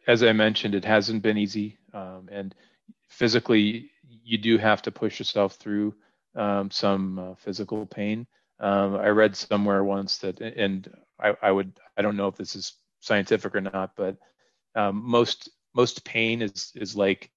as 0.06 0.22
I 0.22 0.32
mentioned, 0.32 0.74
it 0.74 0.84
hasn't 0.84 1.22
been 1.22 1.38
easy, 1.38 1.78
um, 1.92 2.28
and 2.30 2.54
physically, 3.08 3.90
you 4.24 4.38
do 4.38 4.58
have 4.58 4.82
to 4.82 4.92
push 4.92 5.18
yourself 5.18 5.54
through 5.54 5.94
um, 6.34 6.70
some 6.70 7.18
uh, 7.18 7.34
physical 7.34 7.86
pain. 7.86 8.26
Um, 8.60 8.96
I 8.96 9.08
read 9.08 9.36
somewhere 9.36 9.84
once 9.84 10.18
that, 10.18 10.40
and 10.40 10.88
I, 11.20 11.34
I 11.42 11.50
would, 11.50 11.72
I 11.96 12.02
don't 12.02 12.16
know 12.16 12.28
if 12.28 12.36
this 12.36 12.56
is 12.56 12.74
scientific 13.00 13.54
or 13.54 13.60
not, 13.60 13.92
but 13.96 14.16
um, 14.74 15.02
most 15.04 15.50
most 15.74 16.04
pain 16.04 16.42
is 16.42 16.72
is 16.74 16.96
like 16.96 17.30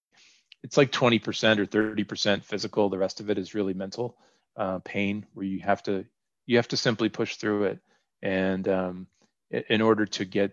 it's 0.64 0.78
like 0.78 0.92
20% 0.92 1.60
or 1.60 1.66
30% 1.66 2.44
physical. 2.44 2.90
The 2.90 2.98
rest 2.98 3.20
of 3.20 3.30
it 3.30 3.38
is 3.38 3.56
really 3.56 3.74
mental 3.74 4.18
uh, 4.58 4.80
pain, 4.84 5.26
where 5.34 5.46
you 5.46 5.60
have 5.62 5.84
to 5.84 6.06
you 6.46 6.58
have 6.58 6.68
to 6.70 6.78
simply 6.78 7.10
push 7.10 7.36
through 7.36 7.64
it, 7.66 7.80
and 8.22 8.68
um, 8.68 9.08
in 9.52 9.82
order 9.82 10.06
to 10.06 10.26
get 10.26 10.52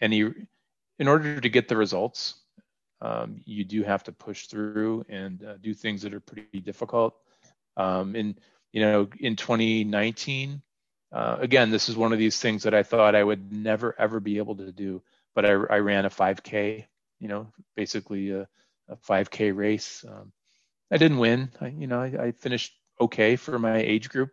any 0.00 0.32
in 1.00 1.08
order 1.08 1.40
to 1.40 1.48
get 1.48 1.66
the 1.66 1.76
results, 1.76 2.34
um, 3.00 3.40
you 3.46 3.64
do 3.64 3.82
have 3.82 4.04
to 4.04 4.12
push 4.12 4.46
through 4.46 5.04
and 5.08 5.42
uh, 5.42 5.54
do 5.56 5.72
things 5.72 6.02
that 6.02 6.12
are 6.12 6.20
pretty 6.20 6.60
difficult. 6.60 7.16
Um, 7.78 8.14
and 8.14 8.38
you 8.72 8.82
know, 8.82 9.08
in 9.18 9.34
2019, 9.34 10.60
uh, 11.10 11.36
again, 11.40 11.70
this 11.70 11.88
is 11.88 11.96
one 11.96 12.12
of 12.12 12.18
these 12.18 12.38
things 12.38 12.62
that 12.62 12.74
I 12.74 12.82
thought 12.82 13.14
I 13.14 13.24
would 13.24 13.50
never 13.50 13.98
ever 13.98 14.20
be 14.20 14.36
able 14.36 14.54
to 14.56 14.70
do, 14.70 15.02
but 15.34 15.46
I, 15.46 15.52
I 15.52 15.78
ran 15.78 16.04
a 16.04 16.10
5K, 16.10 16.84
you 17.18 17.28
know, 17.28 17.48
basically 17.74 18.30
a, 18.30 18.46
a 18.88 18.96
5K 18.96 19.56
race. 19.56 20.04
Um, 20.06 20.30
I 20.92 20.98
didn't 20.98 21.18
win. 21.18 21.50
I, 21.60 21.68
you 21.68 21.86
know, 21.86 22.00
I, 22.00 22.26
I, 22.26 22.32
finished 22.32 22.74
okay 23.00 23.36
for 23.36 23.58
my 23.58 23.78
age 23.78 24.10
group, 24.10 24.30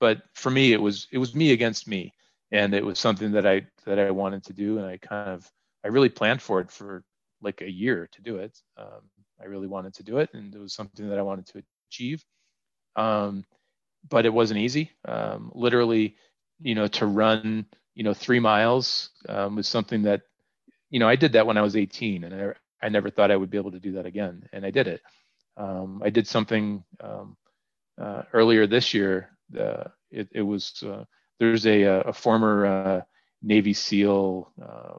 but 0.00 0.22
for 0.32 0.50
me, 0.50 0.72
it 0.72 0.80
was 0.80 1.06
it 1.12 1.18
was 1.18 1.34
me 1.34 1.52
against 1.52 1.86
me, 1.86 2.14
and 2.50 2.72
it 2.72 2.84
was 2.84 2.98
something 2.98 3.32
that 3.32 3.46
I 3.46 3.66
that 3.84 3.98
I 3.98 4.10
wanted 4.10 4.44
to 4.44 4.54
do, 4.54 4.78
and 4.78 4.86
I 4.86 4.96
kind 4.96 5.30
of 5.30 5.48
I 5.84 5.88
really 5.88 6.08
planned 6.08 6.42
for 6.42 6.60
it 6.60 6.70
for 6.70 7.04
like 7.42 7.60
a 7.60 7.70
year 7.70 8.08
to 8.12 8.22
do 8.22 8.36
it. 8.36 8.58
Um, 8.76 9.02
I 9.40 9.46
really 9.46 9.68
wanted 9.68 9.94
to 9.94 10.02
do 10.02 10.18
it, 10.18 10.30
and 10.34 10.54
it 10.54 10.58
was 10.58 10.74
something 10.74 11.08
that 11.08 11.18
I 11.18 11.22
wanted 11.22 11.46
to 11.46 11.62
achieve. 11.90 12.24
Um, 12.96 13.44
but 14.08 14.26
it 14.26 14.32
wasn't 14.32 14.60
easy. 14.60 14.90
Um, 15.06 15.52
literally, 15.54 16.16
you 16.60 16.74
know, 16.74 16.88
to 16.88 17.06
run, 17.06 17.66
you 17.94 18.04
know, 18.04 18.14
three 18.14 18.40
miles 18.40 19.10
um, 19.28 19.56
was 19.56 19.68
something 19.68 20.02
that, 20.02 20.22
you 20.90 20.98
know, 20.98 21.08
I 21.08 21.16
did 21.16 21.32
that 21.32 21.46
when 21.46 21.56
I 21.56 21.62
was 21.62 21.76
18, 21.76 22.24
and 22.24 22.34
I, 22.34 22.86
I 22.86 22.88
never 22.88 23.10
thought 23.10 23.30
I 23.30 23.36
would 23.36 23.50
be 23.50 23.58
able 23.58 23.72
to 23.72 23.80
do 23.80 23.92
that 23.92 24.06
again, 24.06 24.48
and 24.52 24.64
I 24.64 24.70
did 24.70 24.88
it. 24.88 25.00
Um, 25.56 26.00
I 26.04 26.10
did 26.10 26.26
something 26.26 26.84
um, 27.00 27.36
uh, 28.00 28.22
earlier 28.32 28.66
this 28.66 28.94
year. 28.94 29.30
Uh, 29.58 29.84
it, 30.10 30.28
it, 30.32 30.42
was 30.42 30.82
uh, 30.84 31.04
there's 31.38 31.66
a, 31.66 31.82
a 31.82 32.12
former 32.12 32.66
uh, 32.66 33.00
Navy 33.42 33.72
SEAL 33.72 34.52
uh, 34.62 34.98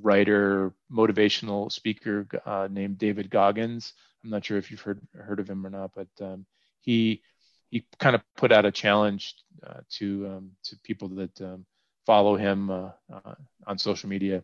writer, 0.00 0.72
motivational 0.92 1.70
speaker 1.70 2.26
uh, 2.46 2.68
named 2.70 2.98
David 2.98 3.30
Goggins. 3.30 3.92
I'm 4.24 4.30
not 4.30 4.44
sure 4.44 4.58
if 4.58 4.70
you've 4.70 4.80
heard 4.80 5.00
heard 5.14 5.40
of 5.40 5.48
him 5.48 5.66
or 5.66 5.70
not, 5.70 5.92
but 5.94 6.08
um, 6.20 6.46
he 6.80 7.22
he 7.70 7.84
kind 7.98 8.14
of 8.14 8.22
put 8.36 8.52
out 8.52 8.66
a 8.66 8.72
challenge 8.72 9.34
uh, 9.66 9.80
to 9.90 10.26
um, 10.26 10.50
to 10.64 10.76
people 10.82 11.08
that 11.08 11.40
um, 11.40 11.66
follow 12.06 12.36
him 12.36 12.70
uh, 12.70 12.90
uh, 13.12 13.34
on 13.66 13.78
social 13.78 14.08
media 14.08 14.42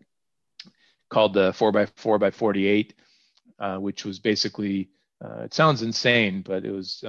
called 1.09 1.35
the 1.35 1.53
four 1.53 1.73
by 1.73 1.87
four 1.87 2.19
by 2.19 2.31
48, 2.31 2.95
uh, 3.59 3.77
which 3.77 4.05
was 4.05 4.19
basically 4.19 4.91
uh, 5.25 5.43
it 5.45 5.55
sounds 5.55 5.83
insane, 5.83 6.43
but 6.43 6.65
it 6.65 6.71
was 6.73 7.03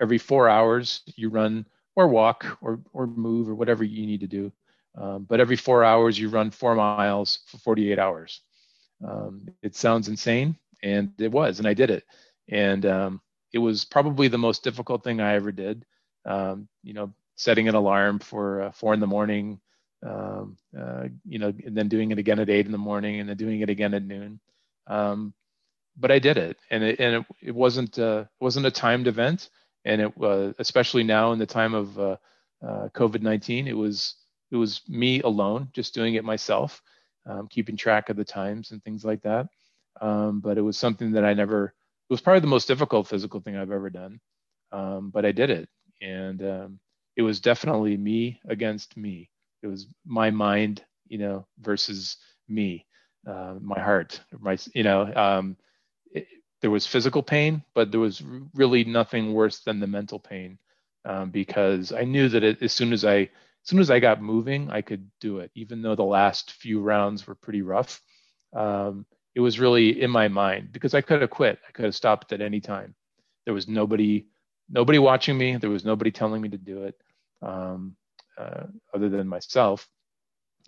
every 0.00 0.18
four 0.18 0.48
hours 0.48 1.02
you 1.16 1.28
run 1.28 1.66
or 1.96 2.08
walk 2.08 2.58
or 2.60 2.80
or 2.92 3.06
move 3.06 3.48
or 3.48 3.54
whatever 3.54 3.82
you 3.82 4.06
need 4.06 4.20
to 4.20 4.26
do. 4.26 4.52
Um, 4.96 5.24
but 5.24 5.40
every 5.40 5.56
four 5.56 5.84
hours 5.84 6.18
you 6.18 6.28
run 6.28 6.50
four 6.50 6.74
miles 6.74 7.40
for 7.46 7.58
48 7.58 7.98
hours. 7.98 8.40
Um, 9.06 9.48
it 9.62 9.76
sounds 9.76 10.08
insane, 10.08 10.56
and 10.82 11.12
it 11.18 11.30
was, 11.30 11.58
and 11.58 11.68
I 11.68 11.74
did 11.74 11.90
it. 11.90 12.04
And 12.48 12.86
um, 12.86 13.20
it 13.52 13.58
was 13.58 13.84
probably 13.84 14.28
the 14.28 14.38
most 14.38 14.64
difficult 14.64 15.04
thing 15.04 15.20
I 15.20 15.34
ever 15.34 15.52
did. 15.52 15.84
Um, 16.24 16.68
you 16.82 16.94
know, 16.94 17.12
setting 17.36 17.68
an 17.68 17.74
alarm 17.74 18.18
for 18.18 18.62
uh, 18.62 18.72
four 18.72 18.94
in 18.94 19.00
the 19.00 19.06
morning, 19.06 19.60
um, 20.04 20.56
uh, 20.78 21.08
you 21.24 21.38
know, 21.38 21.52
and 21.64 21.76
then 21.76 21.88
doing 21.88 22.10
it 22.10 22.18
again 22.18 22.38
at 22.38 22.50
eight 22.50 22.66
in 22.66 22.72
the 22.72 22.78
morning, 22.78 23.20
and 23.20 23.28
then 23.28 23.36
doing 23.36 23.60
it 23.60 23.70
again 23.70 23.94
at 23.94 24.02
noon. 24.02 24.40
Um, 24.86 25.34
but 25.96 26.10
I 26.10 26.18
did 26.18 26.36
it, 26.36 26.58
and 26.70 26.82
it 26.82 27.00
and 27.00 27.16
it, 27.16 27.26
it 27.42 27.54
wasn't 27.54 27.98
uh, 27.98 28.24
it 28.40 28.44
wasn't 28.44 28.66
a 28.66 28.70
timed 28.70 29.06
event, 29.06 29.50
and 29.84 30.00
it 30.00 30.16
was 30.16 30.54
especially 30.58 31.04
now 31.04 31.32
in 31.32 31.38
the 31.38 31.46
time 31.46 31.74
of 31.74 31.98
uh, 31.98 32.16
uh, 32.66 32.88
COVID 32.94 33.22
nineteen, 33.22 33.68
it 33.68 33.76
was 33.76 34.14
it 34.50 34.56
was 34.56 34.82
me 34.88 35.20
alone, 35.22 35.68
just 35.72 35.94
doing 35.94 36.14
it 36.14 36.24
myself, 36.24 36.82
um, 37.26 37.48
keeping 37.48 37.76
track 37.76 38.08
of 38.08 38.16
the 38.16 38.24
times 38.24 38.70
and 38.70 38.82
things 38.84 39.04
like 39.04 39.22
that. 39.22 39.48
Um, 40.00 40.40
but 40.40 40.58
it 40.58 40.62
was 40.62 40.78
something 40.78 41.12
that 41.12 41.24
I 41.24 41.34
never 41.34 41.74
it 42.08 42.12
was 42.12 42.20
probably 42.20 42.40
the 42.40 42.46
most 42.46 42.68
difficult 42.68 43.08
physical 43.08 43.40
thing 43.40 43.56
I've 43.56 43.72
ever 43.72 43.90
done, 43.90 44.20
um, 44.70 45.10
but 45.10 45.24
I 45.24 45.32
did 45.32 45.50
it, 45.50 45.68
and 46.00 46.40
um, 46.42 46.80
it 47.16 47.22
was 47.22 47.40
definitely 47.40 47.96
me 47.96 48.40
against 48.48 48.96
me. 48.96 49.28
It 49.62 49.66
was 49.66 49.88
my 50.04 50.30
mind, 50.30 50.84
you 51.08 51.18
know, 51.18 51.46
versus 51.60 52.16
me, 52.48 52.86
uh, 53.26 53.56
my 53.60 53.80
heart, 53.80 54.20
my, 54.38 54.56
you 54.72 54.84
know. 54.84 55.12
Um, 55.14 55.56
it, 56.12 56.28
there 56.60 56.70
was 56.70 56.86
physical 56.86 57.22
pain, 57.22 57.62
but 57.74 57.90
there 57.90 58.00
was 58.00 58.22
really 58.54 58.84
nothing 58.84 59.32
worse 59.34 59.60
than 59.60 59.80
the 59.80 59.86
mental 59.86 60.20
pain, 60.20 60.58
um, 61.04 61.30
because 61.30 61.92
I 61.92 62.04
knew 62.04 62.28
that 62.28 62.44
it, 62.44 62.62
as 62.62 62.72
soon 62.72 62.92
as 62.92 63.04
I, 63.04 63.30
soon 63.66 63.80
as 63.80 63.90
I 63.90 63.98
got 63.98 64.22
moving, 64.22 64.70
I 64.70 64.80
could 64.80 65.10
do 65.20 65.38
it, 65.38 65.50
even 65.54 65.82
though 65.82 65.96
the 65.96 66.04
last 66.04 66.52
few 66.52 66.80
rounds 66.80 67.26
were 67.26 67.34
pretty 67.34 67.62
rough. 67.62 68.00
Um, 68.54 69.06
it 69.34 69.40
was 69.40 69.60
really 69.60 70.00
in 70.00 70.10
my 70.10 70.28
mind 70.28 70.72
because 70.72 70.94
I 70.94 71.00
could 71.02 71.20
have 71.20 71.30
quit. 71.30 71.58
I 71.68 71.72
could 71.72 71.84
have 71.84 71.94
stopped 71.94 72.32
at 72.32 72.40
any 72.40 72.60
time. 72.60 72.94
There 73.44 73.54
was 73.54 73.68
nobody, 73.68 74.26
nobody 74.70 74.98
watching 74.98 75.36
me. 75.36 75.56
There 75.56 75.70
was 75.70 75.84
nobody 75.84 76.10
telling 76.10 76.40
me 76.40 76.48
to 76.50 76.58
do 76.58 76.84
it, 76.84 76.94
um, 77.42 77.96
uh, 78.38 78.64
other 78.94 79.08
than 79.08 79.28
myself. 79.28 79.88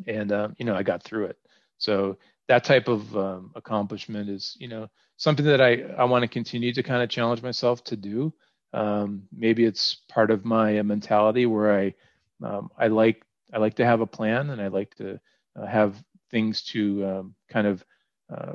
And 0.07 0.33
uh, 0.33 0.49
you 0.59 0.65
know, 0.65 0.75
I 0.75 0.83
got 0.83 1.03
through 1.03 1.27
it. 1.27 1.39
So 1.79 2.19
that 2.49 2.65
type 2.65 2.89
of 2.89 3.17
um, 3.17 3.53
accomplishment 3.55 4.29
is, 4.29 4.57
you 4.59 4.69
know, 4.69 4.89
something 5.17 5.47
that 5.47 5.61
I 5.61 5.83
I 5.97 6.05
want 6.05 6.23
to 6.23 6.29
continue 6.29 6.73
to 6.73 6.83
kind 6.83 7.03
of 7.03 7.09
challenge 7.09 7.43
myself 7.43 7.85
to 7.85 7.97
do. 7.97 8.33
Um, 8.73 9.23
maybe 9.33 9.65
it's 9.65 9.99
part 10.09 10.31
of 10.31 10.45
my 10.45 10.83
mentality 10.83 11.47
where 11.47 11.79
I 11.79 11.95
um, 12.43 12.71
I 12.79 12.89
like 12.89 13.25
I 13.53 13.59
like 13.59 13.75
to 13.75 13.85
have 13.85 14.01
a 14.01 14.07
plan 14.07 14.51
and 14.51 14.61
I 14.61 14.69
like 14.69 14.95
to 14.97 15.21
uh, 15.59 15.67
have 15.67 16.03
things 16.31 16.63
to 16.63 17.05
um, 17.07 17.35
kind 17.49 17.67
of 17.67 17.85
uh, 18.33 18.55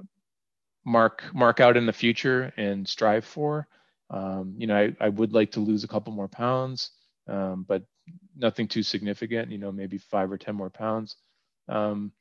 mark 0.86 1.24
mark 1.34 1.60
out 1.60 1.78
in 1.78 1.86
the 1.86 1.94
future 1.94 2.54
and 2.58 2.88
strive 2.88 3.26
for. 3.26 3.68
Um, 4.10 4.56
you 4.58 4.68
know, 4.68 4.76
I, 4.78 4.96
I 5.00 5.10
would 5.10 5.34
like 5.34 5.52
to 5.54 5.60
lose 5.60 5.84
a 5.84 5.88
couple 5.88 6.14
more 6.14 6.28
pounds, 6.28 6.92
um, 7.28 7.66
but 7.68 7.84
nothing 8.36 8.68
too 8.68 8.84
significant. 8.84 9.52
You 9.52 9.58
know, 9.58 9.72
maybe 9.72 9.98
five 9.98 10.32
or 10.32 10.38
ten 10.38 10.56
more 10.56 10.70
pounds. 10.70 11.16
Um, 11.68 12.12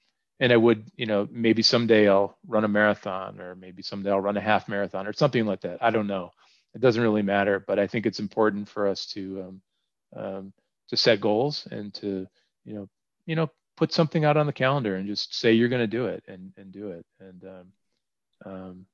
and 0.40 0.52
I 0.52 0.56
would, 0.56 0.90
you 0.96 1.06
know, 1.06 1.28
maybe 1.30 1.62
someday 1.62 2.08
I'll 2.08 2.36
run 2.46 2.64
a 2.64 2.68
marathon, 2.68 3.40
or 3.40 3.54
maybe 3.54 3.82
someday 3.82 4.10
I'll 4.10 4.20
run 4.20 4.36
a 4.36 4.40
half 4.40 4.68
marathon, 4.68 5.06
or 5.06 5.12
something 5.12 5.44
like 5.44 5.60
that. 5.62 5.82
I 5.82 5.90
don't 5.90 6.06
know. 6.06 6.30
It 6.74 6.80
doesn't 6.80 7.02
really 7.02 7.22
matter, 7.22 7.62
but 7.64 7.78
I 7.78 7.86
think 7.86 8.06
it's 8.06 8.18
important 8.20 8.68
for 8.68 8.88
us 8.88 9.06
to 9.08 9.60
um, 10.16 10.52
to 10.88 10.96
set 10.96 11.20
goals 11.20 11.66
and 11.70 11.92
to, 11.94 12.26
you 12.64 12.74
know, 12.74 12.88
you 13.26 13.36
know, 13.36 13.50
put 13.76 13.92
something 13.92 14.24
out 14.24 14.36
on 14.36 14.46
the 14.46 14.52
calendar 14.52 14.96
and 14.96 15.06
just 15.06 15.34
say 15.34 15.52
you're 15.52 15.68
going 15.68 15.80
to 15.80 15.86
do 15.86 16.06
it 16.06 16.22
and 16.28 16.52
and 16.56 16.72
do 16.72 16.90
it. 16.90 17.06
And 17.20 17.44
um, 17.44 17.66
um, 18.44 18.86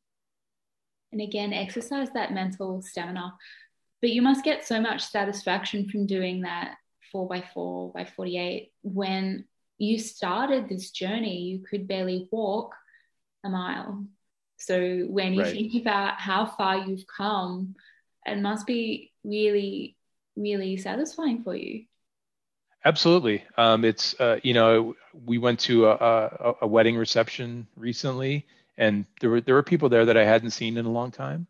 and 1.13 1.21
again 1.21 1.53
exercise 1.53 2.09
that 2.15 2.33
mental 2.33 2.83
stamina. 2.83 3.35
But 4.01 4.11
you 4.11 4.23
must 4.23 4.45
get 4.45 4.67
so 4.67 4.81
much 4.81 5.05
satisfaction 5.05 5.89
from 5.89 6.07
doing 6.07 6.43
that 6.43 6.77
4 7.11 7.27
by 7.29 7.43
4 7.53 7.93
by 7.93 8.05
48 8.05 8.73
when 8.83 9.45
you 9.79 9.99
started 9.99 10.69
this 10.69 10.91
journey 10.91 11.41
you 11.43 11.65
could 11.69 11.89
barely 11.89 12.29
walk 12.31 12.75
a 13.45 13.49
mile. 13.49 14.05
So 14.59 15.07
when 15.09 15.35
you 15.35 15.43
right. 15.43 15.53
think 15.53 15.83
about 15.83 16.21
how 16.21 16.47
far 16.47 16.79
you've 16.79 17.07
come 17.07 17.75
it 18.27 18.39
must 18.39 18.67
be 18.67 19.13
really 19.25 19.98
really 20.41 20.77
satisfying 20.77 21.43
for 21.43 21.55
you 21.55 21.85
Absolutely. 22.85 23.45
Um, 23.57 23.85
it's 23.85 24.19
uh, 24.21 24.39
you 24.43 24.55
know 24.55 24.95
we 25.13 25.39
went 25.39 25.61
to 25.61 25.87
a, 25.87 25.95
a, 25.95 26.55
a, 26.63 26.67
wedding 26.67 26.97
reception 26.97 27.67
recently, 27.77 28.47
and 28.77 29.05
there 29.21 29.31
were 29.31 29.41
there 29.41 29.57
were 29.57 29.65
people 29.65 29.89
there 29.89 30.07
that 30.07 30.17
I 30.17 30.25
hadn't 30.25 30.51
seen 30.51 30.77
in 30.77 30.87
a 30.87 30.91
long 30.91 31.11
time. 31.11 31.47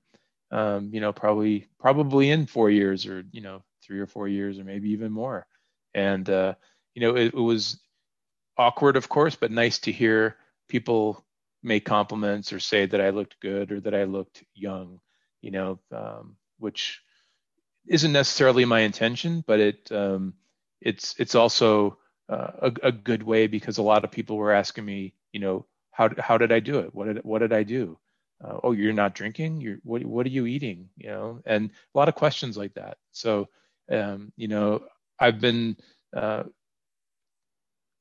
Um, 0.50 0.90
you 0.92 1.00
know, 1.00 1.12
probably 1.12 1.68
probably 1.78 2.30
in 2.30 2.46
four 2.46 2.70
years 2.70 3.06
or 3.06 3.24
you 3.30 3.42
know 3.42 3.62
three 3.82 4.00
or 4.00 4.06
four 4.06 4.26
years 4.26 4.58
or 4.58 4.64
maybe 4.64 4.90
even 4.90 5.12
more. 5.12 5.46
And 5.94 6.28
uh, 6.30 6.54
you 6.94 7.02
know, 7.02 7.14
it, 7.14 7.34
it 7.34 7.34
was 7.34 7.78
awkward, 8.56 8.96
of 8.96 9.08
course, 9.08 9.36
but 9.36 9.50
nice 9.50 9.78
to 9.80 9.92
hear 9.92 10.36
people 10.68 11.24
make 11.62 11.84
compliments 11.84 12.52
or 12.52 12.60
say 12.60 12.86
that 12.86 13.00
I 13.00 13.10
looked 13.10 13.38
good 13.40 13.70
or 13.70 13.80
that 13.80 13.94
I 13.94 14.04
looked 14.04 14.44
young. 14.54 15.00
You 15.42 15.50
know, 15.50 15.78
um, 15.92 16.36
which 16.58 17.02
isn't 17.88 18.12
necessarily 18.12 18.64
my 18.64 18.80
intention, 18.80 19.44
but 19.46 19.60
it 19.60 19.92
um, 19.92 20.34
it's 20.80 21.14
it's 21.18 21.34
also 21.34 21.98
uh, 22.28 22.50
a, 22.62 22.72
a, 22.84 22.92
good 22.92 23.22
way 23.22 23.46
because 23.46 23.78
a 23.78 23.82
lot 23.82 24.04
of 24.04 24.10
people 24.10 24.36
were 24.36 24.52
asking 24.52 24.84
me, 24.84 25.14
you 25.32 25.40
know, 25.40 25.66
how 25.90 26.10
how 26.18 26.38
did 26.38 26.52
I 26.52 26.60
do 26.60 26.78
it? 26.80 26.94
What 26.94 27.06
did 27.06 27.24
what 27.24 27.40
did 27.40 27.52
I 27.52 27.62
do? 27.62 27.98
Uh, 28.44 28.58
oh, 28.62 28.72
you're 28.72 28.92
not 28.92 29.14
drinking. 29.14 29.60
You're 29.60 29.78
what 29.82 30.04
what 30.04 30.26
are 30.26 30.30
you 30.30 30.46
eating? 30.46 30.88
You 30.96 31.08
know, 31.08 31.42
and 31.46 31.70
a 31.94 31.98
lot 31.98 32.08
of 32.08 32.14
questions 32.14 32.56
like 32.56 32.74
that. 32.74 32.98
So, 33.12 33.48
um, 33.90 34.32
you 34.36 34.48
know, 34.48 34.84
I've 35.18 35.40
been 35.40 35.76
uh, 36.14 36.44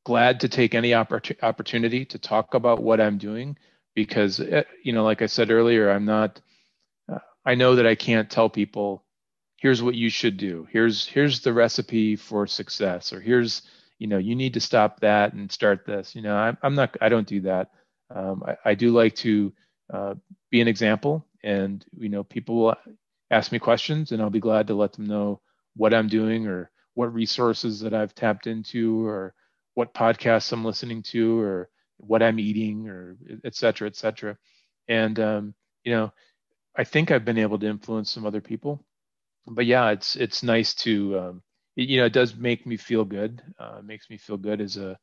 glad 0.05 0.39
to 0.41 0.47
take 0.47 0.75
any 0.75 0.91
oppor- 0.91 1.43
opportunity 1.43 2.05
to 2.05 2.17
talk 2.19 2.53
about 2.53 2.81
what 2.81 3.01
I'm 3.01 3.17
doing 3.17 3.57
because 3.95 4.39
eh, 4.39 4.63
you 4.83 4.93
know 4.93 5.03
like 5.03 5.21
I 5.21 5.25
said 5.25 5.51
earlier 5.51 5.89
I'm 5.89 6.05
not 6.05 6.39
uh, 7.11 7.19
I 7.45 7.55
know 7.55 7.75
that 7.75 7.85
I 7.85 7.95
can't 7.95 8.29
tell 8.29 8.49
people 8.49 9.03
here's 9.57 9.81
what 9.83 9.95
you 9.95 10.09
should 10.09 10.37
do. 10.37 10.67
Here's 10.71 11.05
here's 11.05 11.41
the 11.41 11.53
recipe 11.53 12.15
for 12.15 12.47
success 12.47 13.11
or 13.11 13.19
here's 13.19 13.63
you 13.99 14.07
know 14.07 14.17
you 14.17 14.35
need 14.35 14.53
to 14.53 14.59
stop 14.59 14.99
that 15.01 15.33
and 15.33 15.51
start 15.51 15.85
this. 15.85 16.15
You 16.15 16.21
know 16.21 16.35
i'm, 16.35 16.57
I'm 16.63 16.75
not 16.75 16.95
i 17.01 17.09
don't 17.09 17.27
do 17.27 17.41
that. 17.41 17.71
Um, 18.09 18.43
I, 18.47 18.69
I, 18.71 18.75
do 18.75 18.91
like 18.91 19.15
to 19.15 19.51
uh, 19.93 20.15
be 20.49 20.61
an 20.61 20.69
example 20.69 21.25
and 21.43 21.85
you 21.97 22.07
know 22.07 22.23
people 22.23 22.55
will 22.55 22.75
ask 23.31 23.51
me 23.51 23.59
questions 23.59 24.13
and 24.13 24.21
i'll 24.21 24.29
be 24.29 24.39
glad 24.39 24.67
to 24.67 24.75
let 24.75 24.93
them 24.93 25.05
know 25.07 25.41
what 25.75 25.93
i'm 25.93 26.07
doing 26.07 26.47
or 26.47 26.71
what 26.93 27.13
resources 27.13 27.81
that 27.81 27.93
i've 27.93 28.15
tapped 28.15 28.47
into 28.47 29.05
or 29.05 29.33
what 29.73 29.93
podcasts 29.93 30.53
i'm 30.53 30.63
listening 30.63 31.03
to 31.03 31.37
or 31.41 31.69
what 31.97 32.23
i'm 32.23 32.39
eating 32.39 32.87
or 32.87 33.17
et 33.43 33.55
cetera 33.55 33.87
et 33.87 33.95
cetera. 33.97 34.37
And 34.87 35.19
um, 35.19 35.53
you 35.83 35.91
know 35.91 36.13
i 36.77 36.85
think 36.85 37.11
i've 37.11 37.25
been 37.25 37.37
able 37.37 37.59
to 37.59 37.67
influence 37.67 38.09
some 38.09 38.25
other 38.25 38.41
people 38.41 38.85
but 39.47 39.65
yeah 39.65 39.89
it's 39.91 40.15
it's 40.15 40.43
nice 40.43 40.73
to 40.73 41.19
um, 41.19 41.43
you 41.75 41.97
know, 41.99 42.05
it 42.05 42.13
does 42.13 42.35
make 42.35 42.65
me 42.65 42.75
feel 42.75 43.05
good. 43.05 43.41
Uh, 43.59 43.81
makes 43.83 44.09
me 44.09 44.17
feel 44.17 44.37
good 44.37 44.61
as 44.61 44.77
a, 44.77 44.97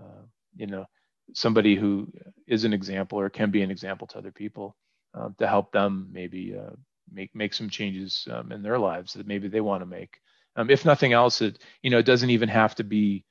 uh, 0.00 0.22
you 0.56 0.66
know, 0.66 0.86
somebody 1.34 1.76
who 1.76 2.10
is 2.48 2.64
an 2.64 2.72
example 2.72 3.20
or 3.20 3.28
can 3.28 3.50
be 3.50 3.62
an 3.62 3.70
example 3.70 4.06
to 4.08 4.18
other 4.18 4.32
people 4.32 4.74
uh, 5.14 5.28
to 5.38 5.46
help 5.46 5.70
them 5.72 6.08
maybe 6.12 6.56
uh, 6.58 6.70
make 7.12 7.34
make 7.34 7.52
some 7.54 7.68
changes 7.68 8.26
um, 8.30 8.52
in 8.52 8.62
their 8.62 8.78
lives 8.78 9.12
that 9.14 9.26
maybe 9.26 9.48
they 9.48 9.60
want 9.60 9.82
to 9.82 9.86
make. 9.86 10.18
Um, 10.56 10.70
if 10.70 10.84
nothing 10.84 11.12
else, 11.12 11.42
it 11.42 11.58
you 11.82 11.90
know 11.90 11.98
it 11.98 12.06
doesn't 12.06 12.30
even 12.30 12.48
have 12.48 12.74
to 12.76 12.84
be, 12.84 13.24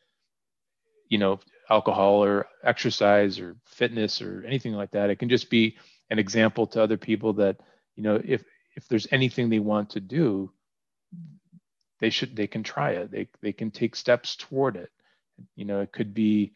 you 1.09 1.17
know, 1.17 1.39
alcohol 1.69 2.23
or 2.23 2.47
exercise 2.63 3.39
or 3.39 3.55
fitness 3.65 4.21
or 4.21 4.43
anything 4.45 4.73
like 4.73 4.91
that. 4.91 5.09
It 5.09 5.19
can 5.19 5.29
just 5.29 5.49
be 5.49 5.77
an 6.09 6.19
example 6.19 6.67
to 6.67 6.81
other 6.83 6.97
people 6.97 7.33
that 7.33 7.57
you 7.95 8.03
know 8.03 8.21
if 8.23 8.43
if 8.75 8.87
there's 8.87 9.07
anything 9.11 9.49
they 9.49 9.59
want 9.59 9.91
to 9.91 9.99
do 10.01 10.51
they 11.99 12.09
should 12.09 12.35
they 12.35 12.47
can 12.47 12.63
try 12.63 12.91
it. 12.91 13.11
They 13.11 13.29
they 13.41 13.53
can 13.53 13.71
take 13.71 13.95
steps 13.95 14.35
toward 14.35 14.75
it. 14.75 14.91
You 15.55 15.65
know 15.65 15.81
it 15.81 15.93
could 15.93 16.13
be 16.13 16.53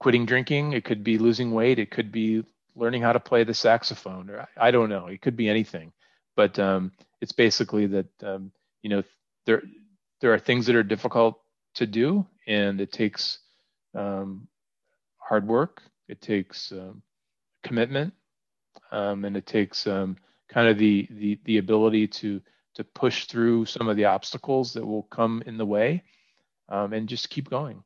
quitting 0.00 0.26
drinking. 0.26 0.72
It 0.72 0.84
could 0.84 1.04
be 1.04 1.18
losing 1.18 1.52
weight. 1.52 1.78
It 1.78 1.90
could 1.90 2.10
be 2.10 2.44
learning 2.74 3.02
how 3.02 3.12
to 3.12 3.20
play 3.20 3.44
the 3.44 3.54
saxophone 3.54 4.30
or 4.30 4.48
i 4.56 4.70
don't 4.70 4.88
know. 4.88 5.06
It 5.06 5.22
could 5.22 5.36
be 5.36 5.48
anything. 5.50 5.92
But 6.36 6.58
um, 6.58 6.92
it's 7.20 7.32
basically 7.32 7.86
that 7.88 8.06
um, 8.24 8.52
you 8.82 8.90
know 8.90 9.02
there 9.46 9.62
there 10.22 10.32
are 10.34 10.38
things 10.38 10.66
that 10.66 10.76
are 10.76 10.82
difficult 10.82 11.40
to 11.74 11.86
do 11.86 12.26
and 12.46 12.80
it 12.80 12.92
takes 12.92 13.40
um, 13.94 14.48
hard 15.18 15.46
work. 15.46 15.82
It 16.08 16.22
takes 16.22 16.72
um, 16.72 17.02
commitment 17.62 18.14
um, 18.92 19.24
and 19.26 19.36
it 19.36 19.46
takes 19.46 19.86
um, 19.86 20.16
kind 20.54 20.68
of 20.68 20.78
the, 20.78 21.08
the 21.10 21.40
the 21.44 21.58
ability 21.58 22.06
to 22.06 22.40
to 22.76 22.84
push 22.84 23.26
through 23.26 23.66
some 23.66 23.88
of 23.88 23.96
the 23.96 24.04
obstacles 24.04 24.72
that 24.74 24.86
will 24.86 25.02
come 25.04 25.42
in 25.46 25.58
the 25.58 25.66
way 25.66 26.04
um, 26.68 26.92
and 26.92 27.08
just 27.08 27.28
keep 27.28 27.50
going. 27.50 27.82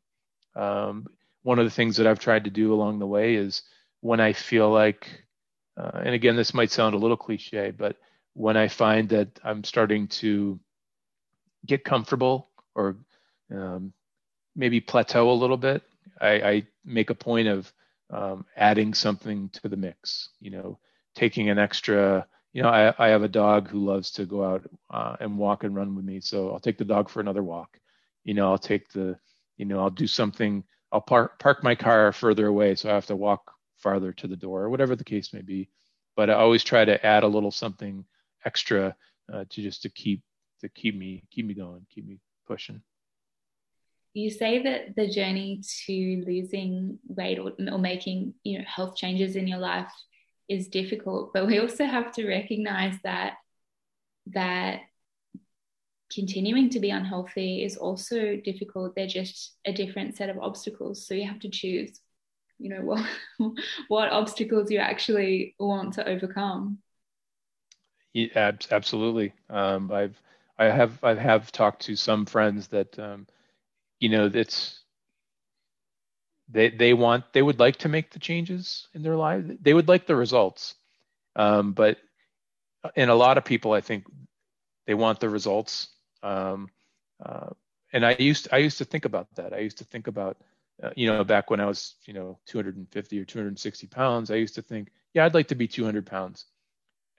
Um, 0.54 1.06
one 1.42 1.58
of 1.58 1.64
the 1.64 1.70
things 1.70 1.96
that 1.96 2.06
I've 2.06 2.18
tried 2.18 2.44
to 2.44 2.50
do 2.50 2.72
along 2.74 2.98
the 2.98 3.06
way 3.06 3.34
is 3.34 3.62
when 4.00 4.20
I 4.20 4.32
feel 4.32 4.70
like, 4.70 5.24
uh, 5.76 6.00
and 6.04 6.14
again, 6.14 6.36
this 6.36 6.54
might 6.54 6.70
sound 6.70 6.94
a 6.94 6.98
little 6.98 7.16
cliche, 7.16 7.70
but 7.70 7.96
when 8.34 8.56
I 8.56 8.68
find 8.68 9.08
that 9.10 9.28
I'm 9.42 9.64
starting 9.64 10.08
to 10.08 10.58
get 11.66 11.84
comfortable 11.84 12.48
or 12.74 12.96
um, 13.52 13.92
maybe 14.56 14.80
plateau 14.80 15.30
a 15.30 15.32
little 15.32 15.56
bit, 15.56 15.82
I, 16.20 16.28
I 16.28 16.62
make 16.84 17.10
a 17.10 17.14
point 17.14 17.48
of 17.48 17.72
um, 18.10 18.46
adding 18.56 18.94
something 18.94 19.50
to 19.50 19.68
the 19.68 19.76
mix. 19.76 20.30
You 20.40 20.50
know, 20.50 20.78
taking 21.14 21.50
an 21.50 21.58
extra 21.58 22.26
you 22.52 22.62
know, 22.62 22.68
I, 22.68 22.94
I 22.98 23.08
have 23.08 23.22
a 23.22 23.28
dog 23.28 23.68
who 23.68 23.84
loves 23.84 24.10
to 24.12 24.24
go 24.24 24.44
out 24.44 24.68
uh, 24.90 25.16
and 25.20 25.38
walk 25.38 25.64
and 25.64 25.74
run 25.74 25.94
with 25.94 26.04
me. 26.04 26.20
So 26.20 26.50
I'll 26.50 26.60
take 26.60 26.78
the 26.78 26.84
dog 26.84 27.10
for 27.10 27.20
another 27.20 27.42
walk. 27.42 27.78
You 28.24 28.34
know, 28.34 28.50
I'll 28.50 28.58
take 28.58 28.88
the, 28.90 29.18
you 29.56 29.64
know, 29.64 29.80
I'll 29.80 29.90
do 29.90 30.06
something. 30.06 30.64
I'll 30.90 31.00
park 31.00 31.38
park 31.38 31.62
my 31.62 31.74
car 31.74 32.12
further 32.12 32.46
away, 32.46 32.74
so 32.74 32.90
I 32.90 32.94
have 32.94 33.06
to 33.06 33.16
walk 33.16 33.52
farther 33.76 34.12
to 34.12 34.26
the 34.26 34.36
door, 34.36 34.62
or 34.62 34.70
whatever 34.70 34.96
the 34.96 35.04
case 35.04 35.32
may 35.32 35.42
be. 35.42 35.68
But 36.16 36.30
I 36.30 36.34
always 36.34 36.64
try 36.64 36.84
to 36.84 37.04
add 37.04 37.22
a 37.22 37.28
little 37.28 37.50
something 37.50 38.04
extra 38.44 38.96
uh, 39.32 39.44
to 39.50 39.62
just 39.62 39.82
to 39.82 39.90
keep 39.90 40.22
to 40.60 40.68
keep 40.68 40.96
me 40.96 41.24
keep 41.30 41.46
me 41.46 41.54
going, 41.54 41.86
keep 41.90 42.06
me 42.06 42.18
pushing. 42.46 42.80
You 44.14 44.30
say 44.30 44.62
that 44.62 44.96
the 44.96 45.08
journey 45.08 45.60
to 45.86 46.24
losing 46.26 46.98
weight 47.06 47.38
or, 47.38 47.52
or 47.70 47.78
making 47.78 48.34
you 48.42 48.58
know 48.58 48.64
health 48.66 48.96
changes 48.96 49.36
in 49.36 49.46
your 49.46 49.58
life 49.58 49.92
is 50.48 50.68
difficult, 50.68 51.32
but 51.32 51.46
we 51.46 51.58
also 51.58 51.84
have 51.84 52.12
to 52.12 52.26
recognize 52.26 52.94
that 53.04 53.34
that 54.28 54.80
continuing 56.12 56.70
to 56.70 56.80
be 56.80 56.90
unhealthy 56.90 57.62
is 57.64 57.76
also 57.76 58.36
difficult. 58.36 58.94
They're 58.94 59.06
just 59.06 59.56
a 59.64 59.72
different 59.72 60.16
set 60.16 60.30
of 60.30 60.38
obstacles. 60.38 61.06
So 61.06 61.14
you 61.14 61.26
have 61.26 61.40
to 61.40 61.50
choose, 61.50 62.00
you 62.58 62.70
know, 62.70 62.80
what 63.38 63.52
what 63.88 64.10
obstacles 64.10 64.70
you 64.70 64.78
actually 64.78 65.54
want 65.58 65.94
to 65.94 66.08
overcome. 66.08 66.78
Yeah, 68.14 68.52
absolutely. 68.70 69.34
Um, 69.50 69.92
I've 69.92 70.20
I 70.58 70.66
have 70.66 71.02
I 71.04 71.14
have 71.14 71.52
talked 71.52 71.82
to 71.82 71.96
some 71.96 72.26
friends 72.26 72.68
that 72.68 72.98
um, 72.98 73.26
you 74.00 74.08
know 74.08 74.28
that's 74.28 74.80
they 76.48 76.70
they 76.70 76.94
want 76.94 77.32
they 77.32 77.42
would 77.42 77.58
like 77.58 77.76
to 77.76 77.88
make 77.88 78.10
the 78.10 78.18
changes 78.18 78.88
in 78.94 79.02
their 79.02 79.16
lives. 79.16 79.50
They 79.60 79.74
would 79.74 79.88
like 79.88 80.06
the 80.06 80.16
results, 80.16 80.74
um, 81.36 81.72
but 81.72 81.98
in 82.94 83.08
a 83.08 83.14
lot 83.14 83.38
of 83.38 83.44
people, 83.44 83.72
I 83.72 83.80
think 83.80 84.04
they 84.86 84.94
want 84.94 85.20
the 85.20 85.28
results. 85.28 85.88
Um, 86.22 86.70
uh, 87.24 87.50
and 87.92 88.04
I 88.04 88.16
used 88.18 88.48
I 88.52 88.58
used 88.58 88.78
to 88.78 88.84
think 88.84 89.04
about 89.04 89.28
that. 89.36 89.52
I 89.52 89.58
used 89.58 89.78
to 89.78 89.84
think 89.84 90.06
about 90.06 90.38
uh, 90.82 90.90
you 90.96 91.06
know 91.06 91.24
back 91.24 91.50
when 91.50 91.60
I 91.60 91.66
was 91.66 91.94
you 92.04 92.14
know 92.14 92.38
250 92.46 93.20
or 93.20 93.24
260 93.24 93.86
pounds. 93.88 94.30
I 94.30 94.36
used 94.36 94.54
to 94.54 94.62
think 94.62 94.90
yeah 95.14 95.24
I'd 95.24 95.34
like 95.34 95.48
to 95.48 95.54
be 95.54 95.68
200 95.68 96.06
pounds, 96.06 96.46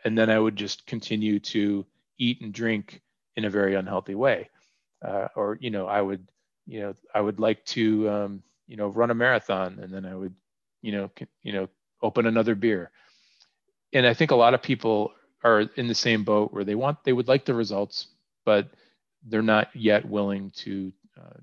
and 0.04 0.18
then 0.18 0.30
I 0.30 0.40
would 0.40 0.56
just 0.56 0.86
continue 0.86 1.40
to 1.40 1.86
eat 2.18 2.42
and 2.42 2.54
drink 2.54 3.02
in 3.36 3.46
a 3.46 3.50
very 3.50 3.76
unhealthy 3.76 4.16
way, 4.16 4.50
uh, 5.06 5.28
or 5.36 5.58
you 5.62 5.70
know 5.70 5.88
I 5.88 6.02
would 6.02 6.28
you 6.66 6.82
know 6.82 6.94
I 7.14 7.22
would 7.22 7.40
like 7.40 7.66
to 7.66 8.10
um, 8.10 8.44
you 8.70 8.78
know 8.78 8.88
run 8.90 9.12
a 9.12 9.16
marathon 9.16 9.80
and 9.82 9.94
then 9.94 10.06
i 10.06 10.16
would 10.16 10.34
you 10.84 10.94
know 10.94 11.12
you 11.44 11.54
know 11.54 11.70
open 12.04 12.28
another 12.28 12.56
beer. 12.56 12.92
And 13.94 14.08
i 14.08 14.14
think 14.14 14.32
a 14.32 14.38
lot 14.38 14.56
of 14.56 14.64
people 14.64 15.14
are 15.44 15.62
in 15.78 15.88
the 15.88 15.96
same 15.96 16.24
boat 16.24 16.54
where 16.54 16.66
they 16.66 16.76
want 16.76 17.04
they 17.04 17.14
would 17.14 17.28
like 17.30 17.46
the 17.46 17.56
results 17.56 18.10
but 18.46 18.70
they're 19.28 19.44
not 19.44 19.70
yet 19.76 20.08
willing 20.08 20.52
to 20.52 20.94
uh, 21.20 21.40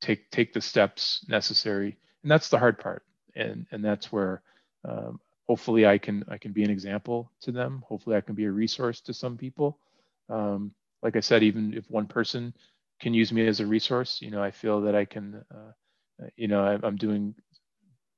take 0.00 0.30
take 0.30 0.54
the 0.54 0.60
steps 0.62 1.24
necessary. 1.28 1.96
And 2.22 2.30
that's 2.30 2.48
the 2.48 2.58
hard 2.58 2.78
part. 2.78 3.04
And 3.36 3.66
and 3.72 3.84
that's 3.84 4.12
where 4.12 4.42
um, 4.84 5.20
hopefully 5.48 5.86
i 5.86 5.98
can 5.98 6.24
i 6.28 6.38
can 6.38 6.52
be 6.52 6.64
an 6.64 6.70
example 6.70 7.32
to 7.42 7.52
them. 7.52 7.84
Hopefully 7.86 8.16
i 8.16 8.20
can 8.22 8.34
be 8.34 8.46
a 8.46 8.52
resource 8.52 9.00
to 9.02 9.14
some 9.14 9.36
people. 9.36 9.78
Um, 10.30 10.72
like 11.02 11.16
i 11.16 11.20
said 11.20 11.42
even 11.42 11.74
if 11.74 11.90
one 11.90 12.06
person 12.06 12.54
can 13.00 13.14
use 13.14 13.32
me 13.32 13.46
as 13.46 13.60
a 13.60 13.66
resource 13.66 14.20
you 14.20 14.30
know 14.30 14.42
i 14.42 14.50
feel 14.50 14.80
that 14.82 14.94
i 14.96 15.04
can 15.04 15.44
uh, 15.54 15.72
you 16.36 16.48
know 16.48 16.64
I, 16.64 16.86
am 16.86 16.96
doing 16.96 17.34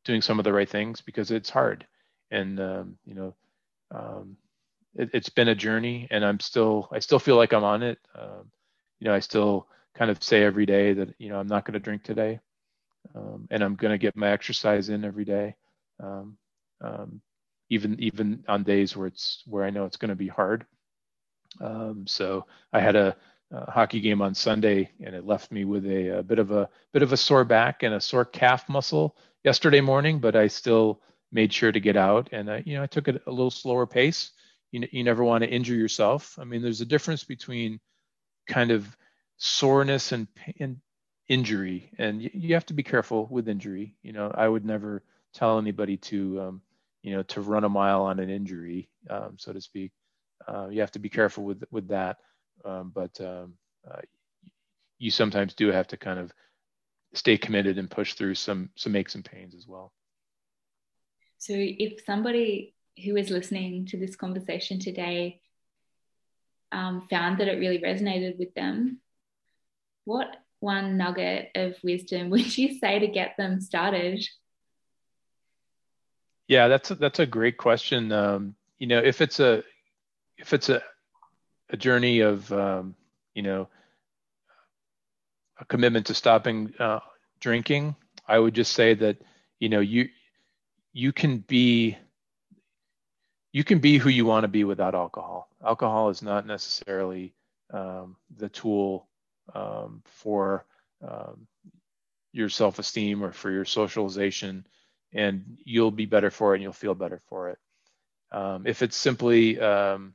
doing 0.05 0.23
some 0.23 0.39
of 0.39 0.45
the 0.45 0.53
right 0.53 0.69
things 0.69 1.01
because 1.01 1.31
it's 1.31 1.51
hard. 1.51 1.87
And 2.31 2.61
um, 2.61 2.99
you 3.05 3.15
know 3.15 3.35
um, 3.93 4.37
it, 4.95 5.11
has 5.15 5.29
been 5.29 5.49
a 5.49 5.55
journey 5.55 6.07
and 6.11 6.25
i'm 6.25 6.41
still 6.41 6.89
i 6.93 6.99
still 6.99 7.19
feel 7.19 7.37
like 7.37 7.53
i'm 7.53 7.65
on 7.65 7.83
it. 7.83 7.99
Um, 8.19 8.51
you 9.01 9.07
know 9.09 9.15
i 9.15 9.21
still 9.21 9.67
kind 9.95 10.11
of 10.11 10.23
say 10.23 10.43
every 10.45 10.67
day 10.67 10.93
that 10.93 11.15
you 11.19 11.29
know 11.29 11.39
i'm 11.39 11.49
not 11.49 11.65
going 11.65 11.75
to 11.75 11.81
drink 11.81 12.05
today. 12.05 12.41
Um, 13.15 13.49
and 13.51 13.63
i'm 13.63 13.77
going 13.77 13.93
to 13.93 13.99
get 13.99 14.17
my 14.17 14.31
exercise 14.31 14.89
in 14.89 15.05
every 15.05 15.25
day. 15.25 15.57
Um, 16.03 16.37
um, 16.83 17.21
even 17.69 17.99
even 18.01 18.45
on 18.49 18.63
days 18.63 18.97
where 18.97 19.07
it's 19.07 19.43
where 19.47 19.65
i 19.65 19.71
know 19.71 19.85
it's 19.85 19.97
going 19.97 20.11
to 20.11 20.17
be 20.17 20.29
hard. 20.29 20.67
So 22.07 22.47
i 22.73 22.81
had 22.81 22.97
a 22.97 23.17
uh, 23.55 23.71
hockey 23.71 24.01
game 24.01 24.23
on 24.23 24.35
Sunday, 24.35 24.91
and 25.05 25.15
it 25.15 25.27
left 25.27 25.51
me 25.51 25.65
with 25.65 25.85
a, 25.87 26.19
a, 26.19 26.23
bit 26.23 26.39
of 26.39 26.51
a 26.51 26.69
bit 26.93 27.03
of 27.03 27.13
a 27.13 27.17
sore 27.17 27.45
back 27.45 27.83
and 27.83 27.95
a 27.95 28.01
sore 28.01 28.25
calf 28.25 28.69
muscle 28.69 29.17
yesterday 29.45 29.81
morning. 29.81 30.21
But 30.21 30.37
I 30.37 30.47
still 30.47 31.01
made 31.33 31.53
sure 31.53 31.73
to 31.73 31.81
get 31.81 31.97
out, 31.97 32.29
and 32.33 32.51
I, 32.51 32.63
you 32.65 32.75
know, 32.77 32.83
I 32.83 32.87
took 32.87 33.09
it 33.09 33.23
a 33.27 33.31
little 33.31 33.51
slower 33.51 33.87
pace. 33.87 34.31
You 34.71 34.87
you 34.93 35.05
never 35.05 35.25
want 35.25 35.43
to 35.43 35.51
injure 35.51 35.75
yourself. 35.75 36.39
I 36.39 36.45
mean, 36.45 36.63
there's 36.63 36.81
a 36.81 36.87
difference 36.87 37.25
between 37.25 37.81
kind 38.49 38.71
of 38.71 38.97
soreness 39.37 40.13
and, 40.13 40.29
and 40.61 40.77
injury, 41.29 41.91
and 41.99 42.23
you, 42.23 42.31
you 42.33 42.55
have 42.55 42.67
to 42.67 42.75
be 42.75 42.83
careful 42.83 43.27
with 43.31 43.49
injury. 43.49 43.97
You 44.03 44.13
know, 44.13 44.31
I 44.33 44.47
would 44.49 44.65
never 44.65 45.03
tell 45.35 45.59
anybody 45.59 45.97
to, 45.97 46.41
um, 46.41 46.63
you 47.03 47.17
know, 47.17 47.23
to 47.25 47.41
run 47.41 47.65
a 47.65 47.69
mile 47.69 48.03
on 48.03 48.21
an 48.21 48.31
injury, 48.31 48.89
um, 49.09 49.37
so 49.39 49.53
to 49.53 49.61
speak. 49.61 49.93
Uh, 50.47 50.69
you 50.69 50.81
have 50.81 50.93
to 50.93 50.99
be 51.01 51.09
careful 51.09 51.45
with 51.45 51.65
with 51.73 51.89
that 51.89 52.19
um, 52.65 52.93
but 52.95 53.21
um, 53.21 53.55
uh, 53.91 54.01
you 54.99 55.11
sometimes 55.11 55.55
do 55.55 55.71
have 55.71 55.89
to 55.89 55.97
kind 55.97 56.19
of 56.19 56.33
stay 57.15 57.37
committed 57.37 57.79
and 57.79 57.91
push 57.91 58.15
through 58.15 58.35
some 58.35 58.71
some 58.77 58.95
aches 58.95 59.15
and 59.15 59.25
pains 59.25 59.55
as 59.55 59.67
well. 59.67 59.93
So 61.39 61.55
if 61.57 62.05
somebody 62.05 62.75
who 63.05 63.17
is 63.17 63.31
listening 63.31 63.87
to 63.87 63.97
this 63.97 64.15
conversation 64.15 64.79
today 64.79 65.41
um, 66.71 67.07
found 67.09 67.39
that 67.39 67.49
it 67.49 67.59
really 67.59 67.79
resonated 67.79 68.39
with 68.39 68.55
them, 68.55 69.01
what 70.05 70.37
one 70.61 70.99
nugget 70.99 71.51
of 71.55 71.77
wisdom 71.83 72.31
would 72.31 72.57
you 72.57 72.79
say 72.79 72.99
to 72.99 73.07
get 73.07 73.37
them 73.37 73.61
started? 73.61 74.23
Yeah, 76.47 76.69
that's 76.69 76.91
a, 76.91 76.95
that's 76.97 77.21
a 77.21 77.27
great 77.27 77.57
question. 77.57 78.13
Um, 78.13 78.55
you 78.79 78.87
know, 78.87 78.99
if 78.99 79.21
it's 79.21 79.41
a 79.41 79.63
if 80.37 80.53
it's 80.53 80.69
a 80.69 80.83
a 81.73 81.77
journey 81.77 82.21
of 82.21 82.51
um, 82.53 82.95
you 83.35 83.43
know 83.43 83.69
a 85.59 85.65
commitment 85.65 86.07
to 86.07 86.15
stopping 86.15 86.73
uh, 86.79 87.01
drinking, 87.41 87.95
I 88.27 88.39
would 88.39 88.55
just 88.55 88.73
say 88.73 88.95
that 88.95 89.19
you 89.59 89.69
know 89.69 89.81
you 89.81 90.09
you 90.93 91.13
can 91.13 91.39
be 91.39 91.97
you 93.53 93.65
can 93.65 93.79
be 93.79 93.99
who 93.99 94.09
you 94.09 94.25
want 94.25 94.45
to 94.45 94.49
be 94.49 94.65
without 94.65 94.95
alcohol. 94.95 95.49
Alcohol 95.65 96.09
is 96.11 96.23
not 96.23 96.47
necessarily 96.47 97.35
um, 97.73 98.17
the 98.37 98.49
tool 98.49 99.09
um, 99.55 100.03
for 100.07 100.65
um, 101.07 101.47
your 102.33 102.49
self-esteem 102.49 103.25
or 103.25 103.33
for 103.33 103.51
your 103.51 103.65
socialization, 103.65 104.67
and 105.13 105.59
you'll 105.65 105.91
be 105.91 106.07
better 106.07 106.31
for 106.31 106.53
it 106.53 106.59
and 106.59 106.63
you'll 106.63 106.73
feel 106.73 106.95
better 106.95 107.21
for 107.29 107.51
it. 107.51 107.59
Um, 108.33 108.67
if 108.67 108.83
it's 108.83 108.97
simply 108.97 109.59
um, 109.59 110.15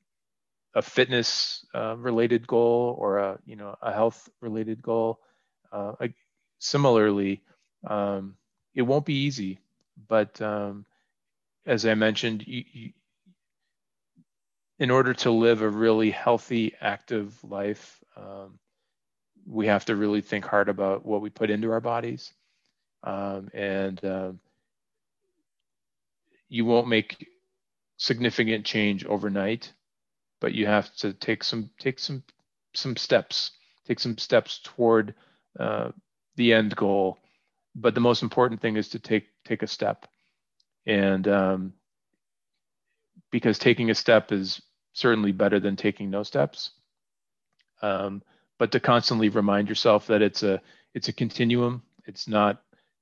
a 0.75 0.81
fitness 0.81 1.65
uh, 1.73 1.95
related 1.97 2.47
goal 2.47 2.95
or 2.99 3.19
a 3.19 3.39
you 3.45 3.55
know 3.55 3.75
a 3.81 3.93
health 3.93 4.29
related 4.41 4.81
goal, 4.83 5.19
uh, 5.71 5.93
similarly, 6.59 7.41
um, 7.87 8.35
it 8.75 8.83
won't 8.83 9.05
be 9.05 9.15
easy. 9.25 9.59
But 10.07 10.41
as 11.65 11.85
I 11.85 11.95
mentioned, 11.95 12.45
you, 12.47 12.63
you, 12.71 12.93
in 14.79 14.91
order 14.91 15.13
to 15.13 15.31
live 15.31 15.61
a 15.61 15.69
really 15.69 16.11
healthy, 16.11 16.73
active 16.81 17.41
life, 17.43 18.03
um, 18.17 18.59
we 19.47 19.67
have 19.67 19.85
to 19.85 19.95
really 19.95 20.21
think 20.21 20.45
hard 20.45 20.69
about 20.69 21.05
what 21.05 21.21
we 21.21 21.29
put 21.29 21.49
into 21.49 21.71
our 21.71 21.81
bodies. 21.81 22.33
Um, 23.03 23.49
and 23.53 24.03
um, 24.05 24.39
you 26.49 26.65
won't 26.65 26.87
make 26.87 27.27
significant 27.97 28.65
change 28.65 29.05
overnight, 29.05 29.73
but 30.39 30.53
you 30.53 30.65
have 30.65 30.93
to 30.95 31.13
take 31.13 31.43
some 31.43 31.69
take 31.79 31.99
some 31.99 32.23
some 32.73 32.95
steps, 32.95 33.51
take 33.85 33.99
some 33.99 34.17
steps 34.17 34.59
toward 34.63 35.15
uh, 35.59 35.91
the 36.35 36.53
end 36.53 36.75
goal. 36.75 37.17
But 37.75 37.95
the 37.95 38.01
most 38.01 38.23
important 38.23 38.61
thing 38.61 38.77
is 38.77 38.89
to 38.89 38.99
take 38.99 39.27
take 39.43 39.63
a 39.63 39.67
step, 39.67 40.07
and 40.85 41.27
um, 41.27 41.73
because 43.31 43.59
taking 43.59 43.89
a 43.89 43.95
step 43.95 44.31
is 44.31 44.61
certainly 44.93 45.31
better 45.31 45.59
than 45.59 45.75
taking 45.75 46.09
no 46.09 46.23
steps. 46.23 46.71
Um, 47.81 48.23
but 48.57 48.71
to 48.71 48.79
constantly 48.79 49.29
remind 49.29 49.67
yourself 49.67 50.07
that 50.07 50.21
it's 50.21 50.43
a 50.43 50.61
it's 50.93 51.09
a 51.09 51.13
continuum. 51.13 51.83
It's 52.05 52.27
not 52.27 52.61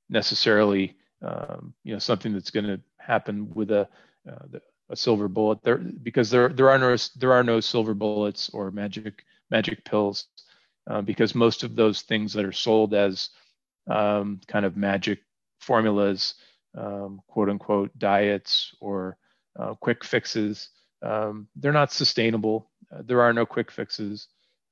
necessarily 0.09 0.95
um, 1.21 1.73
you 1.83 1.93
know 1.93 1.99
something 1.99 2.33
that's 2.33 2.51
going 2.51 2.65
to 2.65 2.79
happen 2.97 3.53
with 3.53 3.71
a 3.71 3.87
uh, 4.29 4.45
a 4.93 4.95
silver 4.95 5.27
bullet 5.27 5.59
there 5.63 5.77
because 5.77 6.29
there 6.29 6.49
there 6.49 6.69
are 6.69 6.77
no 6.77 6.95
there 7.17 7.33
are 7.33 7.43
no 7.43 7.59
silver 7.59 7.95
bullets 7.95 8.49
or 8.53 8.69
magic 8.71 9.25
magic 9.49 9.83
pills 9.83 10.27
uh, 10.89 11.01
because 11.01 11.35
most 11.35 11.63
of 11.63 11.75
those 11.75 12.01
things 12.01 12.33
that 12.33 12.45
are 12.45 12.51
sold 12.51 12.93
as 12.93 13.29
um, 13.89 14.39
kind 14.47 14.65
of 14.65 14.77
magic 14.77 15.19
formulas, 15.59 16.35
um, 16.77 17.21
quote 17.27 17.49
unquote 17.49 17.91
diets 17.97 18.75
or 18.79 19.17
uh, 19.59 19.73
quick 19.75 20.03
fixes, 20.03 20.69
um, 21.01 21.47
they're 21.55 21.71
not 21.71 21.91
sustainable. 21.91 22.69
Uh, 22.93 23.01
there 23.05 23.21
are 23.21 23.33
no 23.33 23.45
quick 23.45 23.71
fixes. 23.71 24.27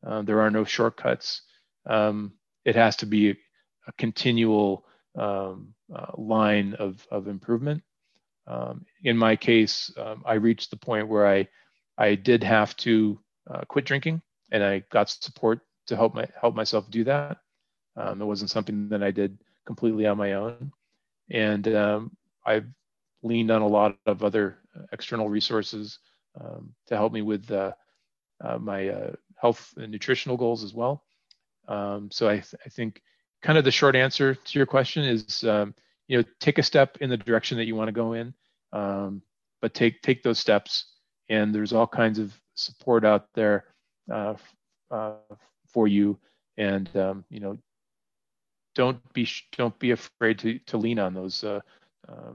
Uh, 0.06 0.22
there 0.22 0.42
are 0.42 0.52
no 0.52 0.64
shortcuts. 0.64 1.42
Um, 1.86 2.34
it 2.66 2.76
has 2.76 2.96
to 2.98 3.06
be 3.06 3.32
a, 3.32 3.36
a 3.88 3.92
continual 3.98 4.86
um, 5.18 5.74
uh, 5.94 6.12
line 6.18 6.76
of, 6.76 7.06
of 7.12 7.28
improvement. 7.28 7.84
Um, 8.48 8.86
in 9.04 9.18
my 9.18 9.36
case, 9.36 9.92
um, 9.98 10.24
I 10.26 10.34
reached 10.34 10.72
the 10.72 10.78
point 10.78 11.08
where 11.08 11.28
I 11.28 11.48
I 11.98 12.16
did 12.16 12.44
have 12.44 12.76
to 12.78 13.20
uh, 13.50 13.62
quit 13.68 13.86
drinking, 13.86 14.22
and 14.52 14.64
I 14.64 14.84
got 14.92 15.10
support 15.10 15.62
to 15.88 15.96
help 15.96 16.16
my 16.16 16.28
help 16.39 16.56
myself 16.56 16.89
do 16.89 17.04
that. 17.06 17.38
Um, 17.96 18.22
it 18.22 18.26
wasn't 18.26 18.50
something 18.50 18.89
that 18.89 19.04
I 19.04 19.12
did 19.12 19.38
completely 19.66 20.06
on 20.08 20.18
my 20.18 20.34
own, 20.34 20.72
and 21.30 21.68
um, 21.76 22.18
I've 22.46 22.68
leaned 23.24 23.52
on 23.52 23.62
a 23.62 23.68
lot 23.68 23.98
of 24.06 24.24
other 24.24 24.58
external 24.92 25.30
resources 25.30 26.00
um, 26.39 26.74
to 26.88 26.96
help 26.96 27.14
me 27.14 27.22
with 27.22 27.50
uh, 27.52 27.72
uh, 28.44 28.58
my 28.58 28.89
uh, 28.89 29.12
health 29.36 29.74
and 29.78 29.92
nutritional 29.92 30.38
goals 30.38 30.64
as 30.64 30.74
well. 30.74 31.04
Um, 31.68 32.10
so 32.12 32.28
I, 32.28 32.36
th- 32.36 32.56
I, 32.66 32.70
think 32.70 33.02
kind 33.42 33.58
of 33.58 33.64
the 33.64 33.72
short 33.72 33.96
answer 33.96 34.36
to 34.36 34.60
your 34.60 34.66
question 34.66 35.04
is, 35.04 35.44
you 36.12 36.18
know, 36.18 36.26
take 36.41 36.57
a 36.57 36.64
step 36.64 36.97
in 36.99 37.09
the 37.09 37.16
direction 37.16 37.57
that 37.57 37.68
you 37.68 37.76
want 37.78 37.88
to 37.88 37.93
go 37.93 38.12
in, 38.12 38.34
um, 38.74 39.22
but 39.62 39.74
take 39.74 40.01
take 40.01 40.24
those 40.24 40.39
steps. 40.39 40.91
And 41.30 41.55
there's 41.55 41.72
all 41.72 41.88
kinds 41.88 42.20
of 42.20 42.38
support 42.55 43.05
out 43.05 43.28
there 43.34 43.64
uh, 44.12 44.34
uh, 44.91 45.14
for 45.70 45.88
you. 45.88 46.20
And 46.57 46.93
um, 46.97 47.24
you 47.30 47.39
know, 47.39 47.57
don't 48.76 48.99
be 49.14 49.26
don't 49.55 49.80
be 49.80 49.91
afraid 49.91 50.38
to 50.39 50.59
to 50.59 50.78
lean 50.78 50.99
on 50.99 51.14
those 51.14 51.45
uh, 51.45 51.62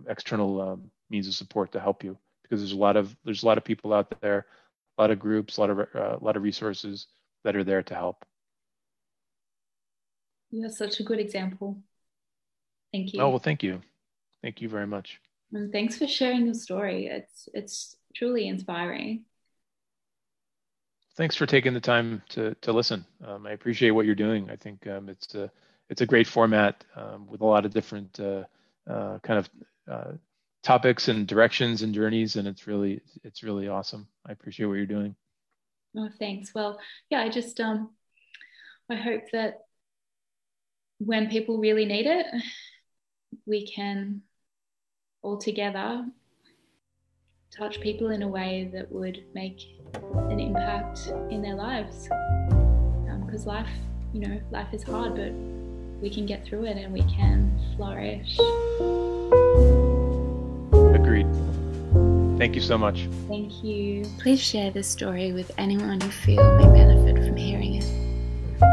external 0.09 0.59
um, 0.63 0.91
means 1.11 1.29
of 1.29 1.35
support 1.35 1.71
to 1.73 1.79
help 1.79 2.03
you 2.03 2.17
because 2.45 2.63
there's 2.63 2.73
a 2.73 2.77
lot 2.79 2.97
of 2.97 3.15
there's 3.27 3.43
a 3.43 3.47
lot 3.47 3.59
of 3.59 3.65
people 3.65 3.93
out 3.93 4.07
there, 4.23 4.47
a 4.97 5.03
lot 5.03 5.11
of 5.11 5.19
groups, 5.19 5.59
a 5.59 5.61
lot 5.61 5.69
of 5.69 5.81
uh, 5.81 6.17
a 6.19 6.25
lot 6.25 6.39
of 6.39 6.43
resources 6.43 7.09
that 7.45 7.55
are 7.55 7.65
there 7.65 7.83
to 7.83 7.95
help. 7.95 8.25
You're 10.51 10.71
such 10.71 10.99
a 10.99 11.03
good 11.03 11.21
example. 11.21 11.83
Thank 12.93 13.13
you. 13.13 13.21
Oh 13.21 13.31
well, 13.31 13.39
thank 13.39 13.63
you, 13.63 13.81
thank 14.43 14.61
you 14.61 14.69
very 14.69 14.87
much. 14.87 15.21
And 15.53 15.73
thanks 15.73 15.97
for 15.97 16.07
sharing 16.07 16.47
your 16.47 16.55
story. 16.55 17.07
It's 17.07 17.49
it's 17.55 17.97
truly 18.15 18.49
inspiring. 18.49 19.25
Thanks 21.17 21.35
for 21.35 21.47
taking 21.47 21.75
the 21.75 21.81
time 21.81 22.23
to 22.31 22.55
to 22.63 22.73
listen. 22.73 23.05
Um, 23.27 23.47
I 23.47 23.53
appreciate 23.53 23.91
what 23.91 24.07
you're 24.07 24.15
doing. 24.15 24.51
I 24.51 24.57
think 24.57 24.87
um, 24.87 25.09
it's 25.09 25.35
a 25.35 25.51
it's 25.89 26.01
a 26.01 26.07
great 26.07 26.27
format 26.27 26.85
um, 26.97 27.27
with 27.27 27.41
a 27.41 27.47
lot 27.47 27.65
of 27.65 27.73
different 27.73 28.19
uh, 28.19 28.45
uh, 28.89 29.19
kind 29.21 29.39
of 29.39 29.51
uh, 29.91 30.13
topics 30.67 31.07
and 31.07 31.29
directions 31.29 31.83
and 31.83 31.95
journeys 31.95 32.35
and 32.35 32.49
it's 32.49 32.67
really 32.67 33.01
it's 33.23 33.45
really 33.45 33.69
awesome 33.69 34.05
i 34.27 34.33
appreciate 34.33 34.67
what 34.67 34.75
you're 34.75 34.85
doing 34.85 35.15
oh 35.97 36.09
thanks 36.19 36.53
well 36.53 36.81
yeah 37.09 37.21
i 37.21 37.29
just 37.29 37.61
um 37.61 37.91
i 38.91 38.97
hope 38.97 39.23
that 39.33 39.61
when 40.99 41.31
people 41.31 41.59
really 41.59 41.85
need 41.85 42.07
it 42.07 42.27
we 43.47 43.67
can 43.67 44.23
all 45.23 45.37
together 45.39 46.07
touch 47.51 47.81
people 47.81 48.11
in 48.11 48.23
a 48.23 48.29
way 48.29 48.71
that 48.73 48.91
would 48.91 49.25
make 49.35 49.61
an 50.31 50.41
impact 50.41 51.13
in 51.31 51.43
their 51.43 51.55
lives 51.55 52.09
because 53.25 53.47
um, 53.47 53.53
life 53.53 53.69
you 54.13 54.21
know 54.21 54.41
life 54.51 54.73
is 54.73 54.83
hard 54.83 55.15
but 55.15 55.33
we 56.03 56.11
can 56.11 56.27
get 56.27 56.45
through 56.45 56.65
it 56.65 56.77
and 56.77 56.93
we 56.93 57.03
can 57.03 57.59
flourish 57.77 58.39
Agreed. 60.95 61.27
Thank 62.39 62.55
you 62.55 62.61
so 62.61 62.77
much. 62.77 63.09
Thank 63.29 63.63
you. 63.63 64.05
Please 64.19 64.43
share 64.43 64.71
this 64.71 64.89
story 64.89 65.33
with 65.33 65.51
anyone 65.57 66.01
you 66.01 66.11
feel 66.11 66.43
may 66.59 66.67
benefit 66.67 67.25
from 67.25 67.37
hearing 67.37 67.77
it. 67.77 67.85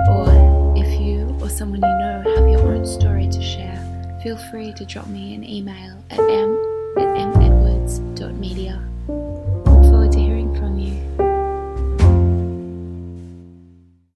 Or 0.09 0.73
if 0.75 0.99
you 0.99 1.37
or 1.41 1.49
someone 1.49 1.81
you 1.81 1.97
know 1.99 2.23
have 2.35 2.49
your 2.49 2.73
own 2.73 2.85
story 2.85 3.27
to 3.29 3.41
share, 3.41 3.82
feel 4.23 4.37
free 4.37 4.71
to 4.71 4.85
drop 4.85 5.05
me 5.07 5.35
an 5.35 5.43
email 5.43 6.01
at 6.09 6.17
m 6.17 6.72